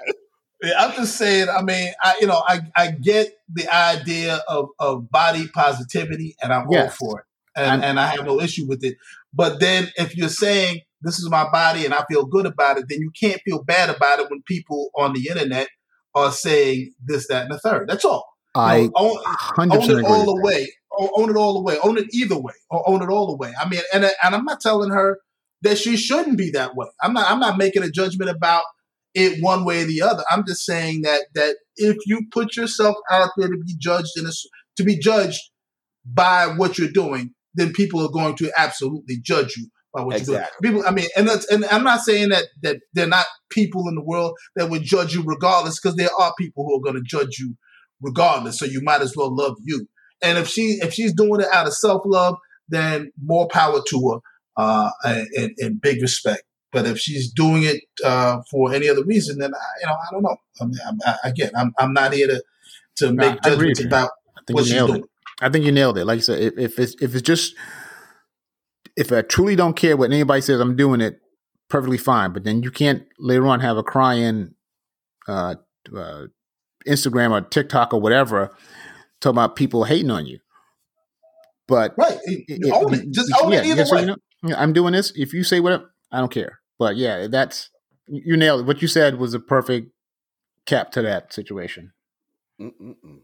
Yeah, 0.64 0.74
I'm 0.78 0.92
just 0.94 1.18
saying. 1.18 1.50
I 1.50 1.64
mean, 1.64 1.92
I 2.04 2.16
you 2.22 2.28
know, 2.28 2.44
I 2.48 2.60
I 2.76 2.92
get 2.92 3.34
the 3.52 3.68
idea 3.74 4.42
of 4.48 4.70
of 4.80 5.10
body 5.10 5.48
positivity, 5.48 6.36
and 6.42 6.54
I'm 6.54 6.68
Yes. 6.70 6.98
all 7.02 7.10
for 7.10 7.20
it, 7.22 7.26
and 7.56 7.84
and 7.84 8.00
I 8.00 8.06
have 8.08 8.26
no 8.26 8.40
issue 8.40 8.68
with 8.68 8.84
it. 8.84 8.96
But 9.34 9.60
then, 9.60 9.90
if 9.98 10.16
you're 10.16 10.30
saying 10.30 10.82
this 11.02 11.18
is 11.18 11.30
my 11.32 11.50
body 11.50 11.84
and 11.86 11.96
I 11.96 12.04
feel 12.10 12.26
good 12.26 12.46
about 12.46 12.78
it, 12.78 12.86
then 12.90 13.00
you 13.00 13.10
can't 13.20 13.42
feel 13.44 13.64
bad 13.64 13.90
about 13.90 14.20
it 14.20 14.30
when 14.30 14.44
people 14.44 14.92
on 14.96 15.14
the 15.14 15.28
internet 15.30 15.68
are 16.14 16.32
saying 16.32 16.94
this, 17.04 17.28
that, 17.30 17.44
and 17.46 17.52
the 17.54 17.58
third. 17.58 17.90
That's 17.90 18.06
all. 18.06 18.31
I 18.56 18.84
know, 18.84 18.92
own, 18.96 19.18
100% 19.58 19.72
own 19.72 20.00
it 20.00 20.06
all 20.06 20.26
the 20.26 20.42
way. 20.42 20.72
Own 21.00 21.30
it 21.30 21.36
all 21.38 21.54
the 21.54 21.62
way. 21.62 21.78
Own 21.84 21.98
it 21.98 22.08
either 22.12 22.38
way. 22.38 22.54
Or 22.70 22.88
own 22.88 23.02
it 23.02 23.10
all 23.10 23.28
the 23.28 23.38
way. 23.38 23.54
I 23.60 23.68
mean, 23.68 23.82
and 23.94 24.04
and 24.04 24.36
I'm 24.36 24.44
not 24.44 24.60
telling 24.60 24.92
her 24.92 25.20
that 25.62 25.78
she 25.78 25.96
shouldn't 25.96 26.38
be 26.38 26.52
that 26.52 26.76
way. 26.76 26.88
I'm 27.02 27.14
not. 27.14 27.30
I'm 27.32 27.40
not 27.40 27.58
making 27.58 27.84
a 27.84 27.90
judgment 27.90 28.30
about 28.30 28.64
it 29.14 29.42
one 29.42 29.66
way 29.66 29.84
or 29.84 29.86
the 29.86 30.02
other. 30.02 30.24
I'm 30.30 30.46
just 30.46 30.66
saying 30.66 31.02
that 31.04 31.28
that 31.34 31.58
if 31.78 31.98
you 32.06 32.24
put 32.32 32.56
yourself 32.58 32.96
out 33.10 33.30
there 33.38 33.48
to 33.48 33.58
be 33.66 33.76
judged 33.78 34.12
in 34.18 34.26
a, 34.26 34.32
to 34.78 34.84
be 34.84 34.98
judged 34.98 35.40
by 36.06 36.48
what 36.48 36.78
you're 36.78 36.92
doing, 36.92 37.34
then 37.54 37.72
people 37.72 38.02
are 38.02 38.12
going 38.12 38.36
to 38.38 38.52
absolutely 38.58 39.18
judge 39.22 39.56
you 39.58 39.68
by 39.94 40.02
what 40.02 40.18
you're 40.18 40.38
doing. 40.38 40.48
People, 40.62 40.84
I 40.86 40.92
mean, 40.92 41.08
and 41.16 41.28
that's, 41.28 41.50
and 41.52 41.66
I'm 41.66 41.84
not 41.84 42.02
saying 42.02 42.30
that 42.30 42.46
that 42.64 42.78
they're 42.94 43.08
not 43.08 43.26
people 43.50 43.88
in 43.88 43.96
the 43.96 44.04
world 44.04 44.38
that 44.56 44.70
would 44.70 44.84
judge 44.84 45.14
you 45.14 45.24
regardless, 45.26 45.80
because 45.80 45.96
there 45.96 46.14
are 46.20 46.34
people 46.38 46.66
who 46.66 46.76
are 46.76 46.82
going 46.82 47.02
to 47.02 47.04
judge 47.06 47.38
you 47.40 47.56
regardless. 48.02 48.60
So 48.60 48.66
you 48.66 48.82
might 48.82 49.02
as 49.02 49.16
well 49.16 49.34
love 49.36 49.58
you. 49.64 49.88
And 50.22 50.38
if 50.38 50.48
she 50.48 50.80
if 50.82 50.94
she's 50.94 51.14
doing 51.14 51.42
it 51.42 51.48
out 51.52 51.68
of 51.68 51.74
self 51.74 52.04
love, 52.06 52.38
then 52.70 53.12
more 53.24 53.48
power 53.48 53.82
to 53.90 54.10
her, 54.58 54.64
uh, 54.64 54.92
and, 55.04 55.52
and, 55.58 55.82
big 55.82 56.02
respect. 56.02 56.44
But 56.72 56.86
if 56.86 57.00
she's 57.00 57.32
doing 57.32 57.64
it 57.64 57.82
uh, 58.06 58.42
for 58.50 58.74
any 58.74 58.88
other 58.88 59.04
reason, 59.04 59.40
then 59.40 59.54
I, 59.54 59.66
you 59.82 59.88
know 59.88 59.94
I 59.94 60.08
don't 60.12 60.22
know. 60.24 60.38
I 60.62 60.66
mean, 60.66 60.78
I'm, 60.88 60.98
I, 61.06 61.30
again, 61.30 61.52
I'm 61.56 61.74
I'm 61.80 61.94
not 61.94 62.14
here 62.14 62.28
to 62.28 62.44
to 62.98 63.14
make 63.14 63.40
I 63.44 63.50
judgments 63.50 63.84
about 63.84 64.12
what 64.50 64.66
she's 64.66 64.76
doing. 64.76 65.04
it. 65.04 65.10
I 65.42 65.50
think 65.50 65.66
you 65.66 65.72
nailed 65.72 65.98
it. 65.98 66.06
Like 66.06 66.18
I 66.18 66.22
said, 66.22 66.40
if, 66.40 66.58
if 66.58 66.80
it's 66.80 66.96
if 67.02 67.16
it's 67.16 67.24
just 67.24 67.56
if 68.96 69.12
I 69.12 69.22
truly 69.24 69.56
don't 69.56 69.76
care 69.76 69.98
what 69.98 70.12
anybody 70.12 70.42
says, 70.42 70.60
I'm 70.60 70.76
doing 70.76 71.02
it 71.02 71.20
perfectly 71.70 71.98
fine. 71.98 72.32
But 72.32 72.44
then 72.44 72.62
you 72.62 72.72
can't 72.72 73.04
later 73.18 73.48
on 73.48 73.60
have 73.62 73.78
a 73.78 73.84
crying 73.84 74.54
uh, 75.28 75.56
uh, 75.96 76.26
Instagram 76.88 77.32
or 77.32 77.42
TikTok 77.42 77.94
or 77.94 78.02
whatever 78.02 78.56
talking 79.20 79.36
about 79.38 79.56
people 79.56 79.84
hating 79.84 80.12
on 80.12 80.26
you. 80.26 80.40
But 81.68 81.94
Right? 81.98 82.20
it- 82.26 82.46
it- 82.48 82.72
own 82.72 82.94
it. 82.94 83.12
Just 83.12 83.32
own 83.42 83.52
yeah, 83.52 83.60
it 83.60 83.66
either 83.68 83.78
yeah, 83.82 83.84
so 83.86 83.96
way. 83.96 84.02
you 84.02 84.08
know, 84.44 84.56
I'm 84.58 84.74
doing 84.74 84.94
this. 84.94 85.12
If 85.16 85.34
you 85.34 85.44
say 85.44 85.60
whatever, 85.60 85.94
I 86.12 86.20
don't 86.20 86.32
care. 86.32 86.60
But 86.80 86.96
yeah, 86.98 87.28
that's 87.28 87.70
you 88.08 88.36
nailed 88.36 88.62
it. 88.62 88.64
What 88.66 88.82
you 88.82 88.88
said 88.88 89.20
was 89.20 89.34
a 89.34 89.40
perfect 89.40 89.92
cap 90.66 90.92
to 90.94 91.02
that 91.04 91.32
situation. 91.34 91.94
Mm-mm-mm. 92.60 93.20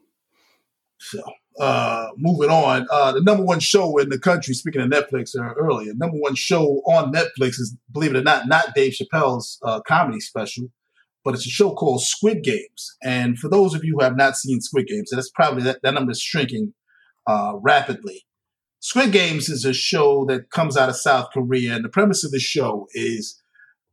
So, 0.99 1.21
uh, 1.59 2.09
moving 2.17 2.49
on, 2.49 2.87
uh, 2.91 3.11
the 3.11 3.21
number 3.21 3.43
one 3.43 3.59
show 3.59 3.97
in 3.97 4.09
the 4.09 4.17
country, 4.19 4.53
speaking 4.53 4.81
of 4.81 4.89
Netflix 4.89 5.35
uh, 5.37 5.53
earlier, 5.55 5.93
number 5.95 6.17
one 6.17 6.35
show 6.35 6.81
on 6.87 7.11
Netflix 7.13 7.59
is, 7.59 7.75
believe 7.91 8.15
it 8.15 8.17
or 8.17 8.23
not, 8.23 8.47
not 8.47 8.73
Dave 8.75 8.93
Chappelle's 8.93 9.59
uh, 9.63 9.79
comedy 9.81 10.19
special, 10.19 10.69
but 11.27 11.35
it's 11.35 11.45
a 11.45 11.49
show 11.49 11.73
called 11.73 12.01
Squid 12.01 12.41
Games. 12.41 12.95
And 13.03 13.37
for 13.37 13.49
those 13.49 13.75
of 13.75 13.83
you 13.83 13.97
who 13.97 14.03
have 14.05 14.15
not 14.15 14.37
seen 14.37 14.61
Squid 14.61 14.87
Games, 14.87 15.09
that's 15.11 15.29
probably 15.29 15.61
that, 15.63 15.81
that 15.83 15.93
number 15.93 16.11
is 16.11 16.21
shrinking 16.21 16.73
uh, 17.27 17.55
rapidly. 17.61 18.25
Squid 18.79 19.11
Games 19.11 19.49
is 19.49 19.65
a 19.65 19.73
show 19.73 20.23
that 20.27 20.51
comes 20.51 20.77
out 20.77 20.87
of 20.87 20.95
South 20.95 21.27
Korea, 21.33 21.75
and 21.75 21.83
the 21.83 21.89
premise 21.89 22.23
of 22.23 22.31
the 22.31 22.39
show 22.39 22.87
is 22.93 23.41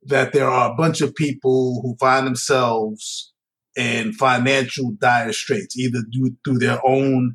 that 0.05 0.33
there 0.33 0.49
are 0.49 0.71
a 0.71 0.77
bunch 0.77 1.01
of 1.01 1.13
people 1.17 1.81
who 1.83 1.97
find 1.99 2.25
themselves 2.25 3.33
in 3.75 4.13
financial 4.13 4.93
dire 5.01 5.33
straits, 5.33 5.77
either 5.77 6.05
due 6.13 6.37
through 6.45 6.59
their 6.59 6.79
own 6.87 7.35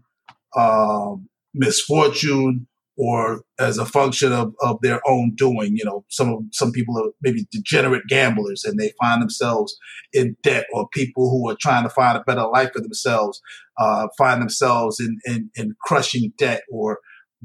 um, 0.56 1.28
misfortune 1.54 2.68
or 3.00 3.44
as 3.58 3.78
a 3.78 3.86
function 3.86 4.34
of, 4.34 4.54
of 4.62 4.78
their 4.82 5.00
own 5.08 5.32
doing. 5.36 5.78
You 5.78 5.86
know, 5.86 6.04
some 6.10 6.50
some 6.52 6.74
people 6.74 6.98
are 7.00 7.12
maybe 7.22 7.48
degenerate 7.50 8.04
gamblers 8.10 8.66
and 8.66 8.78
they 8.78 8.92
find 9.00 9.22
themselves 9.22 9.76
in 10.12 10.36
debt, 10.44 10.66
or 10.74 10.90
people 10.90 11.30
who 11.30 11.50
are 11.50 11.56
trying 11.60 11.84
to 11.84 11.90
find 11.90 12.18
a 12.18 12.24
better 12.24 12.46
life 12.46 12.72
for 12.74 12.82
themselves 12.82 13.42
uh, 13.80 14.10
find 14.18 14.42
themselves 14.42 15.00
in, 15.00 15.18
in 15.26 15.50
in 15.56 15.76
crushing 15.82 16.34
debt, 16.38 16.64
or 16.70 17.00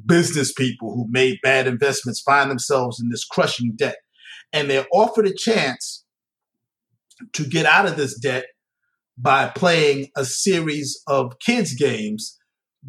business 0.05 0.53
people 0.53 0.93
who 0.93 1.07
made 1.09 1.39
bad 1.43 1.69
investments 1.69 2.21
find 2.21 2.51
themselves 2.51 3.01
in 3.01 3.09
this 3.11 3.25
crushing 3.25 3.75
debt, 3.77 3.99
and 4.53 4.69
they're 4.69 4.89
offered 4.93 5.29
a 5.29 5.35
chance 5.35 6.05
to 7.33 7.45
get 7.45 7.65
out 7.65 7.87
of 7.87 7.97
this 7.97 8.19
debt 8.19 8.47
by 9.17 9.47
playing 9.47 10.09
a 10.17 10.25
series 10.25 11.01
of 11.07 11.39
kids 11.39 11.77
games 11.77 12.37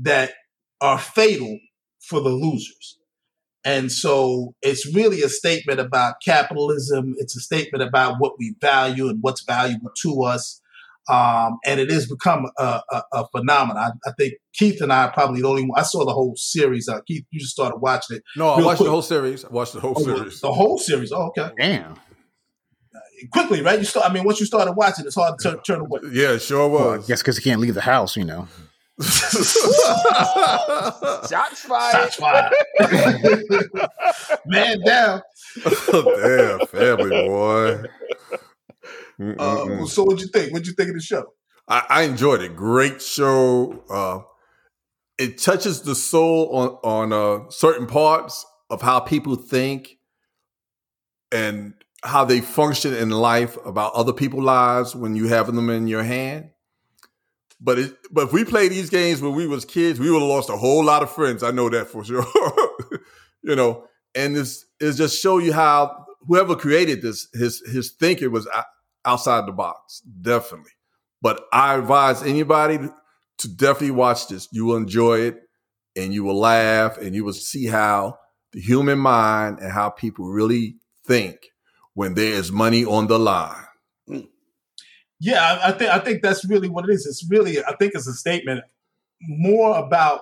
that 0.02 0.32
are 0.82 0.98
fatal 0.98 1.60
for 2.08 2.20
the 2.20 2.30
losers. 2.30 2.98
And 3.66 3.92
so 3.92 4.54
it's 4.62 4.94
really 4.94 5.24
a 5.24 5.30
statement 5.30 5.80
about 5.80 6.16
capitalism. 6.24 7.16
It's 7.18 7.36
a 7.36 7.40
statement 7.40 7.84
about 7.84 8.18
what 8.20 8.34
we 8.38 8.56
value 8.62 9.10
and 9.10 9.18
what's 9.22 9.44
valuable 9.44 9.90
to 10.04 10.24
us. 10.24 10.62
Um, 11.10 11.58
and 11.66 11.80
it 11.80 11.92
has 11.92 12.08
become 12.08 12.48
a, 12.58 12.82
a, 12.92 13.04
a 13.14 13.28
phenomenon. 13.28 13.78
I, 13.78 14.10
I, 14.10 14.14
think 14.18 14.36
Keith 14.54 14.82
and 14.82 14.92
I 14.92 15.04
are 15.04 15.12
probably 15.12 15.42
the 15.42 15.48
only 15.48 15.64
one. 15.64 15.80
I 15.80 15.84
saw 15.84 16.04
the 16.04 16.14
whole 16.14 16.34
series. 16.36 16.88
Uh, 16.88 17.02
Keith, 17.02 17.26
you 17.30 17.40
just 17.40 17.52
started 17.52 17.78
watching 17.78 18.18
it. 18.18 18.24
No, 18.36 18.50
I 18.50 18.62
watched 18.62 18.78
quick. 18.78 18.88
the 18.88 18.92
whole 18.92 19.04
series. 19.04 19.46
I 19.46 19.50
watched 19.50 19.74
the 19.74 19.82
whole 19.82 19.94
oh, 19.96 20.04
series. 20.04 20.42
The 20.42 20.52
whole 20.52 20.78
series. 20.80 21.12
Oh, 21.12 21.32
okay. 21.38 21.52
Damn. 21.60 21.96
Quickly, 23.32 23.62
right? 23.62 23.78
You 23.78 23.86
start. 23.86 24.10
I 24.10 24.14
mean, 24.14 24.24
once 24.24 24.40
you 24.40 24.48
started 24.48 24.74
watching, 24.74 25.06
it's 25.06 25.16
hard 25.16 25.38
to 25.40 25.52
turn, 25.52 25.62
turn 25.62 25.82
away. 25.82 26.00
Yeah, 26.12 26.38
sure 26.38 26.68
was. 26.68 26.82
Well, 26.82 27.04
I 27.04 27.06
guess 27.06 27.22
because 27.22 27.38
he 27.38 27.44
can't 27.44 27.62
leave 27.62 27.76
the 27.76 27.82
house, 27.82 28.18
you 28.18 28.26
know. 28.26 28.48
Shots 29.02 29.58
fired. 31.64 31.92
Shots 31.92 32.16
fired. 32.16 32.54
Man 34.46 34.80
down. 34.86 35.22
Damn, 35.92 36.60
family 36.68 37.10
boy. 37.10 37.84
Uh, 39.38 39.86
so 39.86 40.04
what'd 40.04 40.22
you 40.22 40.28
think? 40.28 40.52
What'd 40.52 40.68
you 40.68 40.74
think 40.74 40.90
of 40.90 40.96
the 40.96 41.02
show? 41.02 41.26
I, 41.68 41.84
I 41.90 42.02
enjoyed 42.04 42.42
it. 42.42 42.56
Great 42.56 43.02
show. 43.02 43.84
Uh, 43.90 44.20
it 45.18 45.38
touches 45.38 45.82
the 45.82 45.96
soul 45.96 46.56
on 46.56 46.70
on 46.84 47.14
uh, 47.14 47.50
certain 47.50 47.88
parts 47.88 48.46
of 48.70 48.82
how 48.82 49.00
people 49.00 49.36
think 49.36 49.98
and 51.32 51.74
how 52.04 52.26
they 52.26 52.42
function 52.42 52.94
in 52.94 53.10
life 53.10 53.58
about 53.66 53.94
other 53.94 54.14
people's 54.14 54.44
lives 54.44 54.96
when 54.96 55.16
you 55.16 55.28
have 55.28 55.48
them 55.48 55.70
in 55.70 55.88
your 55.88 56.04
hand. 56.04 56.52
But 57.60 57.80
it, 57.80 57.94
but 58.12 58.26
if 58.26 58.34
we 58.34 58.44
played 58.44 58.72
these 58.72 58.90
games 58.90 59.22
when 59.22 59.34
we 59.34 59.48
was 59.48 59.66
kids, 59.66 60.00
we 60.00 60.12
would 60.12 60.20
have 60.20 60.30
lost 60.30 60.50
a 60.50 60.58
whole 60.58 60.84
lot 60.84 61.04
of 61.04 61.12
friends. 61.12 61.42
I 61.42 61.52
know 61.52 61.70
that 61.70 61.88
for 61.88 62.04
sure. 62.04 62.26
you 63.44 63.56
know, 63.56 63.86
and 64.14 64.36
it's 64.36 64.66
it's 64.80 64.98
just 64.98 65.22
show 65.22 65.38
you 65.38 65.54
how 65.54 66.06
whoever 66.28 66.56
created 66.56 67.02
this, 67.02 67.28
his 67.34 67.62
his 67.72 67.92
thinking 67.92 68.32
was 68.32 68.48
outside 69.06 69.48
the 69.48 69.52
box, 69.52 70.02
definitely. 70.22 70.72
But 71.22 71.42
I 71.54 71.76
advise 71.76 72.24
anybody 72.24 72.80
to 73.40 73.48
definitely 73.48 73.92
watch 73.92 74.28
this. 74.28 74.48
You 74.52 74.66
will 74.66 74.78
enjoy 74.78 75.20
it, 75.20 75.38
and 75.96 76.14
you 76.14 76.24
will 76.24 76.38
laugh, 76.38 76.98
and 76.98 77.16
you 77.16 77.24
will 77.24 77.34
see 77.34 77.68
how 77.68 78.18
the 78.52 78.62
human 78.62 79.00
mind 79.00 79.60
and 79.60 79.72
how 79.72 79.90
people 79.90 80.30
really 80.30 80.76
think 81.06 81.48
when 81.94 82.14
there 82.14 82.34
is 82.34 82.52
money 82.52 82.86
on 82.86 83.08
the 83.08 83.20
line. 83.20 83.65
Yeah, 85.20 85.60
I, 85.64 85.72
think 85.72 85.92
I 85.92 86.00
think 86.00 86.22
that's 86.22 86.46
really 86.46 86.70
what 86.70 86.90
it 86.90 86.94
is. 86.94 87.06
It's 87.06 87.26
really 87.30 87.64
I 87.64 87.76
think 87.76 87.94
it's 87.96 88.08
a 88.08 88.14
statement 88.14 88.62
more 89.22 89.78
about 89.78 90.22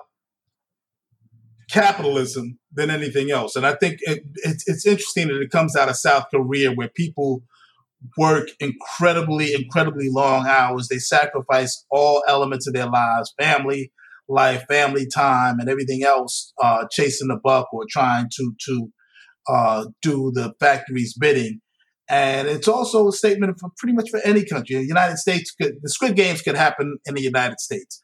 capitalism 1.69 2.59
than 2.71 2.89
anything 2.89 3.31
else. 3.31 3.55
And 3.55 3.65
I 3.65 3.73
think 3.73 3.97
it, 4.01 4.23
it's, 4.43 4.67
it's 4.67 4.85
interesting 4.85 5.27
that 5.29 5.41
it 5.41 5.49
comes 5.49 5.75
out 5.75 5.89
of 5.89 5.95
South 5.95 6.25
Korea 6.33 6.71
where 6.71 6.89
people 6.89 7.43
work 8.17 8.49
incredibly, 8.59 9.53
incredibly 9.53 10.09
long 10.09 10.45
hours. 10.45 10.87
They 10.87 10.99
sacrifice 10.99 11.85
all 11.89 12.23
elements 12.27 12.67
of 12.67 12.73
their 12.73 12.89
lives, 12.89 13.33
family 13.39 13.91
life, 14.29 14.63
family 14.67 15.07
time, 15.13 15.59
and 15.59 15.69
everything 15.69 16.03
else, 16.03 16.53
uh, 16.61 16.85
chasing 16.91 17.27
the 17.27 17.39
buck 17.43 17.73
or 17.73 17.83
trying 17.89 18.29
to 18.35 18.55
to 18.65 18.91
uh, 19.47 19.85
do 20.01 20.31
the 20.33 20.53
factory's 20.59 21.13
bidding. 21.13 21.59
And 22.09 22.47
it's 22.47 22.67
also 22.67 23.07
a 23.07 23.11
statement 23.13 23.57
for 23.59 23.69
pretty 23.77 23.93
much 23.93 24.09
for 24.09 24.19
any 24.25 24.45
country. 24.45 24.75
The 24.75 24.85
United 24.85 25.17
States 25.17 25.51
could, 25.51 25.75
the 25.81 25.89
Squid 25.89 26.15
Games 26.15 26.41
could 26.41 26.55
happen 26.55 26.97
in 27.05 27.15
the 27.15 27.21
United 27.21 27.59
States 27.59 28.01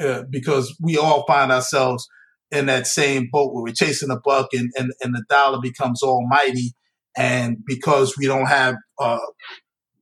uh, 0.00 0.22
because 0.30 0.76
we 0.80 0.96
all 0.96 1.24
find 1.26 1.50
ourselves 1.50 2.06
in 2.50 2.66
that 2.66 2.86
same 2.86 3.28
boat 3.32 3.52
where 3.52 3.62
we're 3.62 3.72
chasing 3.74 4.10
a 4.10 4.20
buck 4.24 4.48
and, 4.52 4.70
and, 4.76 4.92
and 5.02 5.14
the 5.14 5.24
dollar 5.28 5.58
becomes 5.60 6.02
almighty. 6.02 6.74
And 7.16 7.58
because 7.66 8.16
we 8.16 8.26
don't 8.26 8.46
have 8.46 8.76
uh, 8.98 9.18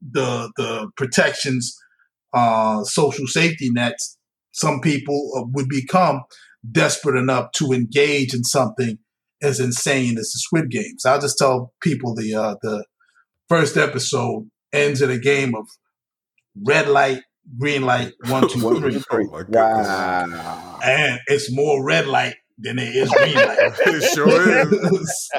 the 0.00 0.50
the 0.56 0.90
protections, 0.96 1.76
uh, 2.32 2.84
social 2.84 3.26
safety 3.26 3.70
nets, 3.72 4.16
some 4.52 4.80
people 4.80 5.32
uh, 5.36 5.42
would 5.52 5.68
become 5.68 6.22
desperate 6.70 7.18
enough 7.18 7.50
to 7.56 7.72
engage 7.72 8.34
in 8.34 8.44
something 8.44 8.98
as 9.42 9.58
insane 9.58 10.18
as 10.18 10.30
the 10.30 10.38
Squid 10.38 10.70
Games. 10.70 11.04
I'll 11.04 11.20
just 11.20 11.38
tell 11.38 11.72
people 11.82 12.14
the 12.14 12.34
uh, 12.34 12.54
the 12.62 12.84
first 13.50 13.76
episode 13.76 14.48
ends 14.72 15.02
in 15.02 15.10
a 15.10 15.18
game 15.18 15.54
of 15.54 15.68
red 16.62 16.88
light, 16.88 17.22
green 17.58 17.82
light, 17.82 18.12
one, 18.28 18.48
two, 18.48 18.60
three. 19.10 19.26
Oh 19.30 19.44
wow. 19.48 20.78
And 20.82 21.20
it's 21.26 21.52
more 21.52 21.84
red 21.84 22.06
light 22.06 22.36
than 22.58 22.78
it 22.78 22.94
is 22.94 23.10
green 23.10 23.34
light. 23.34 23.58
it 23.86 24.14
sure 24.14 24.72
is. 25.00 25.30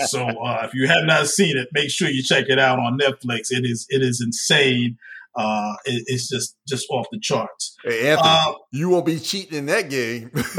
so 0.10 0.26
uh, 0.26 0.62
if 0.64 0.74
you 0.74 0.86
have 0.86 1.04
not 1.04 1.26
seen 1.26 1.58
it, 1.58 1.68
make 1.72 1.90
sure 1.90 2.08
you 2.08 2.22
check 2.22 2.44
it 2.48 2.58
out 2.58 2.78
on 2.78 2.98
Netflix. 2.98 3.50
It 3.50 3.64
is 3.64 3.86
it 3.90 4.00
is 4.00 4.22
insane. 4.24 4.96
Uh, 5.34 5.74
it, 5.84 6.04
it's 6.06 6.30
just 6.30 6.56
just 6.66 6.86
off 6.88 7.06
the 7.12 7.18
charts. 7.18 7.76
Hey 7.84 8.10
Anthony, 8.10 8.28
uh, 8.30 8.52
you 8.70 8.88
won't 8.88 9.04
be 9.04 9.18
cheating 9.18 9.58
in 9.58 9.66
that 9.66 9.90
game. 9.90 10.30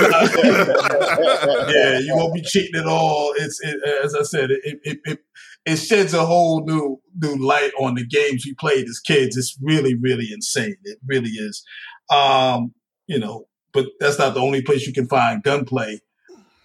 yeah, 1.75 1.99
you 1.99 2.15
won't 2.15 2.35
be 2.35 2.41
cheating 2.41 2.79
at 2.79 2.85
all. 2.85 3.33
It's 3.37 3.59
it, 3.63 4.03
as 4.03 4.13
I 4.13 4.21
said, 4.21 4.51
it, 4.51 4.79
it, 4.83 5.19
it 5.67 5.75
sheds 5.75 6.13
a 6.13 6.25
whole 6.25 6.65
new 6.65 6.99
new 7.15 7.35
light 7.45 7.71
on 7.79 7.95
the 7.95 8.05
games 8.05 8.45
we 8.45 8.53
played 8.55 8.87
as 8.87 8.99
kids. 8.99 9.37
It's 9.37 9.57
really 9.61 9.95
really 9.95 10.29
insane. 10.33 10.77
It 10.83 10.97
really 11.05 11.29
is. 11.29 11.63
Um, 12.09 12.73
you 13.05 13.19
know, 13.19 13.47
but 13.73 13.87
that's 13.99 14.17
not 14.17 14.33
the 14.33 14.39
only 14.39 14.61
place 14.61 14.87
you 14.87 14.93
can 14.93 15.07
find 15.07 15.43
gunplay 15.43 15.99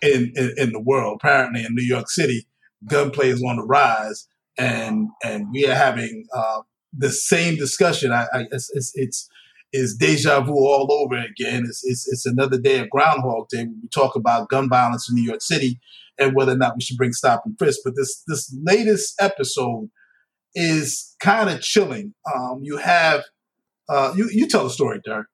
in, 0.01 0.33
in, 0.37 0.55
in 0.57 0.73
the 0.73 0.81
world. 0.81 1.21
Apparently, 1.21 1.65
in 1.65 1.75
New 1.75 1.85
York 1.85 2.11
City, 2.11 2.47
gunplay 2.87 3.29
is 3.29 3.43
on 3.43 3.57
the 3.57 3.65
rise, 3.65 4.29
and 4.57 5.09
and 5.25 5.49
we 5.53 5.67
are 5.67 5.75
having 5.75 6.27
uh, 6.35 6.63
the 6.97 7.11
same 7.11 7.57
discussion. 7.57 8.13
I, 8.13 8.27
I 8.33 8.47
it's, 8.53 8.71
it's, 8.75 8.93
it's 8.95 9.29
is 9.73 9.97
deja 9.97 10.41
vu 10.41 10.53
all 10.53 10.87
over 10.91 11.17
again. 11.17 11.65
It's, 11.67 11.83
it's, 11.85 12.07
it's 12.13 12.27
another 12.27 12.61
day 12.61 12.79
of 12.81 12.91
Groundhog 12.91 13.49
Day. 13.49 13.65
We 13.65 13.89
talk 13.89 14.17
about 14.17 14.49
gun 14.49 14.69
violence 14.69 15.09
in 15.09 15.15
New 15.15 15.23
York 15.23 15.41
City 15.41 15.81
and 16.19 16.35
whether 16.35 16.53
or 16.53 16.57
not 16.57 16.75
we 16.77 16.83
should 16.83 16.97
bring 16.99 17.13
stop 17.13 17.43
and 17.45 17.57
frisk. 17.59 17.81
But 17.85 17.95
this 17.97 18.23
this 18.27 18.55
latest 18.63 19.15
episode 19.21 19.91
is 20.55 21.17
kind 21.21 21.49
of 21.51 21.61
chilling. 21.61 22.15
Um, 22.35 22.61
you 22.63 22.77
have 22.77 23.23
uh, 23.89 24.13
you 24.17 24.29
you 24.31 24.47
tell 24.47 24.65
the 24.65 24.71
story, 24.71 25.01
Derek. 25.05 25.27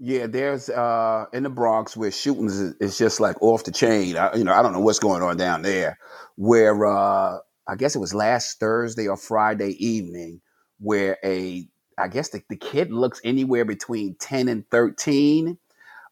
Yeah, 0.00 0.28
there's 0.28 0.70
uh, 0.70 1.24
in 1.32 1.42
the 1.42 1.50
Bronx 1.50 1.96
where 1.96 2.12
shootings 2.12 2.58
is, 2.58 2.74
is 2.80 2.98
just 2.98 3.18
like 3.18 3.40
off 3.42 3.64
the 3.64 3.72
chain. 3.72 4.16
I, 4.16 4.34
you 4.36 4.44
know, 4.44 4.52
I 4.52 4.62
don't 4.62 4.72
know 4.72 4.80
what's 4.80 5.00
going 5.00 5.22
on 5.22 5.36
down 5.36 5.62
there. 5.62 5.98
Where 6.36 6.86
uh, 6.86 7.38
I 7.66 7.76
guess 7.76 7.96
it 7.96 7.98
was 7.98 8.14
last 8.14 8.60
Thursday 8.60 9.08
or 9.08 9.16
Friday 9.16 9.70
evening, 9.84 10.40
where 10.78 11.18
a 11.24 11.66
I 11.98 12.08
guess 12.08 12.30
the, 12.30 12.42
the 12.48 12.56
kid 12.56 12.92
looks 12.92 13.20
anywhere 13.24 13.64
between 13.64 14.14
ten 14.16 14.48
and 14.48 14.68
thirteen. 14.70 15.58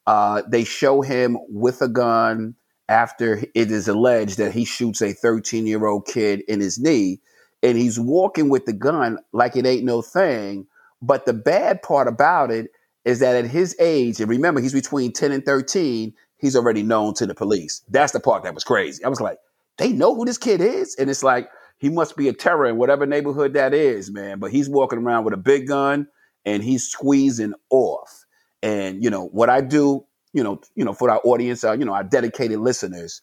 Uh, 0.06 0.42
they 0.48 0.64
show 0.64 1.02
him 1.02 1.38
with 1.48 1.82
a 1.82 1.88
gun 1.88 2.54
after 2.88 3.42
it 3.54 3.70
is 3.70 3.88
alleged 3.88 4.38
that 4.38 4.52
he 4.52 4.64
shoots 4.64 5.02
a 5.02 5.12
13 5.12 5.66
year 5.66 5.86
old 5.86 6.06
kid 6.06 6.42
in 6.48 6.60
his 6.60 6.78
knee 6.78 7.20
and 7.62 7.76
he's 7.76 7.98
walking 7.98 8.48
with 8.48 8.66
the 8.66 8.72
gun 8.72 9.18
like 9.32 9.56
it 9.56 9.66
ain't 9.66 9.84
no 9.84 10.02
thing. 10.02 10.66
But 11.02 11.26
the 11.26 11.32
bad 11.32 11.82
part 11.82 12.08
about 12.08 12.50
it 12.50 12.70
is 13.04 13.20
that 13.20 13.36
at 13.36 13.50
his 13.50 13.76
age, 13.80 14.20
and 14.20 14.30
remember, 14.30 14.60
he's 14.60 14.72
between 14.72 15.12
10 15.12 15.32
and 15.32 15.44
13, 15.44 16.14
he's 16.38 16.56
already 16.56 16.82
known 16.82 17.14
to 17.14 17.26
the 17.26 17.34
police. 17.34 17.82
That's 17.88 18.12
the 18.12 18.20
part 18.20 18.44
that 18.44 18.54
was 18.54 18.64
crazy. 18.64 19.04
I 19.04 19.08
was 19.08 19.20
like, 19.20 19.38
they 19.78 19.92
know 19.92 20.14
who 20.14 20.24
this 20.24 20.38
kid 20.38 20.60
is? 20.60 20.94
And 20.96 21.10
it's 21.10 21.22
like, 21.22 21.48
he 21.78 21.90
must 21.90 22.16
be 22.16 22.28
a 22.28 22.32
terror 22.32 22.66
in 22.66 22.78
whatever 22.78 23.06
neighborhood 23.06 23.54
that 23.54 23.74
is, 23.74 24.10
man. 24.12 24.38
But 24.40 24.52
he's 24.52 24.68
walking 24.68 25.00
around 25.00 25.24
with 25.24 25.34
a 25.34 25.38
big 25.38 25.68
gun 25.68 26.08
and 26.44 26.62
he's 26.64 26.88
squeezing 26.88 27.54
off. 27.70 28.26
And, 28.62 29.02
you 29.04 29.10
know, 29.10 29.26
what 29.28 29.50
I 29.50 29.60
do 29.62 30.06
you 30.32 30.44
know, 30.44 30.60
you 30.74 30.84
know, 30.84 30.92
for 30.92 31.10
our 31.10 31.20
audience, 31.24 31.64
uh, 31.64 31.72
you 31.72 31.84
know, 31.86 31.94
our 31.94 32.04
dedicated 32.04 32.58
listeners, 32.60 33.22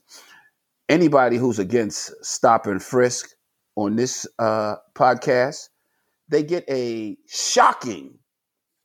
anybody 0.89 1.37
who's 1.37 1.59
against 1.59 2.13
stop 2.25 2.67
and 2.67 2.83
frisk 2.83 3.29
on 3.75 3.95
this 3.97 4.27
uh, 4.39 4.75
podcast, 4.95 5.69
they 6.29 6.43
get 6.43 6.65
a 6.69 7.17
shocking 7.27 8.19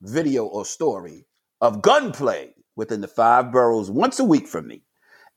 video 0.01 0.45
or 0.45 0.65
story 0.65 1.25
of 1.61 1.81
gunplay 1.81 2.53
within 2.75 3.01
the 3.01 3.07
five 3.07 3.51
boroughs 3.51 3.91
once 3.91 4.19
a 4.19 4.25
week 4.25 4.47
from 4.47 4.67
me. 4.67 4.83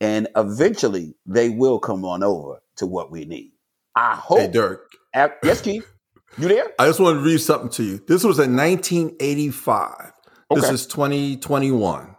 and 0.01 0.29
eventually 0.37 1.17
they 1.27 1.51
will 1.51 1.81
come 1.81 2.05
on 2.07 2.25
over 2.25 2.63
to 2.77 2.87
what 2.87 3.11
we 3.13 3.27
need. 3.27 3.52
I 3.95 4.15
hope. 4.15 4.39
Hey, 4.39 4.49
Dirk. 4.49 4.91
At, 5.15 5.39
yes, 5.43 5.61
Keith. 5.61 5.87
You 6.39 6.49
there? 6.49 6.73
I 6.79 6.87
just 6.87 7.01
want 7.01 7.19
to 7.19 7.25
read 7.25 7.39
something 7.39 7.71
to 7.71 7.83
you. 7.83 7.99
This 8.09 8.25
was 8.25 8.39
in 8.39 8.57
1985. 8.57 10.13
Okay. 10.51 10.61
This 10.61 10.71
is 10.71 10.87
2021. 10.87 12.17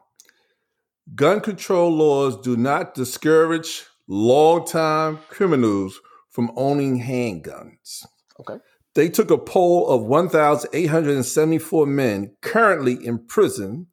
Gun 1.16 1.42
control 1.42 1.92
laws 1.92 2.40
do 2.42 2.56
not 2.56 2.94
discourage 2.94 3.86
longtime 4.08 5.20
criminals 5.30 6.00
from 6.30 6.52
owning 6.56 7.02
handguns. 7.02 8.06
Okay. 8.40 8.58
They 8.96 9.10
took 9.10 9.32
a 9.32 9.38
poll 9.38 9.88
of 9.88 10.04
1,874 10.04 11.86
men 11.88 12.36
currently 12.42 12.94
in 13.06 13.26
prison 13.26 13.88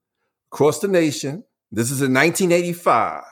across 0.53 0.78
the 0.81 0.89
nation. 0.89 1.45
This 1.72 1.91
is 1.91 2.03
in 2.03 2.12
1985. 2.12 3.22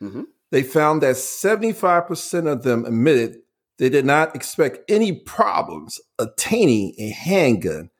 Mm-hmm. 0.00 0.22
They 0.50 0.62
found 0.62 1.02
that 1.02 1.16
75% 1.16 2.46
of 2.50 2.62
them 2.62 2.84
admitted 2.84 3.38
they 3.78 3.88
did 3.88 4.04
not 4.04 4.34
expect 4.34 4.78
any 4.90 5.12
problems 5.12 6.00
attaining 6.18 6.94
a 6.98 7.10
handgun 7.10 7.90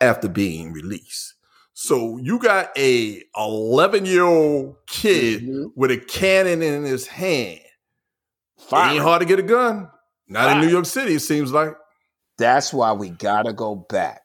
after 0.00 0.28
being 0.28 0.72
released. 0.72 1.34
So 1.74 2.16
you 2.16 2.38
got 2.38 2.70
a 2.76 3.22
11 3.36 4.06
year 4.06 4.24
old 4.24 4.76
kid 4.86 5.42
mm-hmm. 5.42 5.66
with 5.74 5.90
a 5.90 5.98
cannon 5.98 6.62
in 6.62 6.84
his 6.84 7.06
hand. 7.06 7.60
Fire. 8.58 8.90
It 8.90 8.94
ain't 8.94 9.02
hard 9.02 9.20
to 9.20 9.26
get 9.26 9.38
a 9.38 9.42
gun. 9.42 9.90
Not 10.26 10.44
Fire. 10.44 10.54
in 10.54 10.60
New 10.62 10.72
York 10.72 10.86
City, 10.86 11.14
it 11.14 11.20
seems 11.20 11.52
like. 11.52 11.74
That's 12.38 12.72
why 12.72 12.92
we 12.92 13.10
gotta 13.10 13.52
go 13.52 13.74
back. 13.74 14.22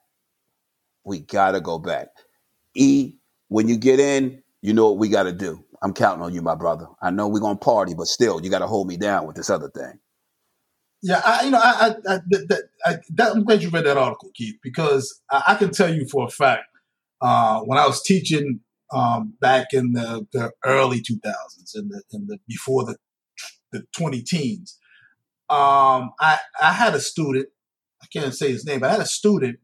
We 1.03 1.19
gotta 1.19 1.59
go 1.59 1.77
back. 1.77 2.07
E, 2.73 3.15
when 3.49 3.67
you 3.67 3.75
get 3.75 3.99
in, 3.99 4.41
you 4.61 4.73
know 4.73 4.89
what 4.89 4.97
we 4.99 5.09
gotta 5.09 5.33
do. 5.33 5.63
I'm 5.81 5.93
counting 5.93 6.23
on 6.23 6.33
you, 6.33 6.41
my 6.41 6.55
brother. 6.55 6.87
I 7.01 7.11
know 7.11 7.27
we're 7.27 7.39
gonna 7.39 7.57
party, 7.57 7.93
but 7.93 8.07
still, 8.07 8.41
you 8.41 8.49
gotta 8.49 8.67
hold 8.67 8.87
me 8.87 8.95
down 8.95 9.27
with 9.27 9.35
this 9.35 9.49
other 9.49 9.69
thing. 9.69 9.99
Yeah, 11.03 11.21
I, 11.25 11.45
you 11.45 11.51
know, 11.51 11.59
I, 11.59 11.71
I, 11.71 11.89
I, 11.89 12.19
that, 12.29 12.63
that, 13.15 13.31
I'm 13.31 13.43
glad 13.43 13.63
you 13.63 13.69
read 13.69 13.85
that 13.85 13.97
article, 13.97 14.29
Keith, 14.35 14.57
because 14.61 15.21
I, 15.31 15.55
can 15.55 15.71
tell 15.71 15.91
you 15.91 16.07
for 16.07 16.27
a 16.27 16.29
fact 16.29 16.65
uh, 17.21 17.61
when 17.61 17.79
I 17.79 17.87
was 17.87 18.03
teaching 18.03 18.59
um, 18.93 19.33
back 19.39 19.67
in 19.73 19.93
the, 19.93 20.27
the, 20.31 20.51
early 20.63 20.99
2000s, 20.99 21.75
in 21.75 21.89
the 21.89 22.03
in 22.11 22.27
the 22.27 22.37
before 22.47 22.85
the 22.85 22.97
the 23.71 23.83
20 23.95 24.21
teens, 24.21 24.77
um, 25.49 26.11
I 26.19 26.39
I 26.61 26.73
had 26.73 26.93
a 26.93 26.99
student. 26.99 27.47
I 28.03 28.07
can't 28.11 28.33
say 28.33 28.51
his 28.51 28.65
name, 28.65 28.79
but 28.81 28.89
I 28.89 28.93
had 28.93 29.01
a 29.01 29.05
student 29.05 29.59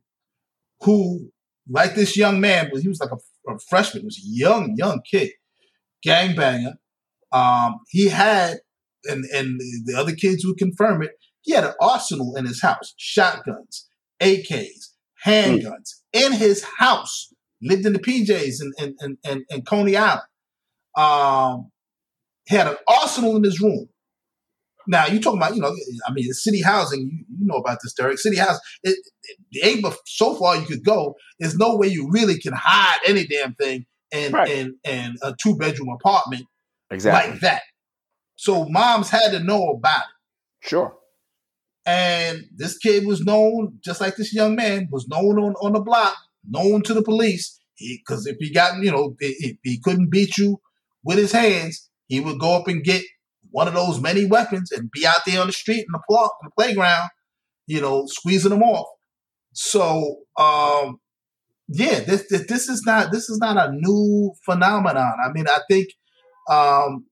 who, 0.81 1.31
like 1.69 1.95
this 1.95 2.15
young 2.15 2.39
man, 2.39 2.71
he 2.79 2.87
was 2.87 2.99
like 2.99 3.11
a, 3.11 3.51
a 3.51 3.59
freshman. 3.69 4.01
He 4.01 4.05
was 4.05 4.17
a 4.17 4.27
young 4.27 4.75
young 4.75 5.01
kid, 5.01 5.31
gangbanger. 6.05 6.75
Um, 7.31 7.79
he 7.89 8.07
had, 8.07 8.59
and 9.05 9.25
and 9.25 9.59
the 9.85 9.95
other 9.97 10.13
kids 10.15 10.45
would 10.45 10.57
confirm 10.57 11.03
it. 11.03 11.11
He 11.47 11.53
had 11.53 11.63
an 11.63 11.73
arsenal 11.81 12.35
in 12.35 12.45
his 12.45 12.61
house: 12.61 12.93
shotguns, 12.97 13.87
AKs, 14.21 14.89
handguns 15.25 15.63
mm. 15.63 16.25
in 16.25 16.33
his 16.33 16.63
house 16.77 17.33
lived 17.61 17.85
in 17.85 17.93
the 17.93 17.99
PJs 17.99 18.61
in, 18.77 18.95
in, 19.01 19.17
in, 19.23 19.45
in 19.49 19.61
Coney 19.63 19.95
Island. 19.95 20.27
Um, 20.97 21.71
had 22.49 22.67
an 22.67 22.75
arsenal 22.87 23.37
in 23.37 23.43
his 23.43 23.61
room. 23.61 23.87
Now 24.87 25.07
you 25.07 25.21
talking 25.21 25.39
about, 25.39 25.55
you 25.55 25.61
know, 25.61 25.73
I 26.05 26.11
mean, 26.11 26.31
city 26.33 26.61
housing. 26.61 27.01
You, 27.01 27.25
you 27.39 27.45
know 27.45 27.55
about 27.55 27.79
this, 27.81 27.93
Derek. 27.93 28.19
City 28.19 28.35
housing. 28.37 28.59
It, 28.83 28.97
it, 29.51 29.65
ain't 29.65 29.95
so 30.05 30.35
far 30.35 30.57
you 30.57 30.65
could 30.65 30.83
go. 30.83 31.15
There's 31.39 31.57
no 31.57 31.77
way 31.77 31.87
you 31.87 32.09
really 32.11 32.39
can 32.39 32.53
hide 32.53 32.99
any 33.07 33.25
damn 33.25 33.53
thing 33.55 33.85
in 34.11 34.33
right. 34.33 34.49
in, 34.49 34.75
in 34.83 35.15
a 35.21 35.33
two 35.41 35.55
bedroom 35.55 35.89
apartment 35.89 36.45
exactly. 36.91 37.31
like 37.31 37.41
that. 37.41 37.61
So 38.35 38.65
moms 38.69 39.09
had 39.09 39.31
to 39.31 39.39
know 39.39 39.69
about 39.71 40.01
it. 40.01 40.67
Sure. 40.67 40.95
And 41.87 42.43
this 42.53 42.77
kid 42.77 43.05
was 43.07 43.21
known, 43.21 43.79
just 43.83 44.01
like 44.01 44.17
this 44.17 44.33
young 44.33 44.55
man 44.55 44.89
was 44.91 45.07
known 45.07 45.39
on, 45.39 45.53
on 45.61 45.71
the 45.71 45.79
block 45.79 46.17
known 46.47 46.83
to 46.83 46.93
the 46.93 47.01
police. 47.01 47.59
Because 47.79 48.27
if 48.27 48.35
he 48.39 48.51
got, 48.51 48.77
you 48.83 48.91
know, 48.91 49.15
if 49.19 49.57
he 49.63 49.79
couldn't 49.79 50.11
beat 50.11 50.37
you 50.37 50.59
with 51.03 51.17
his 51.17 51.31
hands, 51.31 51.89
he 52.07 52.19
would 52.19 52.39
go 52.39 52.55
up 52.55 52.67
and 52.67 52.83
get 52.83 53.03
one 53.51 53.67
of 53.67 53.73
those 53.73 54.01
many 54.01 54.25
weapons 54.25 54.71
and 54.71 54.91
be 54.91 55.07
out 55.07 55.21
there 55.25 55.39
on 55.39 55.47
the 55.47 55.53
street 55.53 55.79
in 55.79 55.91
the, 55.91 56.01
pl- 56.09 56.31
in 56.41 56.49
the 56.49 56.51
playground, 56.57 57.09
you 57.67 57.79
know, 57.79 58.05
squeezing 58.07 58.49
them 58.49 58.63
off. 58.63 58.87
So, 59.53 60.17
um, 60.37 60.99
yeah, 61.69 62.01
this, 62.01 62.27
this, 62.29 62.45
this 62.47 62.69
is 62.69 62.83
not 62.85 63.11
this 63.11 63.29
is 63.29 63.39
not 63.39 63.57
a 63.57 63.71
new 63.71 64.33
phenomenon. 64.45 65.13
I 65.23 65.31
mean, 65.31 65.47
I 65.47 65.59
think 65.69 65.87
um, 66.49 67.05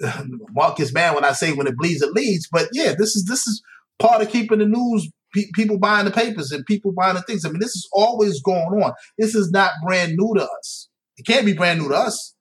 Marcus 0.52 0.92
Mann 0.92 1.14
when 1.14 1.24
I 1.24 1.32
say 1.32 1.52
when 1.52 1.66
it 1.66 1.76
bleeds, 1.76 2.02
it 2.02 2.12
leads. 2.12 2.48
But 2.50 2.68
yeah, 2.72 2.94
this 2.96 3.16
is 3.16 3.26
this 3.26 3.46
is 3.46 3.62
part 3.98 4.22
of 4.22 4.30
keeping 4.30 4.58
the 4.58 4.66
news 4.66 5.10
pe- 5.34 5.50
people 5.54 5.78
buying 5.78 6.04
the 6.04 6.10
papers 6.10 6.52
and 6.52 6.64
people 6.66 6.92
buying 6.92 7.14
the 7.14 7.22
things. 7.22 7.44
I 7.44 7.48
mean, 7.48 7.60
this 7.60 7.74
is 7.74 7.88
always 7.92 8.40
going 8.42 8.82
on. 8.82 8.92
This 9.18 9.34
is 9.34 9.50
not 9.50 9.72
brand 9.84 10.14
new 10.16 10.34
to 10.36 10.44
us. 10.44 10.88
It 11.16 11.26
can't 11.26 11.46
be 11.46 11.52
brand 11.52 11.80
new 11.80 11.88
to 11.88 11.94
us. 11.94 12.34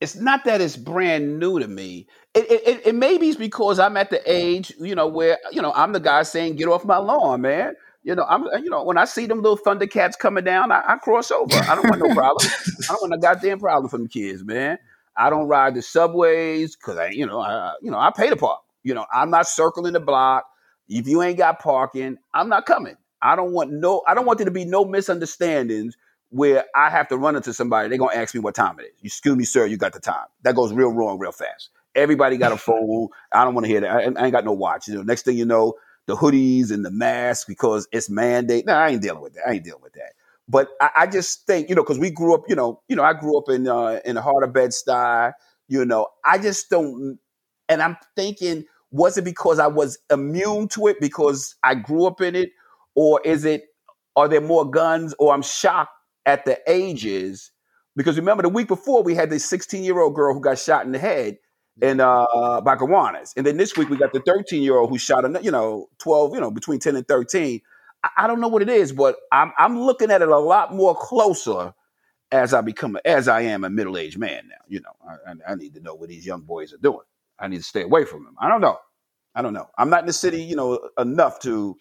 It's 0.00 0.16
not 0.16 0.44
that 0.46 0.62
it's 0.62 0.76
brand 0.76 1.38
new 1.38 1.58
to 1.58 1.68
me. 1.68 2.06
It, 2.34 2.50
it, 2.50 2.86
it 2.86 2.94
maybe 2.94 3.28
it's 3.28 3.36
because 3.36 3.78
I'm 3.78 3.98
at 3.98 4.08
the 4.08 4.22
age, 4.24 4.72
you 4.80 4.94
know, 4.94 5.06
where 5.06 5.38
you 5.52 5.60
know 5.60 5.72
I'm 5.74 5.92
the 5.92 6.00
guy 6.00 6.22
saying, 6.22 6.56
"Get 6.56 6.68
off 6.68 6.86
my 6.86 6.96
lawn, 6.96 7.42
man." 7.42 7.74
You 8.02 8.14
know, 8.14 8.24
I'm, 8.26 8.44
you 8.62 8.70
know, 8.70 8.82
when 8.82 8.96
I 8.96 9.04
see 9.04 9.26
them 9.26 9.42
little 9.42 9.58
Thundercats 9.58 10.18
coming 10.18 10.42
down, 10.42 10.72
I, 10.72 10.82
I 10.86 10.96
cross 10.96 11.30
over. 11.30 11.58
I 11.68 11.74
don't 11.74 11.86
want 11.86 12.00
no 12.00 12.14
problem. 12.14 12.50
I 12.88 12.92
don't 12.94 13.02
want 13.02 13.14
a 13.14 13.18
goddamn 13.18 13.58
problem 13.58 13.90
from 13.90 14.04
the 14.04 14.08
kids, 14.08 14.42
man. 14.42 14.78
I 15.14 15.28
don't 15.28 15.48
ride 15.48 15.74
the 15.74 15.82
subways 15.82 16.76
because 16.76 16.96
I, 16.96 17.10
you 17.10 17.26
know, 17.26 17.40
I, 17.40 17.74
you 17.82 17.90
know, 17.90 17.98
I 17.98 18.10
pay 18.10 18.30
to 18.30 18.36
park. 18.36 18.60
You 18.82 18.94
know, 18.94 19.06
I'm 19.12 19.30
not 19.30 19.46
circling 19.46 19.92
the 19.92 20.00
block. 20.00 20.44
If 20.88 21.06
you 21.06 21.22
ain't 21.22 21.38
got 21.38 21.60
parking, 21.60 22.16
I'm 22.34 22.48
not 22.48 22.66
coming. 22.66 22.96
I 23.22 23.36
don't 23.36 23.52
want 23.52 23.72
no. 23.72 24.02
I 24.06 24.14
don't 24.14 24.26
want 24.26 24.38
there 24.38 24.46
to 24.46 24.50
be 24.50 24.64
no 24.64 24.84
misunderstandings 24.84 25.96
where 26.30 26.64
I 26.74 26.90
have 26.90 27.08
to 27.08 27.16
run 27.16 27.36
into 27.36 27.52
somebody. 27.52 27.88
They're 27.88 27.98
gonna 27.98 28.14
ask 28.16 28.34
me 28.34 28.40
what 28.40 28.54
time 28.54 28.78
it 28.80 28.84
is. 28.84 28.92
Excuse 29.04 29.36
me, 29.36 29.44
sir. 29.44 29.66
You 29.66 29.76
got 29.76 29.92
the 29.92 30.00
time. 30.00 30.26
That 30.42 30.54
goes 30.54 30.72
real 30.72 30.92
wrong, 30.92 31.18
real 31.18 31.32
fast. 31.32 31.70
Everybody 31.94 32.36
got 32.36 32.52
a 32.52 32.56
phone. 32.58 33.08
I 33.32 33.44
don't 33.44 33.54
want 33.54 33.66
to 33.66 33.70
hear 33.70 33.80
that. 33.80 33.90
I, 33.90 34.00
I, 34.02 34.24
ain't 34.24 34.32
got 34.32 34.44
no 34.44 34.52
watch. 34.52 34.88
You 34.88 34.94
know, 34.94 35.02
next 35.02 35.24
thing 35.24 35.36
you 35.36 35.44
know, 35.44 35.74
the 36.06 36.16
hoodies 36.16 36.70
and 36.70 36.84
the 36.84 36.90
masks 36.90 37.44
because 37.44 37.86
it's 37.92 38.08
mandate. 38.08 38.66
No, 38.66 38.74
I 38.74 38.90
ain't 38.90 39.02
dealing 39.02 39.22
with 39.22 39.34
that. 39.34 39.46
I 39.46 39.52
ain't 39.52 39.64
dealing 39.64 39.82
with 39.82 39.92
that. 39.94 40.14
But 40.48 40.68
I, 40.80 40.90
I 40.98 41.06
just 41.06 41.46
think, 41.46 41.68
you 41.68 41.74
know, 41.74 41.82
because 41.82 41.98
we 41.98 42.10
grew 42.10 42.34
up, 42.34 42.42
you 42.48 42.56
know, 42.56 42.80
you 42.88 42.96
know, 42.96 43.04
I 43.04 43.12
grew 43.12 43.36
up 43.38 43.48
in 43.48 43.68
uh, 43.68 44.00
in 44.04 44.14
the 44.14 44.22
heart 44.22 44.44
of 44.44 44.52
Bed 44.52 44.70
Stuy. 44.70 45.32
You 45.68 45.84
know, 45.84 46.08
I 46.24 46.38
just 46.38 46.70
don't. 46.70 47.18
And 47.68 47.82
I'm 47.82 47.96
thinking 48.16 48.64
was 48.90 49.16
it 49.16 49.24
because 49.24 49.58
I 49.58 49.66
was 49.66 49.98
immune 50.10 50.68
to 50.68 50.88
it 50.88 51.00
because 51.00 51.54
I 51.62 51.74
grew 51.74 52.06
up 52.06 52.20
in 52.20 52.34
it? 52.34 52.52
Or 52.94 53.20
is 53.24 53.44
it, 53.44 53.64
are 54.16 54.28
there 54.28 54.40
more 54.40 54.68
guns? 54.68 55.14
Or 55.18 55.32
I'm 55.32 55.42
shocked 55.42 55.92
at 56.26 56.44
the 56.44 56.58
ages? 56.66 57.52
Because 57.96 58.16
remember, 58.16 58.42
the 58.42 58.48
week 58.48 58.68
before 58.68 59.02
we 59.02 59.14
had 59.14 59.30
this 59.30 59.44
16 59.44 59.84
year 59.84 60.00
old 60.00 60.14
girl 60.14 60.34
who 60.34 60.40
got 60.40 60.58
shot 60.58 60.84
in 60.84 60.92
the 60.92 60.98
head 60.98 61.38
and 61.82 62.00
uh, 62.00 62.60
by 62.62 62.76
Gowanus. 62.76 63.32
And 63.36 63.46
then 63.46 63.56
this 63.56 63.76
week 63.76 63.88
we 63.88 63.96
got 63.96 64.12
the 64.12 64.20
13 64.20 64.62
year 64.62 64.76
old 64.76 64.90
who 64.90 64.98
shot, 64.98 65.24
a, 65.24 65.42
you 65.42 65.50
know, 65.50 65.88
12, 65.98 66.34
you 66.34 66.40
know, 66.40 66.50
between 66.50 66.78
10 66.78 66.96
and 66.96 67.06
13. 67.06 67.60
I, 68.02 68.08
I 68.18 68.26
don't 68.26 68.40
know 68.40 68.48
what 68.48 68.62
it 68.62 68.68
is, 68.68 68.92
but 68.92 69.16
I'm, 69.32 69.52
I'm 69.58 69.80
looking 69.80 70.10
at 70.10 70.22
it 70.22 70.28
a 70.28 70.38
lot 70.38 70.74
more 70.74 70.94
closer 70.94 71.74
as 72.32 72.54
I 72.54 72.60
become, 72.60 72.96
as 73.04 73.28
I 73.28 73.42
am 73.42 73.64
a 73.64 73.70
middle 73.70 73.96
aged 73.96 74.18
man 74.18 74.48
now. 74.48 74.56
You 74.68 74.80
know, 74.80 74.92
I, 75.26 75.52
I 75.52 75.54
need 75.54 75.74
to 75.74 75.80
know 75.80 75.94
what 75.94 76.08
these 76.08 76.26
young 76.26 76.42
boys 76.42 76.72
are 76.72 76.78
doing. 76.78 77.00
I 77.40 77.48
need 77.48 77.58
to 77.58 77.64
stay 77.64 77.82
away 77.82 78.04
from 78.04 78.24
them. 78.24 78.34
I 78.40 78.48
don't 78.48 78.60
know. 78.60 78.78
I 79.34 79.42
don't 79.42 79.52
know. 79.52 79.68
I'm 79.78 79.90
not 79.90 80.00
in 80.00 80.06
the 80.06 80.12
city, 80.12 80.42
you 80.42 80.56
know, 80.56 80.80
enough 80.98 81.40
to 81.40 81.76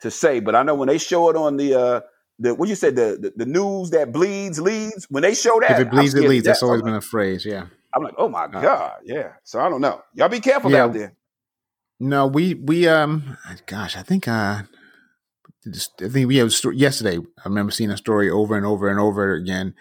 to 0.00 0.10
say, 0.10 0.40
but 0.40 0.54
I 0.54 0.62
know 0.62 0.74
when 0.74 0.88
they 0.88 0.98
show 0.98 1.30
it 1.30 1.36
on 1.36 1.56
the 1.56 1.74
uh 1.74 2.00
the 2.38 2.54
what 2.54 2.68
you 2.68 2.74
said 2.74 2.96
the, 2.96 3.18
the, 3.20 3.44
the 3.44 3.46
news 3.46 3.90
that 3.90 4.12
bleeds 4.12 4.60
leads 4.60 5.06
when 5.10 5.22
they 5.22 5.34
show 5.34 5.60
that 5.60 5.72
if 5.72 5.78
it 5.80 5.90
bleeds 5.90 6.14
it 6.14 6.28
leads. 6.28 6.44
That's 6.44 6.62
always 6.62 6.82
been 6.82 6.94
a 6.94 7.00
phrase. 7.00 7.44
Yeah. 7.44 7.66
I'm 7.94 8.02
like, 8.02 8.14
oh 8.18 8.28
my 8.28 8.44
uh, 8.44 8.60
god, 8.60 8.92
yeah. 9.04 9.34
So 9.44 9.60
I 9.60 9.68
don't 9.68 9.80
know. 9.80 10.02
Y'all 10.14 10.28
be 10.28 10.40
careful 10.40 10.70
yeah, 10.72 10.84
out 10.84 10.92
there. 10.92 11.14
No, 12.00 12.26
we 12.26 12.54
we 12.54 12.88
um, 12.88 13.36
gosh, 13.66 13.96
I 13.96 14.02
think 14.02 14.26
uh, 14.26 14.62
I 15.66 16.08
think 16.08 16.26
we 16.26 16.36
have 16.38 16.52
yesterday. 16.72 17.18
I 17.18 17.48
remember 17.48 17.70
seeing 17.70 17.90
a 17.90 17.96
story 17.96 18.28
over 18.28 18.56
and 18.56 18.66
over 18.66 18.88
and 18.88 18.98
over 18.98 19.32
again, 19.34 19.74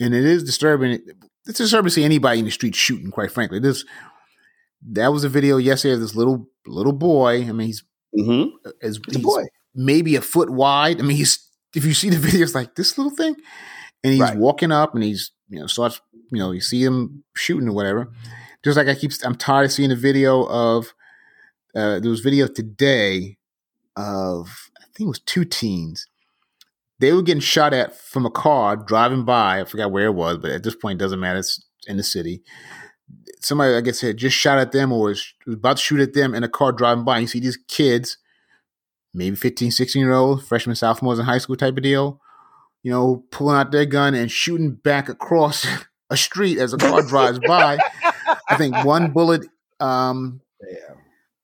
and 0.00 0.12
it 0.14 0.24
is 0.24 0.42
disturbing. 0.42 1.00
It's 1.46 1.58
disturbing 1.58 1.90
to 1.90 1.94
see 1.94 2.04
anybody 2.04 2.40
in 2.40 2.44
the 2.46 2.50
street 2.50 2.74
shooting. 2.74 3.12
Quite 3.12 3.30
frankly, 3.30 3.60
this 3.60 3.84
that 4.92 5.12
was 5.12 5.24
a 5.24 5.28
video 5.28 5.56
yesterday 5.56 5.94
of 5.94 6.00
this 6.00 6.14
little 6.14 6.48
little 6.66 6.92
boy. 6.92 7.42
I 7.42 7.52
mean, 7.52 7.66
he's 7.66 7.84
mm-hmm. 8.16 8.68
as 8.82 9.00
he's 9.08 9.18
boy. 9.18 9.44
maybe 9.74 10.16
a 10.16 10.20
foot 10.20 10.50
wide. 10.50 11.00
I 11.00 11.02
mean, 11.02 11.16
he's 11.16 11.48
if 11.74 11.84
you 11.84 11.94
see 11.94 12.10
the 12.10 12.16
video, 12.18 12.42
it's 12.42 12.54
like 12.54 12.74
this 12.76 12.96
little 12.96 13.14
thing, 13.14 13.36
and 14.04 14.12
he's 14.12 14.22
right. 14.22 14.36
walking 14.36 14.72
up 14.72 14.94
and 14.94 15.02
he's 15.02 15.32
you 15.48 15.58
know 15.58 15.66
starts 15.66 16.00
you 16.30 16.38
know 16.38 16.52
you 16.52 16.60
see 16.60 16.82
him 16.82 17.24
shooting 17.34 17.68
or 17.68 17.72
whatever. 17.72 18.12
Just 18.64 18.76
like 18.76 18.88
I 18.88 18.94
keep, 18.94 19.12
I'm 19.22 19.36
tired 19.36 19.66
of 19.66 19.72
seeing 19.72 19.92
a 19.92 19.96
video 19.96 20.44
of 20.46 20.92
uh, 21.74 22.00
there 22.00 22.10
was 22.10 22.20
video 22.20 22.46
today 22.46 23.36
of 23.96 24.70
I 24.78 24.84
think 24.94 25.06
it 25.06 25.08
was 25.08 25.20
two 25.20 25.44
teens. 25.44 26.06
They 26.98 27.12
were 27.12 27.22
getting 27.22 27.42
shot 27.42 27.74
at 27.74 27.94
from 27.94 28.24
a 28.24 28.30
car 28.30 28.74
driving 28.74 29.24
by. 29.24 29.60
I 29.60 29.64
forgot 29.64 29.92
where 29.92 30.06
it 30.06 30.14
was, 30.14 30.38
but 30.38 30.50
at 30.50 30.62
this 30.62 30.74
point, 30.74 30.98
it 30.98 31.04
doesn't 31.04 31.20
matter. 31.20 31.40
It's 31.40 31.62
in 31.86 31.98
the 31.98 32.02
city 32.02 32.42
somebody, 33.40 33.72
like 33.72 33.82
I 33.82 33.84
guess, 33.84 34.00
had 34.00 34.16
just 34.16 34.36
shot 34.36 34.58
at 34.58 34.72
them 34.72 34.92
or 34.92 35.08
was, 35.08 35.34
was 35.46 35.56
about 35.56 35.76
to 35.76 35.82
shoot 35.82 36.00
at 36.00 36.14
them 36.14 36.34
in 36.34 36.44
a 36.44 36.48
car 36.48 36.72
driving 36.72 37.04
by. 37.04 37.16
And 37.16 37.22
you 37.22 37.28
see 37.28 37.40
these 37.40 37.58
kids, 37.68 38.18
maybe 39.14 39.36
15, 39.36 39.70
16 39.70 40.00
year 40.00 40.12
old, 40.12 40.44
freshmen, 40.44 40.76
sophomores 40.76 41.18
in 41.18 41.24
high 41.24 41.38
school 41.38 41.56
type 41.56 41.76
of 41.76 41.82
deal, 41.82 42.20
you 42.82 42.90
know, 42.90 43.24
pulling 43.30 43.56
out 43.56 43.72
their 43.72 43.86
gun 43.86 44.14
and 44.14 44.30
shooting 44.30 44.72
back 44.72 45.08
across 45.08 45.66
a 46.10 46.16
street 46.16 46.58
as 46.58 46.72
a 46.72 46.78
car 46.78 47.02
drives 47.08 47.38
by. 47.40 47.78
I 48.48 48.56
think 48.56 48.84
one 48.84 49.10
bullet, 49.12 49.46
um, 49.80 50.40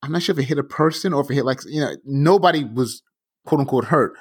I'm 0.03 0.13
not 0.13 0.23
sure 0.23 0.33
if 0.33 0.39
it 0.39 0.45
hit 0.45 0.59
a 0.59 0.65
person 0.65 1.13
or 1.13 1.23
if 1.23 1.31
it 1.31 1.35
hit 1.35 1.45
like, 1.45 1.61
you 1.67 1.81
know, 1.81 1.97
nobody 2.05 2.65
was 2.65 3.03
quote 3.47 3.61
unquote 3.61 3.87
hurt. 3.87 4.15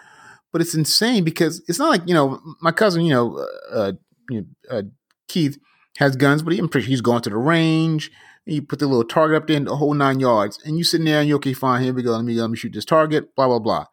But 0.51 0.61
it's 0.61 0.76
insane 0.76 1.24
because 1.24 1.63
it's 1.67 1.80
not 1.80 1.89
like, 1.89 2.01
you 2.05 2.13
know, 2.13 2.41
my 2.61 2.72
cousin, 2.72 3.03
you 3.03 3.13
know, 3.13 3.47
uh, 3.72 3.93
you 4.30 4.45
uh, 4.69 4.84
Keith 5.28 5.57
has 6.02 6.16
guns, 6.16 6.41
but 6.41 6.52
he, 6.52 6.60
I'm 6.60 6.68
pretty 6.68 6.86
sure 6.86 6.89
he's 6.89 7.02
going 7.02 7.22
to 7.22 7.30
the 7.30 7.38
range. 7.38 8.12
You 8.45 8.64
put 8.64 8.80
the 8.80 8.88
little 8.88 9.04
target 9.04 9.38
up 9.38 9.47
there 9.47 9.56
in 9.56 9.66
the 9.66 9.76
whole 9.76 9.93
nine 9.93 10.20
yards, 10.20 10.60
and 10.66 10.78
you 10.78 10.84
sitting 10.84 11.06
there 11.06 11.20
and 11.20 11.30
you're 11.30 11.38
okay, 11.38 11.54
fine. 11.54 11.84
Here 11.84 11.93
we 11.93 12.02
go. 12.02 12.12
Let 12.12 12.26
me 12.26 12.34
let 12.34 12.49
me 12.49 12.58
shoot 12.58 12.74
this 12.74 12.86
target. 12.86 13.36
Blah 13.36 13.47
blah 13.47 13.60
blah. 13.60 13.86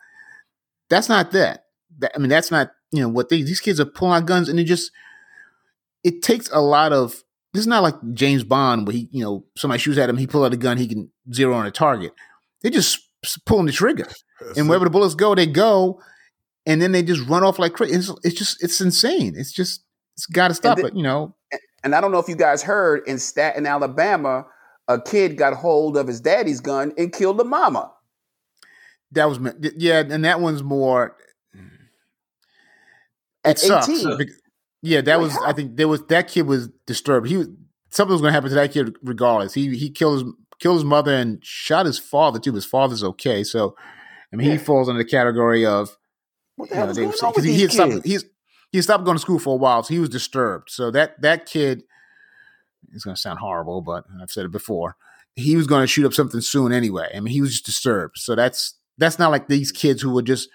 That's 0.88 1.08
not 1.08 1.32
that. 1.32 1.66
that 1.98 2.12
I 2.14 2.18
mean, 2.18 2.30
that's 2.30 2.50
not 2.50 2.70
you 2.90 3.02
know 3.02 3.08
what 3.10 3.28
they, 3.28 3.42
these 3.42 3.60
kids 3.60 3.78
are 3.78 3.84
pulling 3.84 4.22
out 4.22 4.26
guns, 4.26 4.48
and 4.48 4.58
it 4.58 4.64
just 4.64 4.90
it 6.02 6.22
takes 6.22 6.48
a 6.50 6.60
lot 6.60 6.92
of. 6.92 7.22
This 7.52 7.60
is 7.60 7.66
not 7.66 7.82
like 7.82 7.94
James 8.12 8.44
Bond 8.44 8.86
where 8.86 8.94
he, 8.94 9.08
you 9.10 9.24
know, 9.24 9.44
somebody 9.56 9.80
shoots 9.80 9.98
at 9.98 10.10
him, 10.10 10.18
he 10.18 10.26
pull 10.26 10.44
out 10.44 10.52
a 10.52 10.56
gun, 10.56 10.76
he 10.76 10.86
can 10.86 11.10
zero 11.32 11.54
on 11.54 11.66
a 11.66 11.70
target. 11.70 12.12
They 12.62 12.70
just 12.70 12.98
pulling 13.46 13.66
the 13.66 13.72
trigger, 13.72 14.06
That's 14.40 14.58
and 14.58 14.68
wherever 14.68 14.84
it. 14.84 14.88
the 14.88 14.90
bullets 14.90 15.14
go, 15.14 15.34
they 15.34 15.46
go, 15.46 16.00
and 16.66 16.80
then 16.80 16.92
they 16.92 17.02
just 17.02 17.26
run 17.28 17.44
off 17.44 17.58
like 17.58 17.72
crazy. 17.72 17.94
It's, 17.94 18.12
it's 18.22 18.38
just 18.38 18.62
it's 18.62 18.80
insane. 18.80 19.34
It's 19.36 19.52
just 19.52 19.82
it's 20.14 20.26
got 20.26 20.48
to 20.48 20.54
stop 20.54 20.78
it. 20.78 20.94
You 20.94 21.02
know, 21.02 21.36
and 21.84 21.94
I 21.94 22.00
don't 22.00 22.12
know 22.12 22.18
if 22.18 22.28
you 22.28 22.36
guys 22.36 22.62
heard 22.62 23.02
in 23.06 23.18
Staten, 23.18 23.66
Alabama, 23.66 24.46
a 24.88 25.00
kid 25.00 25.36
got 25.36 25.54
hold 25.54 25.96
of 25.96 26.06
his 26.06 26.20
daddy's 26.20 26.60
gun 26.60 26.92
and 26.98 27.12
killed 27.12 27.38
the 27.38 27.44
mama. 27.44 27.92
That 29.12 29.26
was 29.26 29.38
yeah, 29.76 30.00
and 30.00 30.24
that 30.24 30.40
one's 30.40 30.62
more 30.62 31.16
at 33.44 33.62
eighteen. 33.64 34.18
Yeah, 34.82 35.00
that 35.00 35.20
was. 35.20 35.36
I 35.38 35.52
think 35.52 35.76
there 35.76 35.88
was 35.88 36.04
that 36.06 36.28
kid 36.28 36.42
was 36.42 36.68
disturbed. 36.86 37.28
He 37.28 37.36
was 37.36 37.48
something 37.90 38.12
was 38.12 38.20
going 38.20 38.30
to 38.30 38.34
happen 38.34 38.50
to 38.50 38.54
that 38.56 38.72
kid 38.72 38.96
regardless. 39.02 39.54
He 39.54 39.76
he 39.76 39.90
killed 39.90 40.22
his 40.22 40.32
killed 40.60 40.76
his 40.76 40.84
mother 40.84 41.14
and 41.14 41.44
shot 41.44 41.86
his 41.86 41.98
father 41.98 42.38
too. 42.38 42.52
His 42.52 42.66
father's 42.66 43.02
okay, 43.02 43.44
so 43.44 43.74
I 44.32 44.36
mean 44.36 44.50
he 44.50 44.58
falls 44.58 44.88
under 44.88 45.02
the 45.02 45.08
category 45.08 45.64
of 45.64 45.96
what 46.56 46.68
the 46.68 46.74
hell 46.76 46.86
know, 46.86 46.90
is 46.90 46.98
going 46.98 47.08
on 47.10 47.32
with 47.34 47.44
he, 47.44 47.52
these 47.52 47.72
he 47.72 47.78
kids? 47.78 48.04
He's 48.04 48.24
he 48.72 48.82
stopped 48.82 49.04
going 49.04 49.16
to 49.16 49.20
school 49.20 49.38
for 49.38 49.54
a 49.54 49.56
while, 49.56 49.82
so 49.82 49.94
he 49.94 50.00
was 50.00 50.08
disturbed. 50.08 50.70
So 50.70 50.90
that 50.90 51.20
that 51.22 51.46
kid, 51.46 51.84
it's 52.92 53.04
going 53.04 53.14
to 53.14 53.20
sound 53.20 53.38
horrible, 53.38 53.80
but 53.80 54.04
I've 54.20 54.30
said 54.30 54.44
it 54.44 54.52
before. 54.52 54.96
He 55.34 55.56
was 55.56 55.66
going 55.66 55.82
to 55.82 55.86
shoot 55.86 56.06
up 56.06 56.14
something 56.14 56.40
soon 56.40 56.72
anyway. 56.72 57.10
I 57.14 57.20
mean, 57.20 57.32
he 57.32 57.40
was 57.40 57.52
just 57.52 57.66
disturbed. 57.66 58.18
So 58.18 58.34
that's 58.34 58.74
that's 58.98 59.18
not 59.18 59.30
like 59.30 59.48
these 59.48 59.72
kids 59.72 60.02
who 60.02 60.12
were 60.12 60.22
just 60.22 60.48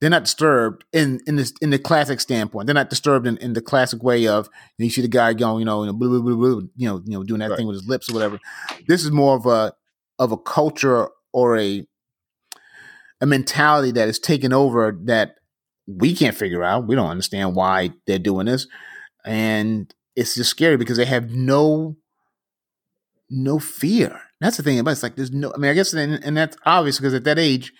they're 0.00 0.10
not 0.10 0.24
disturbed 0.24 0.84
in 0.92 1.20
in 1.26 1.36
this 1.36 1.52
in 1.62 1.70
the 1.70 1.78
classic 1.78 2.20
standpoint. 2.20 2.66
They're 2.66 2.74
not 2.74 2.90
disturbed 2.90 3.26
in, 3.26 3.38
in 3.38 3.54
the 3.54 3.62
classic 3.62 4.02
way 4.02 4.26
of 4.26 4.46
you, 4.76 4.82
know, 4.82 4.84
you 4.84 4.90
see 4.90 5.02
the 5.02 5.08
guy 5.08 5.32
going, 5.32 5.60
you 5.60 5.64
know, 5.64 5.82
you 5.82 5.86
know, 5.86 5.92
blah, 5.94 6.08
blah, 6.08 6.20
blah, 6.20 6.60
you 6.76 6.88
know, 6.88 7.02
you 7.04 7.12
know, 7.12 7.22
doing 7.22 7.40
that 7.40 7.50
right. 7.50 7.56
thing 7.56 7.66
with 7.66 7.76
his 7.76 7.88
lips 7.88 8.10
or 8.10 8.14
whatever. 8.14 8.38
This 8.86 9.04
is 9.04 9.10
more 9.10 9.36
of 9.36 9.46
a 9.46 9.72
of 10.18 10.32
a 10.32 10.36
culture 10.36 11.08
or 11.32 11.58
a 11.58 11.86
a 13.20 13.26
mentality 13.26 13.92
that 13.92 14.08
is 14.08 14.18
taken 14.18 14.52
over 14.52 14.98
that 15.04 15.35
we 15.86 16.14
can't 16.14 16.36
figure 16.36 16.62
out. 16.62 16.86
We 16.86 16.96
don't 16.96 17.10
understand 17.10 17.54
why 17.54 17.90
they're 18.06 18.18
doing 18.18 18.46
this. 18.46 18.66
And 19.24 19.92
it's 20.14 20.34
just 20.34 20.50
scary 20.50 20.76
because 20.76 20.96
they 20.96 21.04
have 21.04 21.30
no 21.30 21.96
no 23.28 23.58
fear. 23.58 24.20
That's 24.40 24.56
the 24.56 24.62
thing 24.62 24.78
about 24.78 24.90
it. 24.90 24.92
it's 24.92 25.02
like 25.02 25.16
there's 25.16 25.32
no 25.32 25.52
I 25.54 25.58
mean 25.58 25.70
I 25.70 25.74
guess 25.74 25.92
and, 25.92 26.22
and 26.24 26.36
that's 26.36 26.56
obvious 26.64 26.98
because 26.98 27.14
at 27.14 27.24
that 27.24 27.38
age 27.38 27.72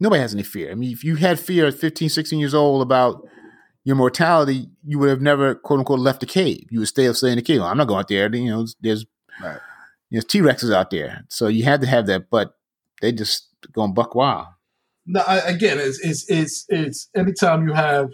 nobody 0.00 0.20
has 0.20 0.34
any 0.34 0.42
fear. 0.42 0.70
I 0.70 0.74
mean 0.74 0.92
if 0.92 1.04
you 1.04 1.16
had 1.16 1.38
fear 1.38 1.66
at 1.66 1.74
15, 1.74 2.08
16 2.08 2.38
years 2.38 2.54
old 2.54 2.82
about 2.82 3.26
your 3.84 3.96
mortality, 3.96 4.68
you 4.84 4.98
would 4.98 5.08
have 5.08 5.20
never 5.20 5.54
quote 5.54 5.78
unquote 5.78 6.00
left 6.00 6.20
the 6.20 6.26
cave. 6.26 6.66
You 6.70 6.80
would 6.80 6.88
stay 6.88 7.12
stay 7.12 7.30
in 7.30 7.36
the 7.36 7.42
cave. 7.42 7.62
I'm 7.62 7.78
not 7.78 7.88
going 7.88 8.00
out 8.00 8.08
there. 8.08 8.34
You 8.34 8.50
know, 8.50 8.66
there's 8.80 9.06
right. 9.40 9.58
know 10.10 10.20
T 10.20 10.40
Rexes 10.40 10.72
out 10.72 10.90
there. 10.90 11.24
So 11.28 11.48
you 11.48 11.64
had 11.64 11.80
to 11.80 11.86
have 11.86 12.06
that, 12.06 12.28
but 12.30 12.54
they 13.00 13.12
just 13.12 13.48
going 13.72 13.94
buck 13.94 14.14
wild 14.14 14.48
no, 15.08 15.20
I, 15.26 15.38
again, 15.38 15.78
it's, 15.78 15.98
it's 16.00 16.30
it's 16.30 16.66
it's 16.68 17.08
anytime 17.16 17.66
you 17.66 17.72
have 17.72 18.10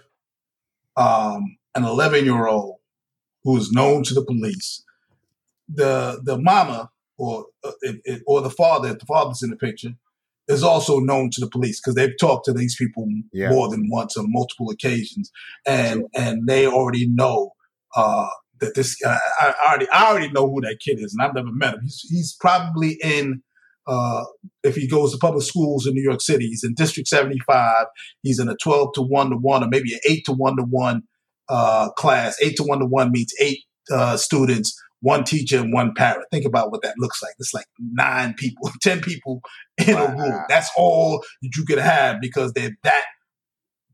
um, 0.96 1.56
an 1.74 1.84
11 1.84 2.24
year 2.24 2.46
old 2.46 2.76
who 3.42 3.56
is 3.56 3.72
known 3.72 4.04
to 4.04 4.14
the 4.14 4.24
police, 4.24 4.84
the 5.68 6.20
the 6.22 6.38
mama 6.38 6.90
or 7.18 7.46
uh, 7.64 7.72
it, 7.82 8.22
or 8.28 8.40
the 8.40 8.50
father, 8.50 8.90
if 8.90 9.00
the 9.00 9.06
father's 9.06 9.42
in 9.42 9.50
the 9.50 9.56
picture, 9.56 9.90
is 10.46 10.62
also 10.62 11.00
known 11.00 11.30
to 11.30 11.40
the 11.40 11.50
police 11.50 11.80
because 11.80 11.96
they've 11.96 12.18
talked 12.20 12.44
to 12.44 12.52
these 12.52 12.76
people 12.76 13.08
yeah. 13.32 13.50
more 13.50 13.68
than 13.68 13.88
once 13.90 14.16
on 14.16 14.26
multiple 14.28 14.70
occasions, 14.70 15.32
and 15.66 16.00
sure. 16.00 16.08
and 16.14 16.46
they 16.46 16.64
already 16.64 17.08
know 17.08 17.50
uh, 17.96 18.28
that 18.60 18.76
this. 18.76 18.96
Uh, 19.04 19.18
I 19.40 19.54
already 19.68 19.88
I 19.90 20.10
already 20.12 20.30
know 20.30 20.48
who 20.48 20.60
that 20.60 20.78
kid 20.84 21.00
is, 21.00 21.12
and 21.12 21.26
I've 21.26 21.34
never 21.34 21.52
met 21.52 21.74
him. 21.74 21.80
He's 21.82 22.06
he's 22.08 22.36
probably 22.38 22.98
in 23.02 23.42
uh, 23.86 24.24
if 24.62 24.76
he 24.76 24.88
goes 24.88 25.12
to 25.12 25.18
public 25.18 25.44
schools 25.44 25.86
in 25.86 25.94
New 25.94 26.02
York 26.02 26.20
City, 26.20 26.46
he's 26.46 26.64
in 26.64 26.74
District 26.74 27.08
75. 27.08 27.86
He's 28.22 28.38
in 28.38 28.48
a 28.48 28.56
12 28.56 28.94
to 28.94 29.02
1 29.02 29.30
to 29.30 29.36
1 29.36 29.64
or 29.64 29.68
maybe 29.68 29.92
an 29.92 30.00
8 30.08 30.24
to 30.26 30.32
1 30.32 30.56
to 30.56 30.62
1 30.62 31.02
uh, 31.48 31.90
class. 31.90 32.36
8 32.42 32.56
to 32.56 32.62
1 32.64 32.78
to 32.80 32.86
1 32.86 33.12
means 33.12 33.32
eight 33.40 33.60
uh, 33.92 34.16
students, 34.16 34.80
one 35.00 35.24
teacher, 35.24 35.58
and 35.58 35.72
one 35.72 35.92
parent. 35.94 36.26
Think 36.30 36.46
about 36.46 36.70
what 36.70 36.82
that 36.82 36.94
looks 36.98 37.22
like. 37.22 37.34
It's 37.38 37.52
like 37.52 37.66
nine 37.78 38.34
people, 38.34 38.70
10 38.82 39.00
people 39.00 39.42
in 39.86 39.94
wow. 39.94 40.06
a 40.06 40.16
room. 40.16 40.44
That's 40.48 40.70
all 40.76 41.22
that 41.42 41.50
you 41.56 41.64
could 41.64 41.78
have 41.78 42.20
because 42.20 42.52
they're 42.52 42.76
that 42.84 43.04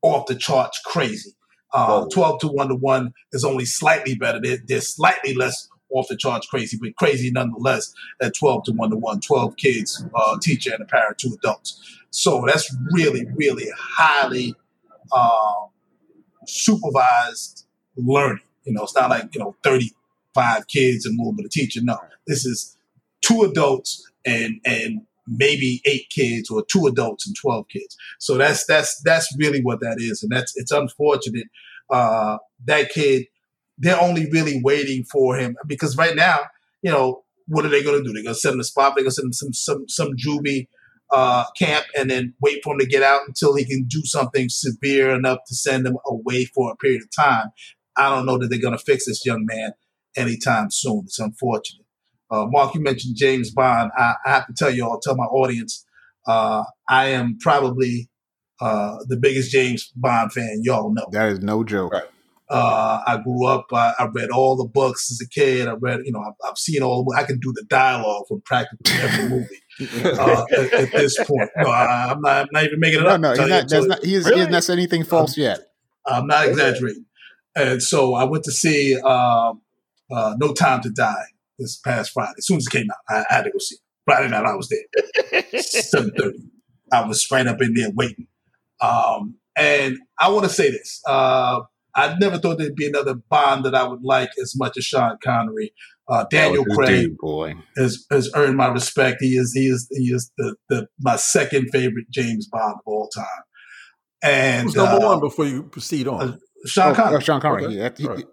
off 0.03 0.27
the 0.27 0.35
charts 0.35 0.81
crazy. 0.87 1.33
Uh, 1.73 2.05
12 2.13 2.41
to 2.41 2.49
1 2.49 2.69
to 2.69 2.75
1 2.75 3.13
is 3.33 3.45
only 3.45 3.65
slightly 3.65 4.17
better. 4.17 4.41
They're, 4.43 4.59
they're 4.67 4.81
slightly 4.81 5.35
less 5.35 5.69
off 5.93 6.09
the 6.09 6.17
charts 6.17 6.47
crazy, 6.47 6.79
but 6.81 6.95
crazy 6.97 7.31
nonetheless 7.31 7.95
at 8.21 8.35
12 8.35 8.65
to 8.65 8.73
1 8.73 8.91
to 8.91 8.97
1, 8.97 9.21
12 9.21 9.57
kids, 9.57 10.05
uh, 10.15 10.39
teacher 10.41 10.73
and 10.73 10.83
a 10.83 10.87
parent, 10.87 11.19
two 11.19 11.37
adults. 11.43 11.99
So 12.11 12.45
that's 12.47 12.75
really, 12.93 13.27
really 13.35 13.67
highly 13.77 14.55
um, 15.17 15.71
supervised 16.47 17.67
learning. 17.97 18.43
You 18.65 18.75
know, 18.75 18.83
it's 18.83 18.95
not 18.95 19.11
like, 19.11 19.35
you 19.35 19.41
know, 19.41 19.57
35 19.63 20.67
kids 20.69 21.07
and 21.07 21.19
a 21.19 21.23
little 21.23 21.33
bit 21.33 21.47
of 21.47 21.51
teacher. 21.51 21.81
No, 21.83 21.99
this 22.27 22.45
is 22.45 22.77
two 23.23 23.43
adults 23.43 24.11
and, 24.25 24.61
and 24.65 25.03
maybe 25.27 25.81
eight 25.85 26.09
kids 26.11 26.51
or 26.51 26.65
two 26.65 26.87
adults 26.87 27.27
and 27.27 27.37
12 27.37 27.69
kids. 27.69 27.97
So 28.19 28.37
that's, 28.37 28.65
that's, 28.67 29.01
that's 29.03 29.35
really 29.39 29.63
what 29.63 29.81
that 29.81 29.97
is. 29.99 30.23
And 30.23 30.31
that's, 30.33 30.57
it's 30.57 30.73
unfortunate. 30.73 31.47
Uh, 31.89 32.39
that 32.67 32.91
kid 32.91 33.27
they're 33.81 34.01
only 34.01 34.31
really 34.31 34.61
waiting 34.63 35.05
for 35.05 35.37
him 35.37 35.57
because 35.67 35.97
right 35.97 36.15
now, 36.15 36.39
you 36.83 36.91
know, 36.91 37.25
what 37.47 37.65
are 37.65 37.69
they 37.69 37.83
going 37.83 37.99
to 37.99 38.05
do? 38.05 38.13
They're 38.13 38.23
going 38.23 38.35
to 38.35 38.41
send 38.41 38.55
him 38.55 38.61
to 38.61 38.65
spot. 38.65 38.95
They're 38.95 39.03
going 39.03 39.11
to 39.11 39.15
send 39.15 39.27
him 39.27 39.33
some 39.33 39.53
some 39.53 39.89
some 39.89 40.11
juvie 40.17 40.69
uh, 41.13 41.45
camp 41.59 41.87
and 41.99 42.11
then 42.11 42.35
wait 42.41 42.63
for 42.63 42.75
him 42.75 42.79
to 42.79 42.87
get 42.87 43.03
out 43.03 43.23
until 43.27 43.57
he 43.57 43.65
can 43.65 43.85
do 43.85 44.03
something 44.05 44.49
severe 44.49 45.11
enough 45.11 45.39
to 45.49 45.55
send 45.55 45.87
him 45.87 45.97
away 46.07 46.45
for 46.45 46.71
a 46.71 46.77
period 46.77 47.03
of 47.03 47.09
time. 47.11 47.51
I 47.97 48.09
don't 48.09 48.27
know 48.27 48.39
that 48.39 48.49
they're 48.49 48.61
going 48.61 48.77
to 48.77 48.85
fix 48.85 49.07
this 49.07 49.27
young 49.27 49.45
man 49.45 49.73
anytime 50.17 50.71
soon. 50.71 51.03
It's 51.07 51.19
unfortunate. 51.19 51.87
Uh, 52.31 52.47
Mark, 52.49 52.75
you 52.75 52.81
mentioned 52.81 53.17
James 53.17 53.51
Bond. 53.51 53.91
I, 53.97 54.15
I, 54.25 54.31
have 54.31 54.47
to 54.47 54.53
tell 54.53 54.71
you 54.71 54.85
all, 54.85 55.01
tell 55.01 55.17
my 55.17 55.25
audience, 55.25 55.85
uh, 56.29 56.63
I 56.89 57.07
am 57.07 57.39
probably 57.41 58.09
uh, 58.61 58.99
the 59.09 59.17
biggest 59.17 59.51
James 59.51 59.91
Bond 59.97 60.33
fan 60.33 60.61
y'all 60.63 60.95
know. 60.95 61.07
That 61.11 61.31
is 61.31 61.41
no 61.41 61.65
joke. 61.65 61.93
Right. 61.93 62.05
Uh, 62.51 63.01
I 63.07 63.17
grew 63.19 63.47
up. 63.47 63.67
I, 63.73 63.95
I, 63.97 64.07
read 64.07 64.31
all 64.31 64.57
the 64.57 64.65
books 64.65 65.09
as 65.13 65.21
a 65.25 65.29
kid. 65.29 65.69
I 65.69 65.75
read, 65.75 66.01
you 66.05 66.11
know, 66.11 66.19
I've, 66.19 66.35
I've 66.45 66.59
seen 66.59 66.83
all. 66.83 67.05
The, 67.05 67.17
I 67.17 67.23
can 67.23 67.39
do 67.39 67.53
the 67.55 67.63
dialogue 67.69 68.25
from 68.27 68.41
practically 68.41 68.93
every 68.93 69.29
movie 69.29 69.61
uh, 70.05 70.45
at, 70.53 70.73
at, 70.73 70.93
this 70.93 71.17
point. 71.23 71.49
No, 71.57 71.71
I, 71.71 72.11
am 72.11 72.21
not. 72.21 72.43
I'm 72.43 72.49
not 72.51 72.65
even 72.65 72.81
making 72.81 73.01
it 73.01 73.05
no, 73.05 73.11
up. 73.11 73.21
No, 73.21 73.35
no, 73.35 73.47
not, 73.47 73.71
not, 73.71 74.05
he, 74.05 74.17
is, 74.17 74.29
really? 74.29 74.47
he 74.47 74.51
not 74.51 74.65
said 74.65 74.79
anything 74.79 75.05
false 75.05 75.37
I'm, 75.37 75.43
yet. 75.45 75.61
I'm 76.05 76.27
not 76.27 76.49
exaggerating. 76.49 77.07
And 77.55 77.81
so 77.81 78.15
I 78.15 78.25
went 78.25 78.43
to 78.45 78.53
see 78.53 79.01
um, 79.01 79.61
uh, 80.11 80.35
No 80.41 80.53
Time 80.53 80.83
to 80.83 80.91
Die 80.91 81.25
this 81.57 81.77
past 81.77 82.11
Friday. 82.11 82.33
As 82.37 82.49
soon 82.49 82.57
as 82.57 82.67
it 82.67 82.71
came 82.71 82.89
out, 82.91 82.97
I, 83.09 83.25
I 83.31 83.35
had 83.37 83.45
to 83.45 83.51
go 83.53 83.59
see 83.59 83.77
it. 83.77 83.81
Friday 84.07 84.29
night, 84.29 84.45
I 84.45 84.57
was 84.57 84.69
there. 84.69 85.43
Seven 85.61 86.11
thirty. 86.19 86.39
I 86.93 87.07
was 87.07 87.25
right 87.31 87.47
up 87.47 87.63
in 87.63 87.75
there 87.75 87.91
waiting. 87.95 88.27
Um, 88.81 89.37
and 89.57 89.99
I 90.19 90.31
want 90.31 90.45
to 90.45 90.51
say 90.51 90.71
this. 90.71 91.01
Uh, 91.07 91.61
I 91.95 92.17
never 92.19 92.39
thought 92.39 92.59
there'd 92.59 92.75
be 92.75 92.89
another 92.89 93.15
Bond 93.15 93.65
that 93.65 93.75
I 93.75 93.87
would 93.87 94.03
like 94.03 94.31
as 94.41 94.55
much 94.57 94.77
as 94.77 94.85
Sean 94.85 95.19
Connery. 95.23 95.73
Uh, 96.09 96.25
Daniel 96.31 96.65
oh, 96.69 96.75
Craig 96.75 97.17
boy. 97.19 97.55
has 97.77 98.05
has 98.11 98.31
earned 98.35 98.57
my 98.57 98.69
respect. 98.69 99.19
He 99.21 99.37
is 99.37 99.53
he 99.55 99.67
is 99.67 99.87
he 99.93 100.07
is 100.07 100.33
the, 100.37 100.57
the 100.69 100.89
my 101.01 101.17
second 101.17 101.69
favorite 101.71 102.11
James 102.11 102.49
Bond 102.49 102.75
of 102.75 102.81
all 102.85 103.09
time. 103.09 103.25
And 104.23 104.65
Who's 104.65 104.75
number 104.75 105.05
uh, 105.05 105.09
one 105.09 105.21
before 105.21 105.47
you 105.47 105.63
proceed 105.63 106.09
on? 106.09 106.21
Uh, 106.21 106.37
Sean 106.67 106.93
oh, 106.93 106.95
Connery. 106.95 107.21
Sean 107.23 107.41
Connery. 107.41 107.65
Okay. 107.67 107.75
Yeah, 107.75 107.91
he, 107.97 108.07
right. 108.07 108.25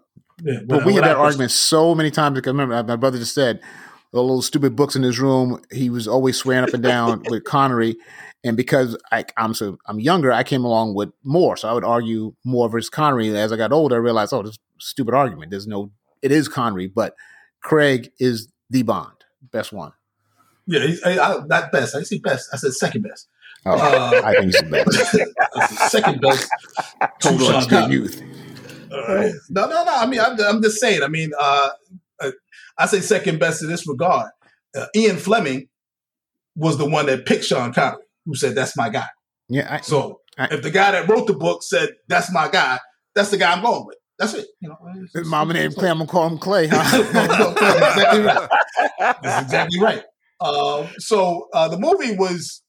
yeah, 0.42 0.60
but 0.66 0.84
we 0.84 0.94
had 0.94 1.04
that 1.04 1.16
argument 1.16 1.50
so 1.50 1.94
many 1.94 2.10
times. 2.10 2.34
Because 2.34 2.52
remember, 2.52 2.82
my 2.82 2.96
brother 2.96 3.18
just 3.18 3.34
said 3.34 3.60
the 4.12 4.20
little 4.20 4.42
stupid 4.42 4.74
books 4.74 4.96
in 4.96 5.02
his 5.02 5.18
room. 5.18 5.62
He 5.70 5.88
was 5.88 6.08
always 6.08 6.36
swearing 6.36 6.64
up 6.64 6.74
and 6.74 6.82
down 6.82 7.22
with 7.28 7.44
Connery. 7.44 7.96
And 8.44 8.56
because 8.56 8.96
I, 9.10 9.24
am 9.36 9.52
so 9.52 9.78
I'm 9.86 9.98
younger, 9.98 10.32
I 10.32 10.42
came 10.42 10.64
along 10.64 10.94
with 10.94 11.10
more. 11.24 11.56
So 11.56 11.68
I 11.68 11.72
would 11.72 11.84
argue 11.84 12.34
more 12.44 12.68
versus 12.68 12.88
Connery. 12.88 13.36
As 13.36 13.52
I 13.52 13.56
got 13.56 13.72
older, 13.72 13.96
I 13.96 13.98
realized, 13.98 14.32
oh, 14.32 14.42
this 14.42 14.58
stupid 14.80 15.14
argument. 15.14 15.50
There's 15.50 15.66
no, 15.66 15.90
it 16.22 16.30
is 16.30 16.48
Connery, 16.48 16.86
but 16.86 17.14
Craig 17.62 18.12
is 18.18 18.48
the 18.70 18.82
Bond, 18.82 19.24
best 19.50 19.72
one. 19.72 19.92
Yeah, 20.66 20.86
he's, 20.86 21.02
I, 21.02 21.18
I, 21.18 21.46
not 21.46 21.72
best. 21.72 21.96
I 21.96 22.02
see 22.02 22.18
best. 22.18 22.48
I 22.52 22.58
said 22.58 22.72
second 22.74 23.02
best. 23.02 23.26
Oh, 23.64 23.72
uh, 23.72 24.22
I 24.24 24.32
think 24.34 24.44
he's 24.46 24.60
the 24.60 24.84
best. 25.56 25.90
second 25.90 26.20
best. 26.20 26.48
Hold 27.22 27.42
on, 27.54 27.66
good 27.66 27.90
youth. 27.90 28.22
Uh, 28.92 29.30
no, 29.50 29.66
no, 29.66 29.84
no. 29.84 29.94
I 29.94 30.06
mean, 30.06 30.20
I'm, 30.20 30.38
I'm 30.40 30.62
just 30.62 30.78
saying. 30.78 31.02
I 31.02 31.08
mean, 31.08 31.30
uh, 31.38 31.70
uh 32.20 32.30
I 32.76 32.86
say 32.86 33.00
second 33.00 33.40
best 33.40 33.62
in 33.62 33.68
this 33.68 33.88
regard. 33.88 34.30
Uh, 34.76 34.86
Ian 34.94 35.16
Fleming 35.16 35.68
was 36.54 36.76
the 36.76 36.88
one 36.88 37.06
that 37.06 37.26
picked 37.26 37.44
Sean 37.44 37.72
Connery, 37.72 38.02
who 38.28 38.34
said 38.34 38.54
that's 38.54 38.76
my 38.76 38.90
guy. 38.90 39.08
Yeah. 39.48 39.76
I, 39.76 39.80
so 39.80 40.20
I, 40.36 40.48
if 40.52 40.62
the 40.62 40.70
guy 40.70 40.92
that 40.92 41.08
wrote 41.08 41.26
the 41.26 41.34
book 41.34 41.62
said 41.62 41.88
that's 42.06 42.30
my 42.30 42.48
guy, 42.48 42.78
that's 43.14 43.30
the 43.30 43.38
guy 43.38 43.52
I'm 43.52 43.62
going 43.62 43.86
with. 43.86 43.96
That's 44.18 44.34
it. 44.34 44.46
You 44.60 44.68
know, 44.68 44.76
it's, 45.14 45.26
Mama 45.26 45.54
named 45.54 45.76
Clay. 45.76 45.90
I'm 45.90 45.98
gonna 45.98 46.10
call 46.10 46.26
him 46.26 46.38
Clay. 46.38 46.68
Huh? 46.70 46.98
exactly 47.94 48.20
right. 48.20 48.48
That's 49.22 49.42
exactly 49.44 49.80
right. 49.80 50.02
Uh, 50.40 50.86
so 50.98 51.48
uh, 51.54 51.68
the 51.68 51.78
movie 51.78 52.16
was 52.16 52.62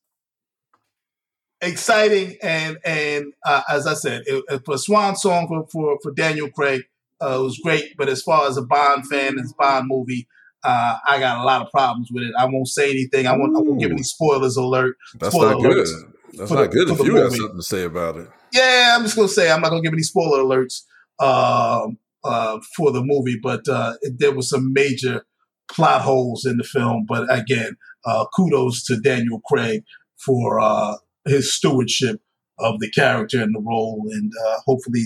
exciting 1.62 2.38
and 2.41 2.78
and 2.86 3.34
uh, 3.45 3.64
as 3.70 3.86
I 3.86 3.95
said, 3.95 4.24
it, 4.28 4.43
it, 4.47 4.62
for 4.66 4.76
a 4.76 4.78
swan 4.78 5.16
song 5.16 5.47
for 5.47 5.68
for, 5.72 5.97
for 6.01 6.14
Daniel 6.14 6.49
Craig, 6.49 6.84
uh, 7.22 7.39
it 7.39 7.43
was 7.43 7.60
great. 7.62 7.97
But 7.97 8.07
as 8.07 8.22
far 8.22 8.47
as 8.47 8.55
a 8.55 8.62
Bond 8.62 9.07
fan 9.07 9.38
and 9.38 9.51
Bond 9.57 9.88
movie, 9.89 10.28
uh, 10.64 10.97
I 11.07 11.20
got 11.20 11.39
a 11.39 11.43
lot 11.43 11.62
of 11.62 11.72
problems 11.72 12.10
with 12.12 12.24
it. 12.24 12.34
I 12.38 12.45
won't 12.45 12.68
say 12.68 12.89
anything. 12.89 13.28
I 13.28 13.32
won't, 13.32 13.55
I 13.55 13.62
won't 13.62 13.80
give 13.80 13.91
any 13.91 14.03
spoilers 14.03 14.57
alert. 14.57 14.95
That's 15.20 15.34
spoiler 15.34 15.53
not 15.53 15.62
good. 15.62 15.88
That's 16.34 16.51
not 16.51 16.62
the, 16.62 16.68
good 16.68 16.89
if 16.89 16.99
you 16.99 17.14
movie. 17.14 17.22
got 17.22 17.32
something 17.32 17.57
to 17.57 17.64
say 17.64 17.84
about 17.84 18.18
it. 18.18 18.28
Yeah, 18.53 18.95
I'm 18.95 19.03
just 19.03 19.16
gonna 19.16 19.28
say 19.28 19.51
I'm 19.51 19.62
not 19.62 19.70
gonna 19.70 19.82
give 19.82 19.93
any 19.93 20.03
spoiler 20.03 20.39
alerts 20.43 20.82
um, 21.20 21.97
uh, 22.24 22.60
for 22.76 22.91
the 22.91 23.03
movie, 23.03 23.39
but 23.41 23.68
uh, 23.68 23.93
it, 24.01 24.20
there 24.20 24.34
was 24.34 24.49
some 24.49 24.74
major 24.74 25.26
plot 25.72 26.01
holes 26.01 26.45
in 26.45 26.57
the 26.57 26.64
film. 26.64 27.05
But 27.07 27.34
again, 27.34 27.78
uh, 28.05 28.26
kudos 28.36 28.84
to 28.86 28.99
Daniel 28.99 29.41
Craig 29.45 29.84
for 30.18 30.60
uh, 30.60 30.95
his 31.26 31.53
stewardship 31.53 32.22
of 32.57 32.80
the 32.80 32.89
character 32.91 33.41
and 33.41 33.55
the 33.55 33.62
role, 33.62 34.05
and 34.12 34.32
uh, 34.47 34.57
hopefully 34.66 35.03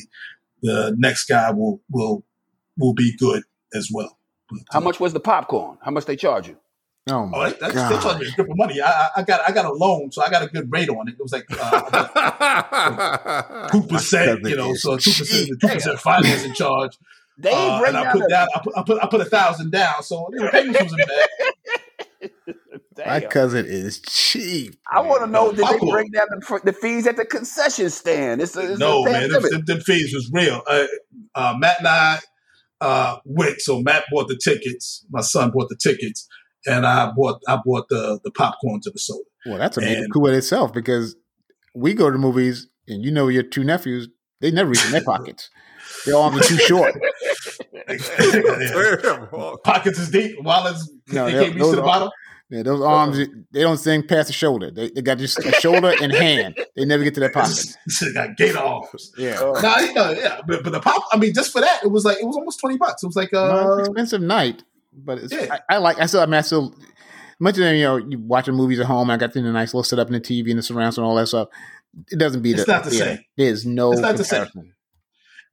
the 0.62 0.96
next 0.98 1.26
guy 1.26 1.52
will 1.52 1.82
will 1.92 2.26
will 2.78 2.94
be 2.94 3.16
good 3.18 3.44
as 3.74 3.90
well. 3.94 4.18
But, 4.54 4.62
How 4.72 4.80
much 4.80 5.00
was 5.00 5.14
the 5.14 5.20
popcorn? 5.20 5.78
How 5.82 5.92
much 5.92 6.06
they 6.06 6.16
charge 6.16 6.48
you? 6.48 6.58
Oh 7.10 7.26
my 7.26 7.38
oh, 7.38 7.50
they, 7.50 7.68
they 7.68 7.74
charged 7.74 8.22
me 8.22 8.28
a 8.28 8.32
grip 8.32 8.50
of 8.50 8.56
money. 8.56 8.82
I, 8.82 9.10
I, 9.18 9.24
got 9.24 9.42
I 9.48 9.52
got 9.52 9.66
a 9.66 9.74
loan, 9.74 10.10
so 10.14 10.24
I 10.24 10.30
got 10.30 10.42
a 10.42 10.48
good 10.48 10.72
rate 10.72 10.88
on 10.88 11.10
it. 11.10 11.16
It 11.16 11.22
was 11.22 11.34
like 11.34 11.46
uh, 11.60 12.08
two 13.72 13.82
percent, 13.84 14.48
you 14.48 14.56
know, 14.56 14.74
so 14.74 14.96
two 14.96 15.12
percent, 15.12 15.50
two 15.60 15.68
percent 15.68 16.00
finance 16.00 16.46
in 16.46 16.54
charge. 16.54 16.98
They 17.38 17.52
uh, 17.52 17.84
and 17.84 17.98
I 17.98 18.10
put 18.14 18.30
down, 18.30 18.48
I 18.56 18.60
put, 18.64 18.78
I 18.78 18.84
put, 18.84 19.04
I 19.04 19.08
put 19.08 19.20
a 19.20 19.26
thousand 19.26 19.72
down, 19.72 20.02
so 20.02 20.30
you 20.32 20.40
know, 20.40 20.50
payments 20.50 20.82
wasn't 20.82 21.02
bad. 21.02 21.28
My 23.06 23.20
cousin 23.22 23.66
is 23.66 24.00
cheap. 24.02 24.76
I 24.90 25.02
want 25.02 25.24
to 25.24 25.28
know 25.28 25.52
did 25.52 25.66
they 25.66 25.80
bring 25.80 26.12
down 26.12 26.28
the, 26.30 26.62
the, 26.64 26.74
fees 26.74 27.08
at 27.08 27.18
the 27.18 27.26
concession 27.26 27.90
stand? 27.90 28.40
It's, 28.40 28.56
a, 28.56 28.74
it's 28.74 28.80
no 28.80 29.04
man, 29.04 29.32
them, 29.32 29.42
them, 29.42 29.66
them, 29.66 29.80
fees 29.82 30.14
was 30.14 30.30
real. 30.32 30.62
Uh, 30.68 30.86
uh, 31.34 31.56
Matt 31.58 31.80
and 31.80 31.88
I 31.88 32.20
uh, 32.84 33.18
went, 33.26 33.62
so 33.62 33.82
Matt 33.82 34.04
bought 34.12 34.28
the 34.28 34.40
tickets. 34.44 35.06
My 35.10 35.22
son 35.22 35.52
bought 35.52 35.70
the 35.70 35.78
tickets, 35.82 36.28
and 36.66 36.86
I 36.86 37.12
bought 37.16 37.40
I 37.48 37.58
bought 37.64 37.88
the 37.90 38.20
the 38.24 38.32
popcorn 38.32 38.82
to 38.82 38.92
the 38.92 39.00
soda. 39.00 39.24
Well, 39.46 39.58
that's 39.58 39.78
a 39.78 39.82
major 39.82 40.06
coup 40.14 40.28
in 40.28 40.36
itself 40.36 40.74
because 40.74 41.16
we 41.74 41.94
go 41.94 42.12
to 42.12 42.18
movies, 42.18 42.68
and 42.88 43.04
you 43.04 43.12
know 43.12 43.30
your 43.30 43.44
two 43.44 43.64
nephews, 43.64 44.10
they 44.42 44.52
never 44.52 44.70
reach 44.70 44.86
in 44.86 44.92
their 44.92 45.04
pockets. 45.04 45.50
Their 46.06 46.18
arms 46.18 46.40
are 46.40 46.44
too 46.44 46.58
short. 46.58 46.94
Pockets 49.64 50.00
is 50.00 50.10
deep, 50.10 50.42
wallets 50.42 50.90
no, 51.08 51.26
they 51.26 51.34
can't 51.34 51.56
reach 51.56 51.64
to 51.64 51.76
the 51.76 51.82
bottom. 51.82 52.10
Yeah, 52.54 52.62
those 52.62 52.82
arms 52.82 53.18
they 53.50 53.62
don't 53.62 53.78
sing 53.78 54.06
past 54.06 54.28
the 54.28 54.34
shoulder. 54.34 54.70
They, 54.70 54.92
they 54.92 55.02
got 55.02 55.18
just 55.18 55.40
a 55.40 55.52
shoulder 55.54 55.92
and 56.00 56.12
hand. 56.14 56.56
They 56.76 56.86
never 56.86 57.04
get 57.04 57.16
to 57.16 57.20
their 57.20 57.32
pocket. 57.34 57.76
they 58.00 58.14
got 58.14 58.38
gator 58.38 58.60
arms. 58.60 59.12
Yeah. 59.18 59.42
Uh, 59.42 59.60
nah, 59.60 59.80
you 59.80 59.94
know, 59.96 60.12
yeah. 60.12 60.40
But, 60.46 60.64
but 60.64 60.72
the 60.72 60.80
pop, 60.80 61.04
I 61.12 61.18
mean, 61.18 61.34
just 61.34 61.52
for 61.52 61.62
that, 61.62 61.84
it 61.84 61.88
was 61.88 62.06
like 62.06 62.20
it 62.22 62.26
was 62.26 62.36
almost 62.36 62.60
twenty 62.60 62.78
bucks. 62.78 63.02
It 63.02 63.08
was 63.08 63.16
like 63.16 63.34
uh, 63.34 63.78
expensive 63.80 64.22
night, 64.22 64.64
but 64.94 65.18
it's, 65.18 65.34
yeah. 65.34 65.58
I, 65.68 65.76
I, 65.76 65.78
like. 65.80 66.00
I 66.00 66.06
still, 66.06 66.22
I 66.22 66.28
mean, 66.28 66.36
I 66.36 66.42
still 66.42 66.76
much 67.40 67.58
of 67.58 67.64
them. 67.64 67.76
You 67.76 67.84
know, 67.86 67.98
you 67.98 68.20
watching 68.20 68.54
movies 68.54 68.80
at 68.80 68.86
home. 68.86 69.10
I 69.10 69.18
got 69.18 69.34
the 69.34 69.42
nice 69.42 69.74
little 69.74 69.84
setup 69.84 70.10
in 70.10 70.14
the 70.14 70.22
TV 70.22 70.52
and 70.52 70.60
the 70.60 70.64
surrounds 70.64 71.00
and 71.00 71.08
all 71.08 71.16
that 71.16 71.26
stuff. 71.26 71.48
It 72.12 72.20
doesn't 72.20 72.44
beat 72.44 72.58
it's 72.58 72.66
the, 72.66 72.72
not 72.72 72.84
the 72.84 72.92
same. 72.92 73.20
There's 73.36 73.66
no 73.66 73.94
it's 73.94 74.02
not 74.02 74.16
comparison. 74.16 74.52
The 74.54 74.62
same. 74.62 74.74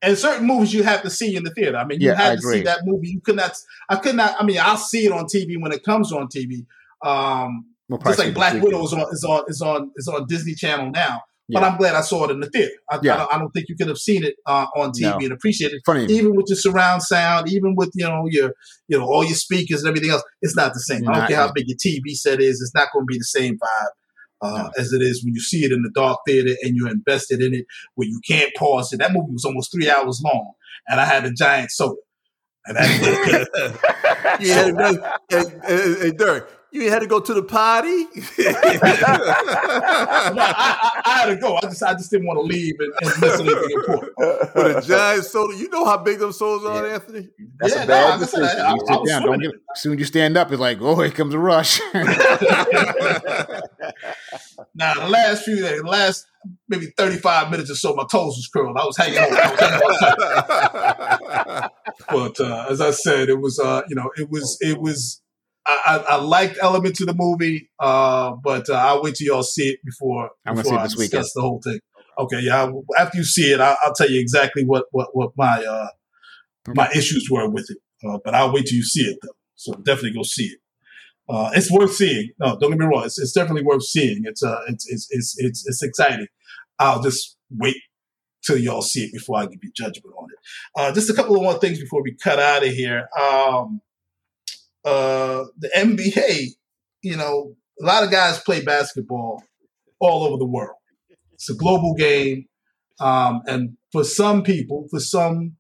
And 0.03 0.19
certain 0.19 0.47
movies 0.47 0.75
you 0.75 0.83
have 0.83 1.01
to 1.03 1.11
see 1.11 1.35
in 1.35 1.45
the 1.45 1.51
theater. 1.51 1.79
I 1.79 1.87
mean, 1.87 2.03
you 2.03 2.09
yeah, 2.09 2.17
have 2.17 2.41
to 2.41 2.43
see 2.43 2.63
that 2.63 2.81
movie. 2.85 3.09
You 3.09 3.23
could 3.23 3.37
not. 3.37 3.57
I 3.89 3.97
could 3.97 4.17
not. 4.17 4.37
I 4.39 4.45
mean, 4.45 4.59
I'll 4.61 4.77
see 4.77 5.07
it 5.07 5.13
on 5.13 5.25
TV 5.25 5.59
when 5.59 5.73
it 5.73 5.83
comes 5.83 6.13
on 6.13 6.29
TV. 6.29 6.67
Um, 7.05 7.67
we'll 7.89 7.99
just 7.99 8.19
like 8.19 8.35
Black 8.35 8.63
Widow 8.63 8.85
is 8.85 8.93
on 8.93 9.07
is 9.13 9.25
on 9.25 9.45
is 9.49 9.63
on 9.63 9.91
is 9.97 10.09
on 10.09 10.27
Disney 10.29 10.55
Channel 10.55 10.91
now. 10.91 11.23
But. 11.53 11.65
I'm 11.65 11.79
glad 11.79 11.97
I 11.97 12.01
saw 12.03 12.27
it 12.27 12.31
in 12.31 12.39
the 12.39 12.49
theater. 12.49 12.71
I, 12.89 13.01
yeah. 13.03 13.15
I, 13.15 13.17
don't, 13.19 13.35
I 13.35 13.39
don't 13.39 13.51
think 13.51 13.69
you 13.69 13.75
could 13.75 13.89
have 13.89 13.99
seen 13.99 14.23
it 14.23 14.37
uh, 14.47 14.67
on 14.77 14.93
TV 14.93 15.11
no. 15.11 15.17
and 15.17 15.33
appreciate 15.33 15.73
it. 15.73 15.83
Funny. 15.85 16.05
Even 16.05 16.37
with 16.37 16.47
your 16.49 16.57
surround 16.57 17.03
sound, 17.03 17.49
even 17.51 17.75
with 17.75 17.91
you 17.95 18.07
know 18.07 18.27
your 18.31 18.53
you 18.87 18.97
know 18.99 19.05
all 19.05 19.25
your 19.25 19.35
speakers 19.35 19.83
and 19.83 19.89
everything 19.89 20.11
else, 20.11 20.23
it's 20.43 20.55
not 20.55 20.75
the 20.75 20.81
same. 20.81 21.09
I 21.09 21.13
don't 21.13 21.29
care 21.29 21.37
how 21.37 21.53
big 21.53 21.65
your 21.67 21.77
TV 21.77 22.15
set 22.15 22.41
is; 22.41 22.61
it's 22.61 22.75
not 22.75 22.89
going 22.93 23.05
to 23.05 23.07
be 23.07 23.19
the 23.19 23.25
same 23.25 23.55
vibe 23.55 23.89
uh, 24.43 24.63
no. 24.63 24.71
as 24.79 24.93
it 24.93 25.03
is 25.03 25.25
when 25.25 25.35
you 25.35 25.41
see 25.41 25.65
it 25.65 25.73
in 25.73 25.83
the 25.83 25.91
dark 25.95 26.19
theater 26.27 26.55
and 26.63 26.77
you're 26.77 26.91
invested 26.91 27.43
in 27.43 27.55
it, 27.55 27.67
where 27.95 28.09
you 28.09 28.21
can't 28.27 28.51
pause 28.57 28.93
it. 28.93 28.99
That 28.99 29.13
movie 29.13 29.33
was 29.33 29.45
almost 29.45 29.73
three 29.73 29.91
hours 29.91 30.23
long, 30.25 30.53
and 30.89 31.01
I 31.01 31.05
had 31.05 31.25
a 31.25 31.33
giant 31.33 31.71
soda. 31.71 32.01
And 32.67 32.77
that, 32.77 33.79
yeah, 34.41 34.99
hey, 35.29 35.45
hey, 35.67 35.95
hey, 36.01 36.11
Dirk, 36.13 36.51
you 36.73 36.91
had 36.91 36.99
to 37.01 37.07
go 37.07 37.21
to 37.21 37.35
the 37.35 37.43
party. 37.43 37.89
no, 37.89 38.05
I, 38.79 40.31
I, 40.37 41.01
I, 41.05 41.19
had 41.19 41.27
to 41.27 41.37
go. 41.37 41.57
I 41.57 41.61
just, 41.63 41.83
I 41.83 41.93
just 41.95 42.11
didn't 42.11 42.27
want 42.27 42.39
to 42.39 42.43
leave 42.43 42.77
and, 42.79 42.93
and 43.01 43.21
miss 43.21 43.41
anything 43.41 43.71
important. 43.71 44.13
With 44.19 44.77
a 44.77 44.83
giant 44.87 45.25
soda, 45.25 45.57
you 45.57 45.69
know 45.69 45.85
how 45.85 45.97
big 45.99 46.21
those 46.21 46.39
sodas 46.39 46.65
are. 46.67 46.87
Anthony. 46.87 47.29
That's 47.59 47.75
yeah, 47.75 47.83
a 47.83 47.87
bad 47.87 48.15
no, 48.15 48.21
decision. 48.27 48.61
I, 48.61 48.73
you 48.73 48.81
sit 48.87 49.07
down, 49.07 49.23
don't 49.23 49.41
get, 49.41 49.53
soon 49.75 49.99
you 49.99 50.05
stand 50.05 50.37
up, 50.37 50.53
it's 50.53 50.61
like, 50.61 50.79
oh, 50.81 51.01
here 51.01 51.11
comes 51.11 51.35
a 51.35 51.39
rush. 51.39 51.81
now, 51.95 52.05
the 54.95 55.09
last 55.09 55.45
few 55.45 55.57
days, 55.57 55.81
the 55.81 55.89
last 55.89 56.27
maybe 56.69 56.87
35 56.97 57.51
minutes 57.51 57.71
or 57.71 57.75
so, 57.75 57.95
my 57.95 58.05
toes 58.11 58.37
was 58.37 58.49
curled. 58.53 58.77
I 58.77 58.85
was 58.85 58.97
hanging 58.97 59.19
on. 59.19 59.31
but 62.09 62.41
uh, 62.41 62.67
as 62.71 62.81
I 62.81 62.93
said, 62.93 63.29
it 63.29 63.41
was, 63.41 63.59
uh, 63.59 63.83
you 63.89 63.97
know, 63.97 64.11
it 64.17 64.31
was, 64.31 64.57
it 64.61 64.81
was 64.81 65.21
I, 65.67 66.05
I, 66.09 66.17
liked 66.17 66.59
elements 66.61 67.01
of 67.01 67.07
the 67.07 67.15
movie, 67.15 67.71
uh, 67.79 68.33
but 68.43 68.69
uh, 68.69 68.75
I'll 68.75 69.03
wait 69.03 69.15
till 69.15 69.27
y'all 69.27 69.43
see 69.43 69.69
it 69.69 69.81
before, 69.85 70.31
I'm 70.47 70.55
gonna 70.55 70.67
see 70.67 70.75
it 70.75 70.83
this 70.83 70.97
weekend. 70.97 71.25
the 71.35 71.43
whole 71.43 71.61
thing. 71.63 71.79
Okay, 72.19 72.41
yeah. 72.41 72.71
After 72.99 73.19
you 73.19 73.25
see 73.25 73.53
it, 73.53 73.61
I'll, 73.61 73.77
I'll 73.85 73.95
tell 73.95 74.11
you 74.11 74.21
exactly 74.21 74.65
what 74.65 74.87
what 74.91 75.09
what 75.13 75.33
my 75.37 75.63
uh, 75.65 75.89
okay. 76.69 76.75
my 76.75 76.91
issues 76.91 77.29
were 77.31 77.49
with 77.49 77.71
it. 77.71 77.79
Uh, 78.07 78.19
but 78.25 78.35
I'll 78.35 78.53
wait 78.53 78.67
till 78.67 78.77
you 78.77 78.85
see 78.85 79.03
it 79.03 79.19
though. 79.23 79.37
So 79.55 79.73
definitely 79.75 80.15
go 80.15 80.23
see 80.23 80.47
it. 80.47 80.59
Uh, 81.29 81.51
it's 81.55 81.71
worth 81.71 81.95
seeing. 81.95 82.31
No, 82.39 82.59
don't 82.59 82.71
get 82.71 82.79
me 82.79 82.87
wrong. 82.87 83.05
It's, 83.05 83.19
it's 83.19 83.33
definitely 83.33 83.63
worth 83.63 83.85
seeing. 83.85 84.23
It's 84.25 84.43
uh, 84.43 84.61
it's 84.69 84.87
it's 84.89 85.07
it's 85.11 85.37
it's, 85.39 85.69
it's 85.69 85.83
exciting. 85.83 86.27
I'll 86.79 87.03
just 87.03 87.37
wait 87.51 87.77
till 88.45 88.59
y'all 88.59 88.83
see 88.83 89.05
it 89.05 89.13
before 89.13 89.39
I 89.39 89.47
give 89.47 89.61
you 89.63 89.71
judgment 89.75 90.15
on 90.19 90.29
it. 90.31 90.39
Uh, 90.75 90.93
just 90.93 91.11
a 91.11 91.15
couple 91.15 91.37
of 91.37 91.43
more 91.43 91.59
things 91.59 91.79
before 91.79 92.03
we 92.03 92.17
cut 92.23 92.39
out 92.39 92.65
of 92.65 92.73
here. 92.73 93.09
Um, 93.21 93.81
uh, 94.85 95.45
the 95.59 95.71
NBA, 95.77 96.49
you 97.03 97.17
know, 97.17 97.55
a 97.81 97.85
lot 97.85 98.05
of 98.05 98.11
guys 98.11 98.41
play 98.41 98.63
basketball 98.63 99.43
all 100.01 100.25
over 100.25 100.37
the 100.37 100.47
world. 100.47 100.77
It's 101.33 101.51
a 101.51 101.55
global 101.55 101.95
game. 101.95 102.47
Um, 103.01 103.41
and 103.47 103.77
for 103.93 104.05
some 104.05 104.43
people, 104.43 104.87
for 104.91 105.01
some, 105.01 105.57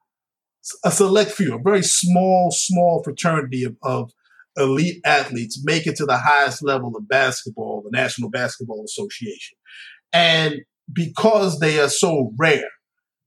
a 0.84 0.90
select 0.90 1.30
few, 1.30 1.54
a 1.54 1.62
very 1.62 1.82
small, 1.82 2.50
small 2.50 3.02
fraternity 3.02 3.64
of, 3.64 3.76
of 3.82 4.12
elite 4.56 5.00
athletes 5.04 5.62
make 5.64 5.86
it 5.86 5.96
to 5.96 6.04
the 6.04 6.18
highest 6.18 6.62
level 6.62 6.94
of 6.96 7.08
basketball, 7.08 7.82
the 7.82 7.96
National 7.96 8.30
Basketball 8.30 8.84
Association. 8.84 9.56
And 10.12 10.56
because 10.92 11.60
they 11.60 11.78
are 11.80 11.88
so 11.88 12.32
rare, 12.38 12.68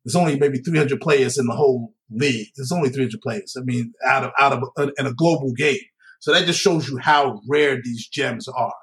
there's 0.04 0.16
only 0.16 0.38
maybe 0.38 0.60
300 0.60 1.00
players 1.00 1.38
in 1.38 1.46
the 1.46 1.56
whole 1.56 1.94
league. 2.10 2.48
There's 2.56 2.72
only 2.72 2.90
300 2.90 3.22
players. 3.22 3.56
I 3.58 3.64
mean, 3.64 3.94
out 4.06 4.26
of 4.26 4.32
out 4.40 4.54
of 4.54 4.64
a, 4.78 4.92
in 4.98 5.08
a 5.08 5.14
global 5.14 5.52
game. 5.54 5.80
So 6.20 6.32
that 6.32 6.46
just 6.46 6.60
shows 6.60 6.88
you 6.88 6.98
how 6.98 7.42
rare 7.50 7.82
these 7.82 8.08
gems 8.08 8.48
are. 8.48 8.74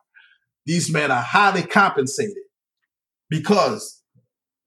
These 0.66 0.92
men 0.92 1.10
are 1.10 1.22
highly 1.22 1.62
compensated 1.62 2.36
because 3.28 4.02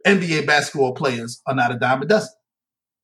NBA 0.06 0.46
basketball 0.48 0.94
players 0.94 1.42
are 1.46 1.56
not 1.56 1.72
a 1.72 1.78
dime 1.78 2.02
a 2.02 2.06
dozen. 2.06 2.34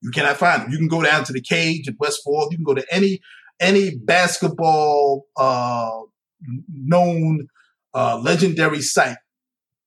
You 0.02 0.10
cannot 0.10 0.38
find 0.38 0.62
them. 0.62 0.70
You 0.70 0.78
can 0.78 0.88
go 0.88 1.02
down 1.02 1.24
to 1.24 1.32
the 1.32 1.40
cage 1.40 1.88
at 1.88 1.94
West. 1.98 2.22
You 2.26 2.48
can 2.56 2.64
go 2.64 2.74
to 2.74 2.84
any 2.90 3.20
any 3.60 3.96
basketball 3.96 5.26
uh, 5.36 6.00
known 6.68 7.48
uh, 7.94 8.18
legendary 8.18 8.80
site 8.80 9.18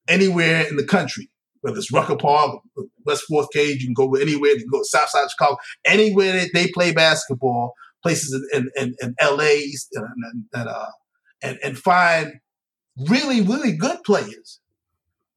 anywhere 0.07 0.66
in 0.70 0.76
the 0.76 0.86
country, 0.86 1.30
whether 1.64 1.78
it's 1.78 1.93
Rucker 1.93 2.18
Park, 2.18 2.59
West 3.05 3.24
Fourth 3.28 3.47
Cage, 3.53 3.82
you 3.82 3.88
can 3.88 3.93
go 3.93 4.16
anywhere, 4.16 4.51
you 4.51 4.59
can 4.59 4.70
go 4.70 4.84
South 4.84 5.07
Side 5.07 5.32
Chicago, 5.32 5.57
anywhere 5.86 6.34
that 6.34 6.49
they 6.53 6.68
play 6.68 6.91
basketball, 6.91 7.74
places 8.03 8.34
in, 8.51 8.70
in, 8.76 8.93
in, 9.01 9.16
LA 9.22 9.61
and, 9.93 10.45
and, 10.53 10.68
uh, 10.70 10.91
and, 11.41 11.57
and 11.64 11.78
find 11.78 12.34
really, 13.09 13.39
really 13.39 13.72
good 13.72 13.97
players, 14.05 14.59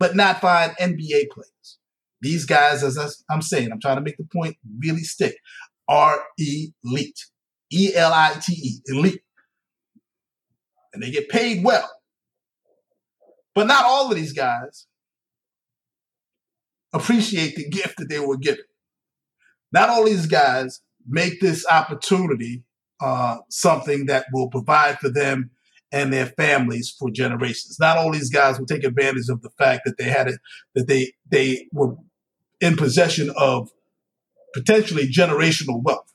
but 0.00 0.16
not 0.16 0.40
find 0.40 0.72
NBA 0.80 1.30
players. 1.30 1.78
These 2.20 2.44
guys, 2.44 2.82
as 2.82 3.22
I'm 3.30 3.42
saying, 3.42 3.70
I'm 3.70 3.80
trying 3.80 3.98
to 3.98 4.02
make 4.02 4.16
the 4.16 4.26
point 4.32 4.56
really 4.80 5.04
stick, 5.04 5.36
are 5.88 6.24
elite. 6.38 7.20
E 7.72 7.92
L 7.94 8.12
I 8.12 8.34
T 8.42 8.52
E, 8.52 8.80
elite. 8.86 9.22
And 10.92 11.00
they 11.00 11.12
get 11.12 11.28
paid 11.28 11.62
well. 11.64 11.88
But 13.54 13.68
not 13.68 13.84
all 13.84 14.10
of 14.10 14.16
these 14.16 14.32
guys 14.32 14.88
appreciate 16.92 17.56
the 17.56 17.68
gift 17.68 17.98
that 17.98 18.08
they 18.08 18.20
were 18.20 18.36
given. 18.36 18.64
Not 19.72 19.88
all 19.88 20.04
these 20.04 20.26
guys 20.26 20.80
make 21.08 21.40
this 21.40 21.66
opportunity 21.66 22.64
uh, 23.00 23.38
something 23.50 24.06
that 24.06 24.26
will 24.32 24.48
provide 24.48 24.98
for 24.98 25.08
them 25.08 25.50
and 25.92 26.12
their 26.12 26.26
families 26.26 26.94
for 26.98 27.10
generations. 27.10 27.78
Not 27.78 27.96
all 27.96 28.12
these 28.12 28.30
guys 28.30 28.58
will 28.58 28.66
take 28.66 28.84
advantage 28.84 29.28
of 29.28 29.42
the 29.42 29.50
fact 29.50 29.82
that 29.84 29.98
they 29.98 30.04
had 30.04 30.28
it, 30.28 30.40
that 30.74 30.88
they 30.88 31.12
they 31.30 31.68
were 31.72 31.94
in 32.60 32.76
possession 32.76 33.30
of 33.36 33.70
potentially 34.54 35.08
generational 35.08 35.82
wealth, 35.82 36.12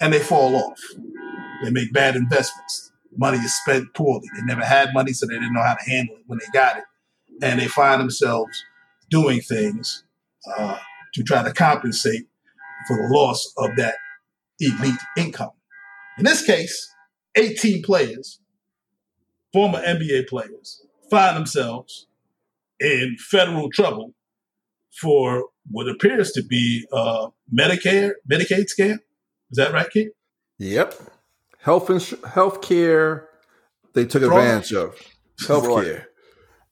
and 0.00 0.12
they 0.12 0.20
fall 0.20 0.56
off. 0.56 0.80
They 1.62 1.70
make 1.70 1.92
bad 1.92 2.16
investments. 2.16 2.92
Money 3.16 3.38
is 3.38 3.54
spent 3.56 3.92
poorly. 3.94 4.28
They 4.36 4.42
never 4.44 4.64
had 4.64 4.94
money, 4.94 5.12
so 5.12 5.26
they 5.26 5.34
didn't 5.34 5.52
know 5.52 5.62
how 5.62 5.74
to 5.74 5.90
handle 5.90 6.16
it 6.16 6.22
when 6.26 6.38
they 6.38 6.46
got 6.52 6.78
it, 6.78 6.84
and 7.42 7.60
they 7.60 7.66
find 7.66 8.00
themselves 8.00 8.64
doing 9.10 9.40
things 9.40 10.04
uh, 10.56 10.78
to 11.14 11.22
try 11.22 11.42
to 11.42 11.52
compensate 11.52 12.26
for 12.86 12.96
the 12.96 13.14
loss 13.14 13.52
of 13.58 13.70
that 13.76 13.94
elite 14.60 14.94
income. 15.16 15.50
In 16.18 16.24
this 16.24 16.44
case, 16.44 16.94
18 17.36 17.82
players, 17.82 18.40
former 19.52 19.80
NBA 19.80 20.28
players, 20.28 20.82
find 21.10 21.36
themselves 21.36 22.06
in 22.78 23.16
federal 23.18 23.70
trouble 23.70 24.14
for 25.00 25.46
what 25.70 25.88
appears 25.88 26.32
to 26.32 26.42
be 26.42 26.86
a 26.92 27.28
Medicare 27.54 28.12
Medicaid 28.30 28.66
scam. 28.66 28.98
Is 29.50 29.56
that 29.56 29.72
right, 29.72 29.88
Keith? 29.90 30.12
Yep. 30.58 30.94
Health 31.60 31.90
ins- 31.90 32.14
health 32.32 32.62
care 32.62 33.28
they 33.92 34.04
took 34.04 34.22
Fraud. 34.22 34.38
advantage 34.38 34.72
of. 34.72 34.96
Health 35.46 35.84
care. 35.84 36.08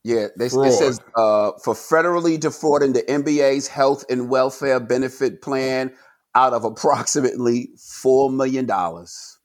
Yeah, 0.08 0.28
they, 0.38 0.46
it 0.46 0.72
says 0.72 0.98
uh, 1.16 1.52
for 1.62 1.74
federally 1.74 2.40
defrauding 2.40 2.94
the 2.94 3.02
NBA's 3.02 3.68
health 3.68 4.06
and 4.08 4.30
welfare 4.30 4.80
benefit 4.80 5.42
plan 5.42 5.92
out 6.34 6.54
of 6.54 6.64
approximately 6.64 7.68
four 7.76 8.30
million 8.30 8.64
dollars. 8.64 9.38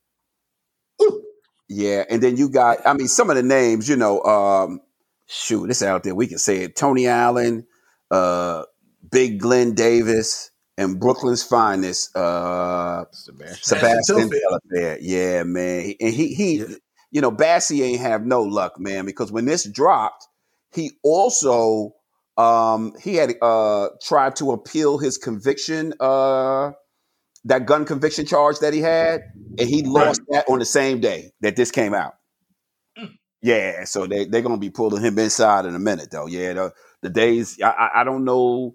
Yeah, 1.68 2.05
and 2.09 2.24
then 2.24 2.38
you 2.38 2.47
got, 2.47 2.78
I 2.88 2.93
mean, 2.93 3.09
some 3.09 3.30
of 3.30 3.36
the 3.36 3.43
names, 3.43 3.89
you 3.89 3.97
know, 3.97 4.22
um, 4.24 4.80
shoot, 5.28 5.68
this 5.68 5.84
out 5.84 6.03
there. 6.03 6.16
We 6.16 6.28
can 6.28 6.38
say 6.38 6.59
it: 6.59 6.78
Tony 6.78 7.07
Allen, 7.07 7.68
uh, 8.09 8.64
Big 9.11 9.41
Glen 9.41 9.76
Davis, 9.76 10.49
and 10.78 10.97
Brooklyn's 10.97 11.43
finest, 11.43 12.16
uh, 12.16 13.03
Sebastian, 13.11 13.64
Sebastian 13.64 14.32
Yeah, 15.01 15.43
man, 15.43 15.93
and 15.99 16.14
he 16.14 16.34
he, 16.34 16.59
yeah. 16.59 16.66
you 17.11 17.20
know, 17.20 17.34
Bassey 17.34 17.84
ain't 17.84 17.99
have 17.99 18.26
no 18.26 18.43
luck, 18.43 18.80
man, 18.80 19.05
because 19.05 19.30
when 19.30 19.43
this 19.43 19.66
dropped, 19.70 20.30
he 20.74 20.91
also 21.03 21.93
um, 22.38 22.93
he 23.01 23.15
had 23.15 23.36
uh, 23.41 23.89
tried 24.01 24.36
to 24.38 24.51
appeal 24.51 24.97
his 24.97 25.17
conviction, 25.17 25.93
uh, 25.99 26.71
that 27.45 27.65
gun 27.65 27.86
conviction 27.86 28.26
charge 28.26 28.59
that 28.59 28.74
he 28.74 28.80
had, 28.80 29.21
and 29.59 29.69
he 29.69 29.84
lost 29.84 30.21
that 30.30 30.45
on 30.49 30.59
the 30.59 30.65
same 30.65 30.99
day 30.99 31.32
that 31.41 31.55
this 31.55 31.71
came 31.71 31.93
out. 31.93 32.13
Mm. 32.97 33.11
Yeah, 33.41 33.84
so 33.86 34.07
they 34.07 34.26
they're 34.26 34.41
gonna 34.41 34.57
be 34.57 34.69
pulling 34.69 35.03
him 35.03 35.19
inside 35.19 35.65
in 35.65 35.76
a 35.76 35.80
minute, 35.80 36.09
though. 36.11 36.28
Yeah, 36.28 36.53
the, 36.53 36.74
the 37.01 37.09
days 37.09 37.59
I, 37.61 37.89
I 37.95 38.03
don't 38.03 38.26
know 38.26 38.74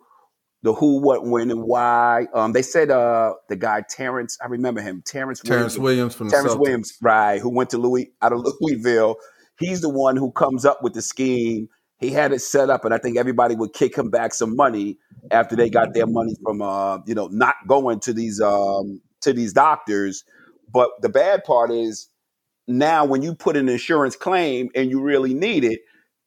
the 0.62 0.72
who, 0.74 1.00
what, 1.00 1.24
when, 1.24 1.50
and 1.50 1.62
why. 1.62 2.26
Um, 2.34 2.52
they 2.52 2.62
said 2.62 2.90
uh, 2.90 3.34
the 3.48 3.56
guy 3.56 3.82
Terrence, 3.88 4.36
I 4.42 4.46
remember 4.48 4.80
him, 4.80 5.02
Terrence 5.06 5.40
Terrence 5.40 5.78
Williams, 5.78 5.78
Williams 5.78 6.14
from 6.14 6.30
Terrence 6.30 6.56
Williams, 6.56 6.92
right, 7.00 7.40
who 7.40 7.48
went 7.48 7.70
to 7.70 7.78
Louis 7.78 8.12
out 8.22 8.32
of 8.32 8.46
Louisville. 8.60 9.16
He's 9.58 9.80
the 9.80 9.88
one 9.88 10.16
who 10.16 10.30
comes 10.32 10.64
up 10.64 10.82
with 10.82 10.94
the 10.94 11.02
scheme 11.02 11.68
he 11.98 12.10
had 12.10 12.32
it 12.32 12.40
set 12.40 12.70
up, 12.70 12.84
and 12.84 12.94
I 12.94 12.98
think 12.98 13.16
everybody 13.16 13.56
would 13.56 13.72
kick 13.72 13.96
him 13.96 14.08
back 14.08 14.32
some 14.32 14.54
money 14.54 14.98
after 15.30 15.56
they 15.56 15.68
got 15.68 15.94
their 15.94 16.06
money 16.06 16.34
from, 16.42 16.62
uh, 16.62 16.98
you 17.06 17.14
know, 17.14 17.26
not 17.28 17.56
going 17.66 18.00
to 18.00 18.12
these 18.12 18.40
um, 18.40 19.00
to 19.22 19.32
these 19.32 19.52
doctors. 19.52 20.24
But 20.72 20.90
the 21.02 21.08
bad 21.08 21.44
part 21.44 21.70
is 21.70 22.08
now 22.68 23.04
when 23.04 23.22
you 23.22 23.34
put 23.34 23.56
an 23.56 23.68
insurance 23.68 24.14
claim 24.14 24.70
and 24.76 24.90
you 24.90 25.00
really 25.00 25.34
need 25.34 25.64
it, 25.64 25.80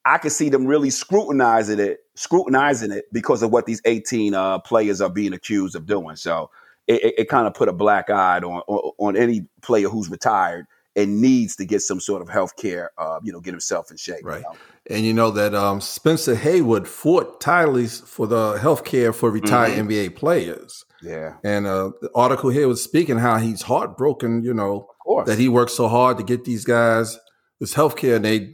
I 0.04 0.18
can 0.18 0.32
see 0.32 0.50
them 0.50 0.66
really 0.66 0.90
scrutinizing 0.90 1.80
it, 1.80 2.00
scrutinizing 2.16 2.92
it 2.92 3.06
because 3.14 3.42
of 3.42 3.52
what 3.52 3.66
these 3.66 3.82
18 3.86 4.34
uh, 4.34 4.60
players 4.60 5.00
are 5.00 5.10
being 5.10 5.32
accused 5.32 5.76
of 5.76 5.86
doing. 5.86 6.16
So 6.18 6.50
it, 6.88 7.04
it, 7.04 7.14
it 7.20 7.30
kind 7.30 7.48
of 7.48 7.54
put 7.54 7.70
a 7.70 7.74
black 7.74 8.10
eye 8.10 8.40
on, 8.40 8.62
on, 8.68 8.92
on 8.98 9.16
any 9.16 9.46
player 9.62 9.88
who's 9.88 10.10
retired 10.10 10.66
and 10.96 11.22
needs 11.22 11.56
to 11.56 11.66
get 11.66 11.82
some 11.82 12.00
sort 12.00 12.22
of 12.22 12.30
health 12.30 12.56
care, 12.58 12.92
uh, 12.98 13.20
you 13.24 13.32
know, 13.32 13.40
get 13.40 13.54
himself 13.54 13.92
in 13.92 13.98
shape. 13.98 14.24
Right. 14.24 14.38
You 14.38 14.44
know? 14.44 14.58
And 14.90 15.06
you 15.06 15.14
know 15.14 15.32
that 15.32 15.54
um, 15.56 15.80
Spencer 15.80 16.36
Haywood 16.36 16.88
fought 16.88 17.40
tirelessly 17.40 18.06
for 18.08 18.28
the 18.28 18.54
health 18.54 18.84
care 18.84 19.14
for 19.14 19.30
retired 19.30 19.74
mm-hmm. 19.74 19.88
NBA 19.88 20.16
players. 20.16 20.86
Yeah. 21.02 21.36
And 21.44 21.66
uh, 21.66 21.92
the 22.02 22.10
article 22.14 22.50
here 22.50 22.68
was 22.68 22.84
speaking 22.84 23.18
how 23.18 23.38
he's 23.38 23.62
heartbroken, 23.62 24.44
you 24.44 24.54
know, 24.54 24.88
that 25.26 25.38
he 25.38 25.50
worked 25.50 25.72
so 25.72 25.88
hard 25.88 26.18
to 26.18 26.24
get 26.24 26.46
these 26.46 26.66
guys 26.66 27.18
this 27.60 27.74
health 27.74 27.96
care 27.96 28.16
and 28.16 28.26
they 28.26 28.52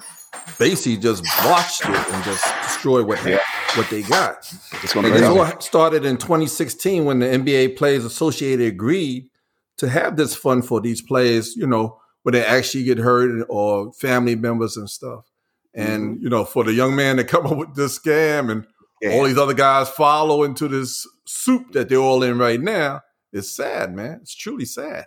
basically 0.59 0.97
just 0.97 1.23
botched 1.43 1.81
it 1.81 2.13
and 2.13 2.23
just 2.23 2.43
destroyed 2.61 3.07
what, 3.07 3.23
yeah. 3.25 3.39
what 3.75 3.89
they 3.89 4.01
got. 4.03 4.51
And 4.95 5.05
it 5.05 5.23
all 5.23 5.59
started 5.61 6.05
in 6.05 6.17
2016 6.17 7.05
when 7.05 7.19
the 7.19 7.25
NBA 7.25 7.77
Players 7.77 8.03
Associated 8.03 8.67
agreed 8.67 9.29
to 9.77 9.89
have 9.89 10.17
this 10.17 10.35
fund 10.35 10.65
for 10.65 10.81
these 10.81 11.01
players, 11.01 11.55
you 11.55 11.67
know, 11.67 11.99
when 12.27 12.33
they 12.33 12.43
actually 12.43 12.83
get 12.83 12.97
hurt 12.97 13.45
or 13.47 13.93
family 13.93 14.35
members 14.35 14.75
and 14.75 14.89
stuff. 14.89 15.31
And 15.73 16.15
mm-hmm. 16.15 16.23
you 16.25 16.29
know, 16.29 16.43
for 16.43 16.65
the 16.65 16.73
young 16.73 16.93
man 16.93 17.15
to 17.15 17.23
come 17.23 17.47
up 17.47 17.55
with 17.55 17.73
this 17.73 17.97
scam 17.97 18.51
and 18.51 18.67
yeah. 19.01 19.11
all 19.11 19.23
these 19.23 19.37
other 19.37 19.53
guys 19.53 19.87
follow 19.87 20.43
into 20.43 20.67
this 20.67 21.07
soup 21.23 21.71
that 21.71 21.87
they're 21.87 21.99
all 21.99 22.23
in 22.23 22.37
right 22.37 22.59
now, 22.59 22.99
it's 23.31 23.49
sad, 23.49 23.95
man. 23.95 24.19
It's 24.23 24.35
truly 24.35 24.65
sad. 24.65 25.05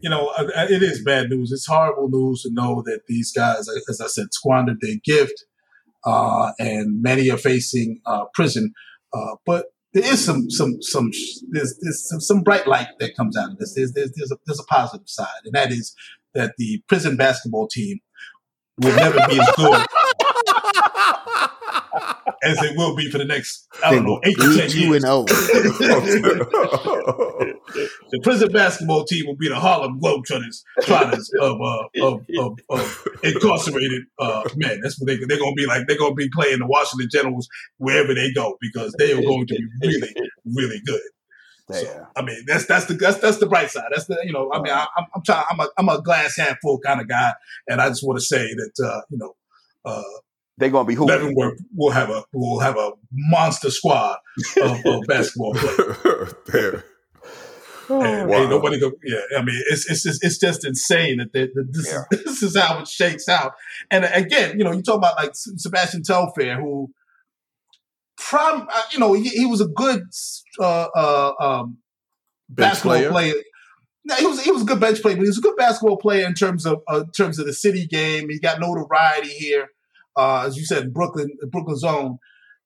You 0.00 0.10
know, 0.10 0.32
it 0.36 0.82
is 0.82 1.04
bad 1.04 1.30
news. 1.30 1.52
It's 1.52 1.66
horrible 1.66 2.08
news 2.08 2.42
to 2.42 2.52
know 2.52 2.82
that 2.86 3.02
these 3.06 3.30
guys, 3.30 3.68
as 3.88 4.00
I 4.00 4.08
said, 4.08 4.34
squandered 4.34 4.80
their 4.80 4.96
gift, 5.04 5.44
uh, 6.04 6.50
and 6.58 7.00
many 7.00 7.30
are 7.30 7.38
facing 7.38 8.00
uh, 8.04 8.24
prison. 8.34 8.72
Uh, 9.12 9.36
but 9.46 9.66
there 9.94 10.04
is 10.04 10.24
some 10.24 10.50
some 10.50 10.82
some 10.82 11.10
there's, 11.50 11.78
there's 11.80 12.08
some, 12.08 12.20
some, 12.20 12.42
bright 12.42 12.66
light 12.66 12.88
that 12.98 13.16
comes 13.16 13.36
out 13.36 13.52
of 13.52 13.58
this. 13.58 13.74
There's 13.74 13.92
there's 13.92 14.12
there's 14.16 14.30
a, 14.30 14.36
there's 14.46 14.60
a 14.60 14.64
positive 14.64 15.08
side, 15.08 15.44
and 15.44 15.54
that 15.54 15.72
is 15.72 15.94
that 16.34 16.54
the 16.58 16.82
prison 16.88 17.16
basketball 17.16 17.68
team 17.68 17.98
will 18.80 18.94
never 18.96 19.18
be 19.28 19.40
as 19.40 19.48
good 19.56 19.86
as 22.42 22.62
it 22.62 22.76
will 22.76 22.94
be 22.94 23.10
for 23.10 23.18
the 23.18 23.24
next, 23.24 23.66
I 23.84 23.94
don't 23.94 24.04
know, 24.04 24.20
eight 24.24 24.36
to 24.36 24.56
ten 24.56 24.70
years. 24.70 25.04
And 25.04 25.28
the 28.10 28.20
prison 28.22 28.50
basketball 28.52 29.04
team 29.04 29.26
will 29.26 29.36
be 29.36 29.48
the 29.48 29.56
Harlem 29.56 30.00
Globetrotters 30.00 30.62
trotters 30.82 31.30
of, 31.40 31.60
uh, 31.60 31.88
of, 32.02 32.24
of, 32.38 32.58
of, 32.70 33.08
incarcerated 33.22 34.04
uh, 34.18 34.48
men. 34.56 34.80
That's 34.82 35.00
what 35.00 35.06
they, 35.06 35.16
they're 35.16 35.38
going 35.38 35.56
to 35.56 35.60
be 35.60 35.66
like. 35.66 35.86
They're 35.86 35.98
going 35.98 36.12
to 36.12 36.16
be 36.16 36.30
playing 36.32 36.60
the 36.60 36.66
Washington 36.66 37.08
Generals 37.10 37.48
wherever 37.78 38.14
they 38.14 38.32
go 38.32 38.56
because 38.60 38.94
they 38.98 39.12
are 39.12 39.22
going 39.22 39.46
to 39.46 39.54
be 39.54 39.66
really, 39.82 40.14
really 40.44 40.80
good. 40.86 41.00
So, 41.70 42.06
I 42.16 42.22
mean, 42.22 42.44
that's 42.46 42.66
that's 42.66 42.86
the 42.86 42.94
that's 42.94 43.18
that's 43.18 43.38
the 43.38 43.46
bright 43.46 43.70
side. 43.70 43.88
That's 43.90 44.06
the 44.06 44.18
you 44.24 44.32
know, 44.32 44.50
I 44.52 44.62
mean, 44.62 44.72
I, 44.72 44.86
am 44.98 45.06
I'm 45.14 45.22
trying. 45.22 45.44
I'm 45.50 45.60
a 45.60 45.68
I'm 45.76 45.88
a 45.88 46.00
glass 46.00 46.36
half 46.36 46.58
full 46.62 46.78
kind 46.78 47.00
of 47.00 47.08
guy, 47.08 47.32
and 47.68 47.80
I 47.80 47.88
just 47.88 48.06
want 48.06 48.18
to 48.18 48.24
say 48.24 48.54
that 48.54 48.86
uh, 48.86 49.00
you 49.10 49.18
know, 49.18 49.34
uh, 49.84 50.02
they're 50.56 50.70
gonna 50.70 50.86
be 50.86 50.94
who 50.94 51.06
Leavenworth 51.06 51.60
will 51.76 51.90
have 51.90 52.08
a 52.08 52.24
will 52.32 52.60
have 52.60 52.78
a 52.78 52.92
monster 53.12 53.70
squad 53.70 54.16
of, 54.62 54.86
of 54.86 55.02
basketball 55.06 55.52
players. 55.54 56.34
there. 56.46 56.84
Oh, 57.90 58.02
and, 58.02 58.28
wow. 58.28 58.46
nobody 58.48 58.78
go. 58.78 58.92
Yeah, 59.02 59.20
I 59.38 59.42
mean, 59.42 59.62
it's 59.70 59.90
it's 59.90 60.02
just, 60.02 60.24
it's 60.24 60.38
just 60.38 60.64
insane 60.66 61.18
that, 61.18 61.32
that, 61.32 61.54
that 61.54 61.72
this 61.72 61.86
yeah. 61.90 62.02
is 62.12 62.24
this 62.24 62.42
is 62.42 62.56
how 62.56 62.80
it 62.80 62.88
shakes 62.88 63.28
out. 63.28 63.54
And 63.90 64.04
again, 64.04 64.58
you 64.58 64.64
know, 64.64 64.72
you 64.72 64.82
talk 64.82 64.96
about 64.98 65.16
like 65.16 65.30
Sebastian 65.34 66.02
Telfair, 66.02 66.60
who 66.60 66.90
from 68.18 68.68
uh, 68.74 68.82
you 68.92 68.98
know 68.98 69.12
he, 69.12 69.28
he, 69.28 69.46
was 69.46 69.60
a 69.60 69.68
good 69.68 70.02
uh, 70.60 70.88
uh, 70.94 71.32
um, 71.40 71.78
basketball 72.48 72.94
player. 72.94 73.10
player. 73.10 73.34
no, 74.04 74.16
he 74.16 74.26
was 74.26 74.42
he 74.42 74.50
was 74.50 74.62
a 74.62 74.66
good 74.66 74.80
bench 74.80 75.00
player, 75.00 75.16
but 75.16 75.22
he 75.22 75.28
was 75.28 75.38
a 75.38 75.42
good 75.42 75.56
basketball 75.56 75.96
player 75.96 76.26
in 76.26 76.34
terms 76.34 76.66
of 76.66 76.82
uh, 76.90 77.00
in 77.00 77.10
terms 77.12 77.38
of 77.38 77.46
the 77.46 77.54
city 77.54 77.86
game. 77.86 78.28
He 78.28 78.40
got 78.40 78.60
notoriety 78.60 79.28
here, 79.28 79.68
uh, 80.16 80.44
as 80.46 80.56
you 80.56 80.64
said, 80.64 80.92
Brooklyn, 80.92 81.30
Brooklyn 81.50 81.76
zone. 81.76 82.18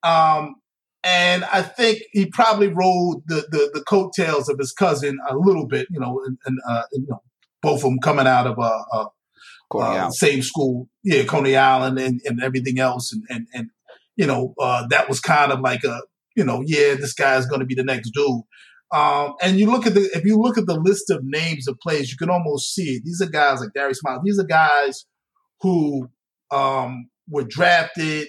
Um, 0.03 0.57
and 1.05 1.44
I 1.44 1.62
think 1.62 1.98
he 2.12 2.26
probably 2.26 2.68
rode 2.68 3.22
the, 3.26 3.46
the, 3.50 3.70
the 3.74 3.84
coattails 3.88 4.48
of 4.48 4.59
his 4.59 4.72
cousin 4.72 5.18
a 5.28 5.36
little 5.36 5.66
bit, 5.66 5.88
you 5.90 5.98
know, 5.98 6.22
and, 6.24 6.38
and 6.46 6.59
uh, 6.68 6.82
you 6.92 7.07
know, 7.09 7.22
both 7.61 7.78
of 7.78 7.90
them 7.90 7.98
coming 7.98 8.26
out 8.26 8.46
of 8.46 8.59
uh, 8.59 8.82
uh, 8.92 9.78
uh 9.78 10.11
same 10.11 10.42
school, 10.42 10.88
yeah, 11.03 11.24
Coney 11.24 11.57
Island 11.57 11.98
and, 11.98 12.20
and 12.24 12.42
everything 12.42 12.78
else, 12.78 13.12
and 13.12 13.24
and 13.30 13.46
and 13.53 13.70
you 14.17 14.27
know, 14.27 14.55
uh, 14.61 14.87
that 14.89 15.09
was 15.09 15.21
kind 15.21 15.53
of 15.53 15.61
like 15.61 15.85
a, 15.85 16.01
you 16.37 16.45
know, 16.45 16.63
yeah, 16.65 16.95
this 16.95 17.13
guy 17.13 17.37
is 17.37 17.47
going 17.47 17.61
to 17.61 17.67
be 17.67 17.75
the 17.75 17.85
next 17.85 18.11
dude. 18.11 18.43
Um, 18.93 19.35
and 19.43 19.59
you 19.59 19.71
look 19.71 19.87
at 19.87 19.95
the 19.95 20.11
if 20.15 20.25
you 20.25 20.37
look 20.37 20.59
at 20.59 20.67
the 20.67 20.79
list 20.79 21.09
of 21.09 21.21
names 21.25 21.67
of 21.67 21.79
players, 21.81 22.11
you 22.11 22.17
can 22.19 22.29
almost 22.29 22.75
see 22.75 22.97
it. 22.97 23.03
These 23.05 23.23
are 23.23 23.27
guys 23.27 23.61
like 23.61 23.73
Darius 23.75 24.03
Miles. 24.05 24.21
These 24.23 24.39
are 24.39 24.45
guys 24.45 25.07
who 25.63 26.11
um, 26.51 27.09
were 27.29 27.45
drafted 27.45 28.29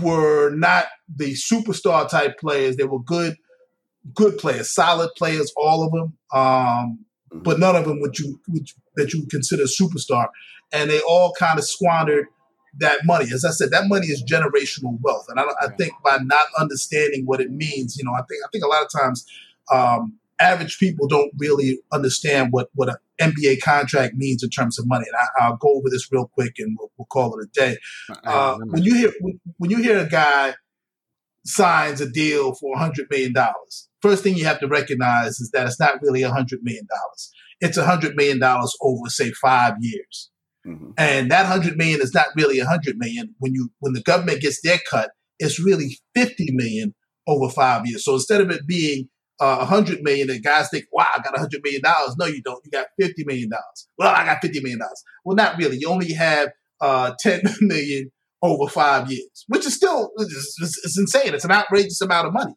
were 0.00 0.50
not 0.50 0.86
the 1.14 1.32
superstar 1.32 2.08
type 2.08 2.38
players. 2.38 2.76
They 2.76 2.84
were 2.84 3.02
good, 3.02 3.36
good 4.14 4.36
players, 4.36 4.74
solid 4.74 5.10
players, 5.16 5.52
all 5.56 5.84
of 5.84 5.92
them. 5.92 6.18
Um, 6.34 6.98
mm-hmm. 7.32 7.42
but 7.42 7.58
none 7.58 7.76
of 7.76 7.86
them 7.86 8.00
would 8.00 8.18
you 8.18 8.38
would, 8.48 8.68
that 8.96 9.12
you 9.12 9.20
would 9.20 9.30
consider 9.30 9.64
superstar, 9.64 10.28
and 10.72 10.90
they 10.90 11.00
all 11.00 11.32
kind 11.38 11.58
of 11.58 11.64
squandered 11.64 12.26
that 12.78 13.00
money. 13.04 13.26
As 13.32 13.44
I 13.44 13.50
said, 13.50 13.70
that 13.70 13.88
money 13.88 14.06
is 14.08 14.22
generational 14.22 14.98
wealth, 15.00 15.26
and 15.28 15.40
I, 15.40 15.44
I 15.60 15.68
think 15.76 15.92
by 16.04 16.18
not 16.22 16.46
understanding 16.58 17.24
what 17.24 17.40
it 17.40 17.50
means, 17.50 17.96
you 17.96 18.04
know, 18.04 18.12
I 18.12 18.22
think 18.28 18.42
I 18.44 18.48
think 18.52 18.64
a 18.64 18.68
lot 18.68 18.82
of 18.82 18.90
times 18.90 19.26
um, 19.72 20.18
average 20.40 20.78
people 20.78 21.06
don't 21.06 21.32
really 21.38 21.80
understand 21.92 22.48
what 22.52 22.68
what 22.74 22.88
an 22.88 22.96
NBA 23.32 23.60
contract 23.60 24.14
means 24.14 24.42
in 24.42 24.50
terms 24.50 24.78
of 24.78 24.86
money. 24.86 25.04
And 25.06 25.16
I, 25.40 25.50
will 25.50 25.56
go 25.56 25.74
over 25.74 25.90
this 25.90 26.10
real 26.12 26.30
quick, 26.34 26.54
and 26.58 26.76
we'll, 26.78 26.90
we'll 26.96 27.06
call 27.06 27.38
it 27.38 27.44
a 27.44 27.60
day. 27.60 27.76
Uh, 28.24 28.56
when 28.58 28.82
you 28.82 28.94
hear 28.94 29.12
when, 29.20 29.40
when, 29.58 29.70
you 29.70 29.78
hear 29.78 29.98
a 29.98 30.08
guy 30.08 30.54
signs 31.44 32.00
a 32.00 32.08
deal 32.08 32.54
for 32.54 32.76
hundred 32.78 33.06
million 33.10 33.32
dollars, 33.32 33.88
first 34.00 34.22
thing 34.22 34.36
you 34.36 34.44
have 34.44 34.60
to 34.60 34.68
recognize 34.68 35.40
is 35.40 35.50
that 35.52 35.66
it's 35.66 35.80
not 35.80 36.00
really 36.02 36.22
hundred 36.22 36.60
million 36.62 36.86
dollars. 36.86 37.32
It's 37.60 37.78
hundred 37.78 38.14
million 38.14 38.38
dollars 38.38 38.76
over, 38.80 39.08
say, 39.08 39.32
five 39.32 39.74
years. 39.80 40.30
Mm-hmm. 40.66 40.90
And 40.98 41.30
that 41.30 41.46
hundred 41.46 41.76
million 41.76 42.00
is 42.00 42.14
not 42.14 42.26
really 42.36 42.58
a 42.58 42.66
hundred 42.66 42.96
million. 42.98 43.34
When 43.38 43.54
you 43.54 43.70
when 43.80 43.92
the 43.92 44.02
government 44.02 44.40
gets 44.40 44.60
their 44.62 44.78
cut, 44.90 45.10
it's 45.38 45.62
really 45.62 45.98
fifty 46.14 46.48
million 46.52 46.94
over 47.26 47.50
five 47.50 47.86
years. 47.86 48.04
So 48.04 48.14
instead 48.14 48.40
of 48.40 48.50
it 48.50 48.66
being 48.66 49.08
uh, 49.40 49.58
100 49.58 50.02
million 50.02 50.30
and 50.30 50.42
guys 50.42 50.68
think, 50.68 50.86
wow, 50.92 51.06
I 51.14 51.18
got 51.18 51.32
100 51.32 51.60
million 51.62 51.82
dollars. 51.82 52.16
No, 52.18 52.26
you 52.26 52.42
don't. 52.42 52.60
You 52.64 52.70
got 52.70 52.86
50 52.98 53.24
million 53.24 53.50
dollars. 53.50 53.88
Well, 53.96 54.12
I 54.12 54.24
got 54.24 54.42
50 54.42 54.60
million 54.60 54.80
dollars. 54.80 55.02
Well, 55.24 55.36
not 55.36 55.56
really. 55.58 55.76
You 55.78 55.88
only 55.88 56.12
have 56.14 56.48
uh, 56.80 57.12
10 57.20 57.42
million 57.60 58.10
over 58.42 58.70
five 58.70 59.10
years, 59.10 59.44
which 59.48 59.66
is 59.66 59.74
still 59.74 60.10
it's, 60.16 60.56
it's 60.84 60.98
insane. 60.98 61.34
It's 61.34 61.44
an 61.44 61.52
outrageous 61.52 62.00
amount 62.00 62.28
of 62.28 62.32
money. 62.32 62.54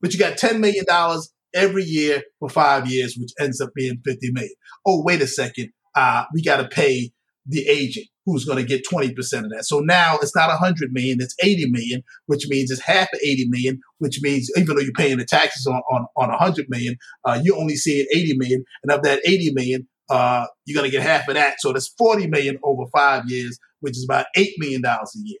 But 0.00 0.12
you 0.12 0.18
got 0.18 0.36
10 0.36 0.60
million 0.60 0.84
dollars 0.86 1.32
every 1.54 1.84
year 1.84 2.22
for 2.38 2.48
five 2.48 2.86
years, 2.90 3.16
which 3.18 3.32
ends 3.38 3.60
up 3.60 3.70
being 3.74 4.00
50 4.04 4.32
million. 4.32 4.54
Oh, 4.86 5.02
wait 5.02 5.22
a 5.22 5.26
second. 5.26 5.70
Uh, 5.94 6.24
we 6.32 6.42
got 6.42 6.56
to 6.56 6.68
pay 6.68 7.12
the 7.46 7.66
agent 7.68 8.06
who's 8.24 8.44
going 8.44 8.58
to 8.58 8.64
get 8.64 8.86
20% 8.86 9.10
of 9.10 9.50
that. 9.50 9.64
So 9.64 9.80
now 9.80 10.18
it's 10.22 10.36
not 10.36 10.48
100 10.48 10.92
million, 10.92 11.18
it's 11.20 11.34
80 11.42 11.70
million, 11.70 12.02
which 12.26 12.46
means 12.48 12.70
it's 12.70 12.80
half 12.80 13.08
of 13.12 13.18
80 13.22 13.48
million, 13.48 13.80
which 13.98 14.20
means 14.22 14.50
even 14.56 14.76
though 14.76 14.82
you're 14.82 14.92
paying 14.92 15.18
the 15.18 15.24
taxes 15.24 15.66
on, 15.66 15.82
on, 15.90 16.06
on 16.16 16.28
100 16.28 16.66
million, 16.68 16.96
uh, 17.24 17.40
you 17.42 17.56
only 17.56 17.76
see 17.76 18.00
it 18.00 18.08
80 18.16 18.36
million. 18.38 18.64
And 18.82 18.92
of 18.92 19.02
that 19.02 19.20
80 19.26 19.52
million, 19.54 19.88
uh, 20.08 20.46
you're 20.66 20.78
going 20.78 20.88
to 20.88 20.96
get 20.96 21.04
half 21.04 21.26
of 21.28 21.34
that. 21.34 21.56
So 21.58 21.72
that's 21.72 21.92
40 21.98 22.28
million 22.28 22.58
over 22.62 22.84
five 22.94 23.24
years, 23.26 23.58
which 23.80 23.96
is 23.96 24.04
about 24.04 24.26
$8 24.36 24.46
million 24.58 24.84
a 24.84 25.04
year. 25.16 25.38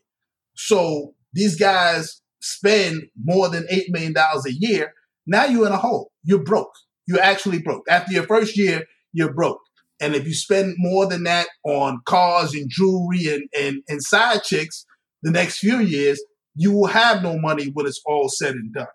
So 0.56 1.14
these 1.32 1.56
guys 1.56 2.20
spend 2.40 3.04
more 3.22 3.48
than 3.48 3.64
$8 3.70 3.84
million 3.90 4.14
a 4.16 4.50
year. 4.50 4.92
Now 5.26 5.44
you're 5.44 5.66
in 5.66 5.72
a 5.72 5.78
hole. 5.78 6.10
You're 6.24 6.42
broke. 6.42 6.72
You're 7.06 7.20
actually 7.20 7.60
broke. 7.60 7.84
After 7.88 8.12
your 8.12 8.24
first 8.24 8.56
year, 8.56 8.84
you're 9.12 9.32
broke. 9.32 9.60
And 10.02 10.16
if 10.16 10.26
you 10.26 10.34
spend 10.34 10.74
more 10.78 11.06
than 11.06 11.22
that 11.22 11.46
on 11.64 12.00
cars 12.06 12.54
and 12.54 12.68
jewelry 12.68 13.26
and, 13.32 13.44
and, 13.56 13.82
and 13.88 14.02
side 14.02 14.42
chicks 14.42 14.84
the 15.22 15.30
next 15.30 15.58
few 15.58 15.78
years, 15.78 16.22
you 16.56 16.72
will 16.72 16.88
have 16.88 17.22
no 17.22 17.38
money 17.38 17.70
when 17.72 17.86
it's 17.86 18.02
all 18.04 18.28
said 18.28 18.54
and 18.54 18.74
done. 18.74 18.86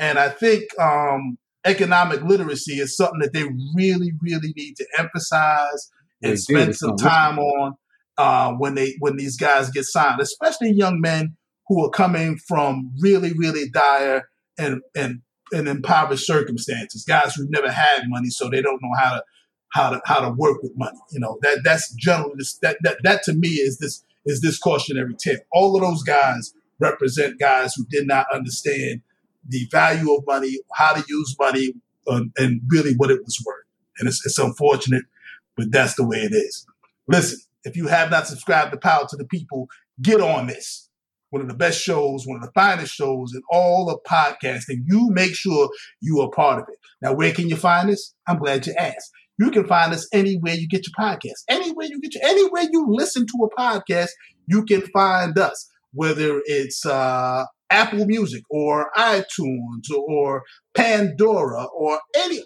And 0.00 0.18
I 0.18 0.30
think 0.30 0.64
um, 0.80 1.36
economic 1.66 2.22
literacy 2.22 2.80
is 2.80 2.96
something 2.96 3.20
that 3.20 3.34
they 3.34 3.44
really, 3.76 4.12
really 4.22 4.54
need 4.56 4.76
to 4.76 4.86
emphasize 4.98 5.90
and 6.22 6.32
they 6.32 6.36
spend 6.36 6.76
some 6.76 6.96
time 6.96 7.38
on 7.38 7.74
uh, 8.16 8.52
when 8.54 8.74
they 8.74 8.94
when 9.00 9.16
these 9.16 9.36
guys 9.36 9.70
get 9.70 9.84
signed, 9.84 10.20
especially 10.20 10.72
young 10.72 11.00
men 11.00 11.36
who 11.68 11.84
are 11.84 11.90
coming 11.90 12.38
from 12.48 12.90
really, 13.00 13.32
really 13.36 13.68
dire 13.68 14.28
and 14.58 14.80
and, 14.96 15.20
and 15.52 15.68
impoverished 15.68 16.26
circumstances. 16.26 17.04
Guys 17.06 17.34
who've 17.34 17.50
never 17.50 17.70
had 17.70 18.04
money, 18.06 18.30
so 18.30 18.48
they 18.48 18.62
don't 18.62 18.80
know 18.82 18.98
how 18.98 19.14
to 19.14 19.22
how 19.72 19.90
to 19.90 20.00
how 20.06 20.20
to 20.20 20.30
work 20.30 20.62
with 20.62 20.72
money. 20.76 20.98
You 21.12 21.20
know 21.20 21.38
that 21.42 21.60
that's 21.64 21.92
generally 21.94 22.34
this, 22.38 22.58
that 22.58 22.78
that 22.82 22.98
that 23.04 23.22
to 23.24 23.32
me 23.32 23.48
is 23.48 23.78
this 23.78 24.04
is 24.26 24.40
this 24.40 24.58
cautionary 24.58 25.14
tip. 25.22 25.46
All 25.52 25.76
of 25.76 25.82
those 25.82 26.02
guys 26.02 26.52
represent 26.78 27.38
guys 27.38 27.74
who 27.74 27.84
did 27.90 28.06
not 28.06 28.26
understand 28.32 29.02
the 29.48 29.66
value 29.70 30.14
of 30.14 30.24
money, 30.26 30.58
how 30.74 30.92
to 30.92 31.04
use 31.08 31.34
money, 31.38 31.74
uh, 32.06 32.22
and 32.36 32.60
really 32.68 32.94
what 32.94 33.10
it 33.10 33.20
was 33.24 33.42
worth. 33.46 33.64
And 33.98 34.08
it's, 34.08 34.24
it's 34.24 34.38
unfortunate, 34.38 35.04
but 35.56 35.72
that's 35.72 35.94
the 35.94 36.06
way 36.06 36.18
it 36.18 36.32
is. 36.32 36.66
Listen, 37.08 37.40
if 37.64 37.76
you 37.76 37.88
have 37.88 38.10
not 38.10 38.26
subscribed 38.26 38.72
to 38.72 38.78
Power 38.78 39.06
to 39.08 39.16
the 39.16 39.24
People, 39.24 39.68
get 40.00 40.20
on 40.20 40.46
this. 40.46 40.88
One 41.30 41.42
of 41.42 41.48
the 41.48 41.54
best 41.54 41.82
shows, 41.82 42.26
one 42.26 42.36
of 42.36 42.42
the 42.42 42.52
finest 42.52 42.94
shows 42.94 43.34
in 43.34 43.42
all 43.50 43.90
of 43.90 44.02
podcasting. 44.04 44.84
You 44.86 45.10
make 45.10 45.34
sure 45.34 45.68
you 46.00 46.20
are 46.20 46.30
part 46.30 46.62
of 46.62 46.68
it. 46.68 46.78
Now, 47.02 47.12
where 47.12 47.32
can 47.32 47.48
you 47.48 47.56
find 47.56 47.88
this? 47.88 48.14
I'm 48.26 48.38
glad 48.38 48.66
you 48.66 48.74
asked. 48.78 49.10
You 49.38 49.50
can 49.50 49.66
find 49.66 49.92
us 49.92 50.08
anywhere 50.12 50.54
you 50.54 50.68
get 50.68 50.84
your 50.86 50.94
podcast. 50.98 51.44
Anywhere 51.48 51.86
you 51.86 52.00
get 52.00 52.14
your, 52.14 52.24
anywhere 52.24 52.64
you 52.70 52.86
listen 52.88 53.26
to 53.26 53.44
a 53.44 53.60
podcast, 53.60 54.10
you 54.46 54.64
can 54.64 54.82
find 54.92 55.38
us. 55.38 55.68
Whether 55.92 56.42
it's 56.44 56.84
uh, 56.84 57.44
Apple 57.70 58.06
Music 58.06 58.42
or 58.50 58.90
iTunes 58.96 59.90
or 59.96 60.42
Pandora 60.74 61.64
or 61.64 62.00
any 62.16 62.40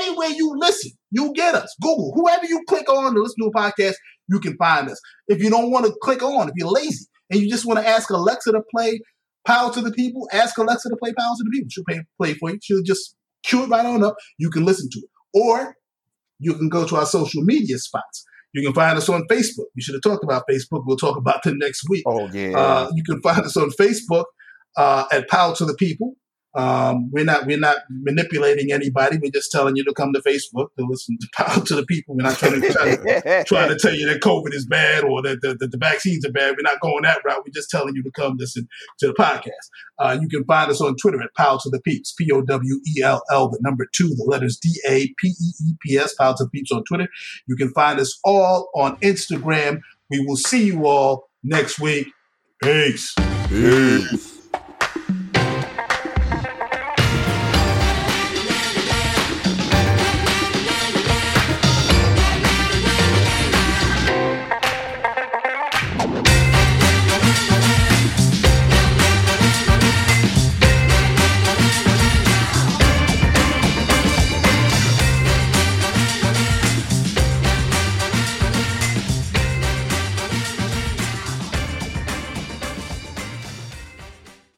anywhere 0.00 0.28
you 0.28 0.54
listen, 0.56 0.92
you 1.10 1.32
get 1.34 1.54
us. 1.54 1.74
Google, 1.80 2.12
whoever 2.14 2.46
you 2.46 2.62
click 2.68 2.88
on 2.88 3.14
to 3.14 3.20
listen 3.20 3.36
to 3.42 3.46
a 3.46 3.52
podcast, 3.52 3.94
you 4.28 4.40
can 4.40 4.56
find 4.56 4.88
us. 4.88 5.00
If 5.28 5.42
you 5.42 5.50
don't 5.50 5.70
want 5.70 5.86
to 5.86 5.94
click 6.02 6.22
on, 6.22 6.48
if 6.48 6.54
you're 6.56 6.70
lazy 6.70 7.06
and 7.30 7.40
you 7.40 7.48
just 7.48 7.64
want 7.64 7.78
to 7.78 7.88
ask 7.88 8.10
Alexa 8.10 8.52
to 8.52 8.62
play 8.74 9.00
Power 9.46 9.72
to 9.72 9.80
the 9.80 9.92
People, 9.92 10.28
ask 10.32 10.56
Alexa 10.58 10.88
to 10.88 10.96
play 10.96 11.12
Power 11.12 11.34
to 11.36 11.44
the 11.44 11.50
People. 11.50 11.68
She'll 11.70 11.84
play, 11.84 12.02
play 12.20 12.34
for 12.34 12.50
you. 12.50 12.58
She'll 12.62 12.82
just 12.82 13.16
cue 13.44 13.64
it 13.64 13.68
right 13.68 13.86
on 13.86 14.02
up. 14.02 14.16
You 14.38 14.50
can 14.50 14.64
listen 14.64 14.88
to 14.90 14.98
it. 14.98 15.10
Or 15.32 15.76
you 16.44 16.54
can 16.54 16.68
go 16.68 16.86
to 16.86 16.96
our 16.96 17.06
social 17.06 17.42
media 17.42 17.78
spots. 17.78 18.24
You 18.52 18.62
can 18.62 18.72
find 18.72 18.96
us 18.96 19.08
on 19.08 19.26
Facebook. 19.28 19.66
We 19.74 19.82
should 19.82 19.94
have 19.94 20.02
talked 20.02 20.22
about 20.22 20.44
Facebook. 20.48 20.84
We'll 20.86 20.96
talk 20.96 21.16
about 21.16 21.42
them 21.42 21.58
next 21.58 21.88
week. 21.88 22.04
Oh, 22.06 22.28
yeah. 22.32 22.56
Uh, 22.56 22.90
you 22.94 23.02
can 23.02 23.20
find 23.20 23.40
us 23.44 23.56
on 23.56 23.70
Facebook 23.70 24.26
uh, 24.76 25.06
at 25.10 25.28
Power 25.28 25.56
to 25.56 25.64
the 25.64 25.74
People. 25.74 26.14
Um, 26.54 27.10
we're 27.10 27.24
not 27.24 27.46
we're 27.46 27.58
not 27.58 27.78
manipulating 27.90 28.70
anybody. 28.72 29.18
We're 29.20 29.32
just 29.32 29.50
telling 29.50 29.76
you 29.76 29.84
to 29.84 29.92
come 29.92 30.12
to 30.12 30.20
Facebook 30.20 30.68
to 30.78 30.86
listen 30.86 31.18
to 31.20 31.28
Power 31.34 31.64
to 31.64 31.74
the 31.74 31.84
People. 31.84 32.14
We're 32.16 32.22
not 32.22 32.38
trying 32.38 32.60
to, 32.60 32.72
trying 32.72 32.96
to, 32.96 33.44
trying 33.46 33.68
to 33.70 33.76
tell 33.76 33.94
you 33.94 34.06
that 34.08 34.20
COVID 34.20 34.54
is 34.54 34.66
bad 34.66 35.04
or 35.04 35.22
that 35.22 35.40
the, 35.42 35.56
the, 35.58 35.66
the, 35.66 35.78
vaccines 35.78 36.24
are 36.24 36.32
bad. 36.32 36.54
We're 36.56 36.62
not 36.62 36.80
going 36.80 37.02
that 37.02 37.24
route. 37.24 37.42
We're 37.44 37.52
just 37.52 37.70
telling 37.70 37.96
you 37.96 38.02
to 38.04 38.10
come 38.12 38.36
listen 38.38 38.68
to 39.00 39.08
the 39.08 39.14
podcast. 39.14 39.50
Uh, 39.98 40.16
you 40.20 40.28
can 40.28 40.44
find 40.44 40.70
us 40.70 40.80
on 40.80 40.96
Twitter 40.96 41.20
at 41.22 41.34
Power 41.36 41.58
to 41.62 41.70
the 41.70 41.80
Peeps, 41.80 42.14
P 42.16 42.30
O 42.32 42.42
W 42.42 42.80
E 42.96 43.02
L 43.02 43.22
L, 43.32 43.48
the 43.48 43.58
number 43.60 43.86
two, 43.92 44.08
the 44.08 44.24
letters 44.24 44.56
D 44.56 44.70
A 44.88 45.08
P 45.18 45.28
E 45.28 45.52
E 45.66 45.72
P 45.84 45.98
S, 45.98 46.14
Power 46.14 46.34
to 46.38 46.44
the 46.44 46.50
Peeps 46.50 46.70
on 46.70 46.84
Twitter. 46.84 47.08
You 47.48 47.56
can 47.56 47.70
find 47.70 47.98
us 47.98 48.18
all 48.24 48.70
on 48.74 48.96
Instagram. 48.98 49.80
We 50.10 50.24
will 50.24 50.36
see 50.36 50.66
you 50.66 50.86
all 50.86 51.28
next 51.42 51.80
week. 51.80 52.08
Peace. 52.62 53.14
Peace. 53.48 54.33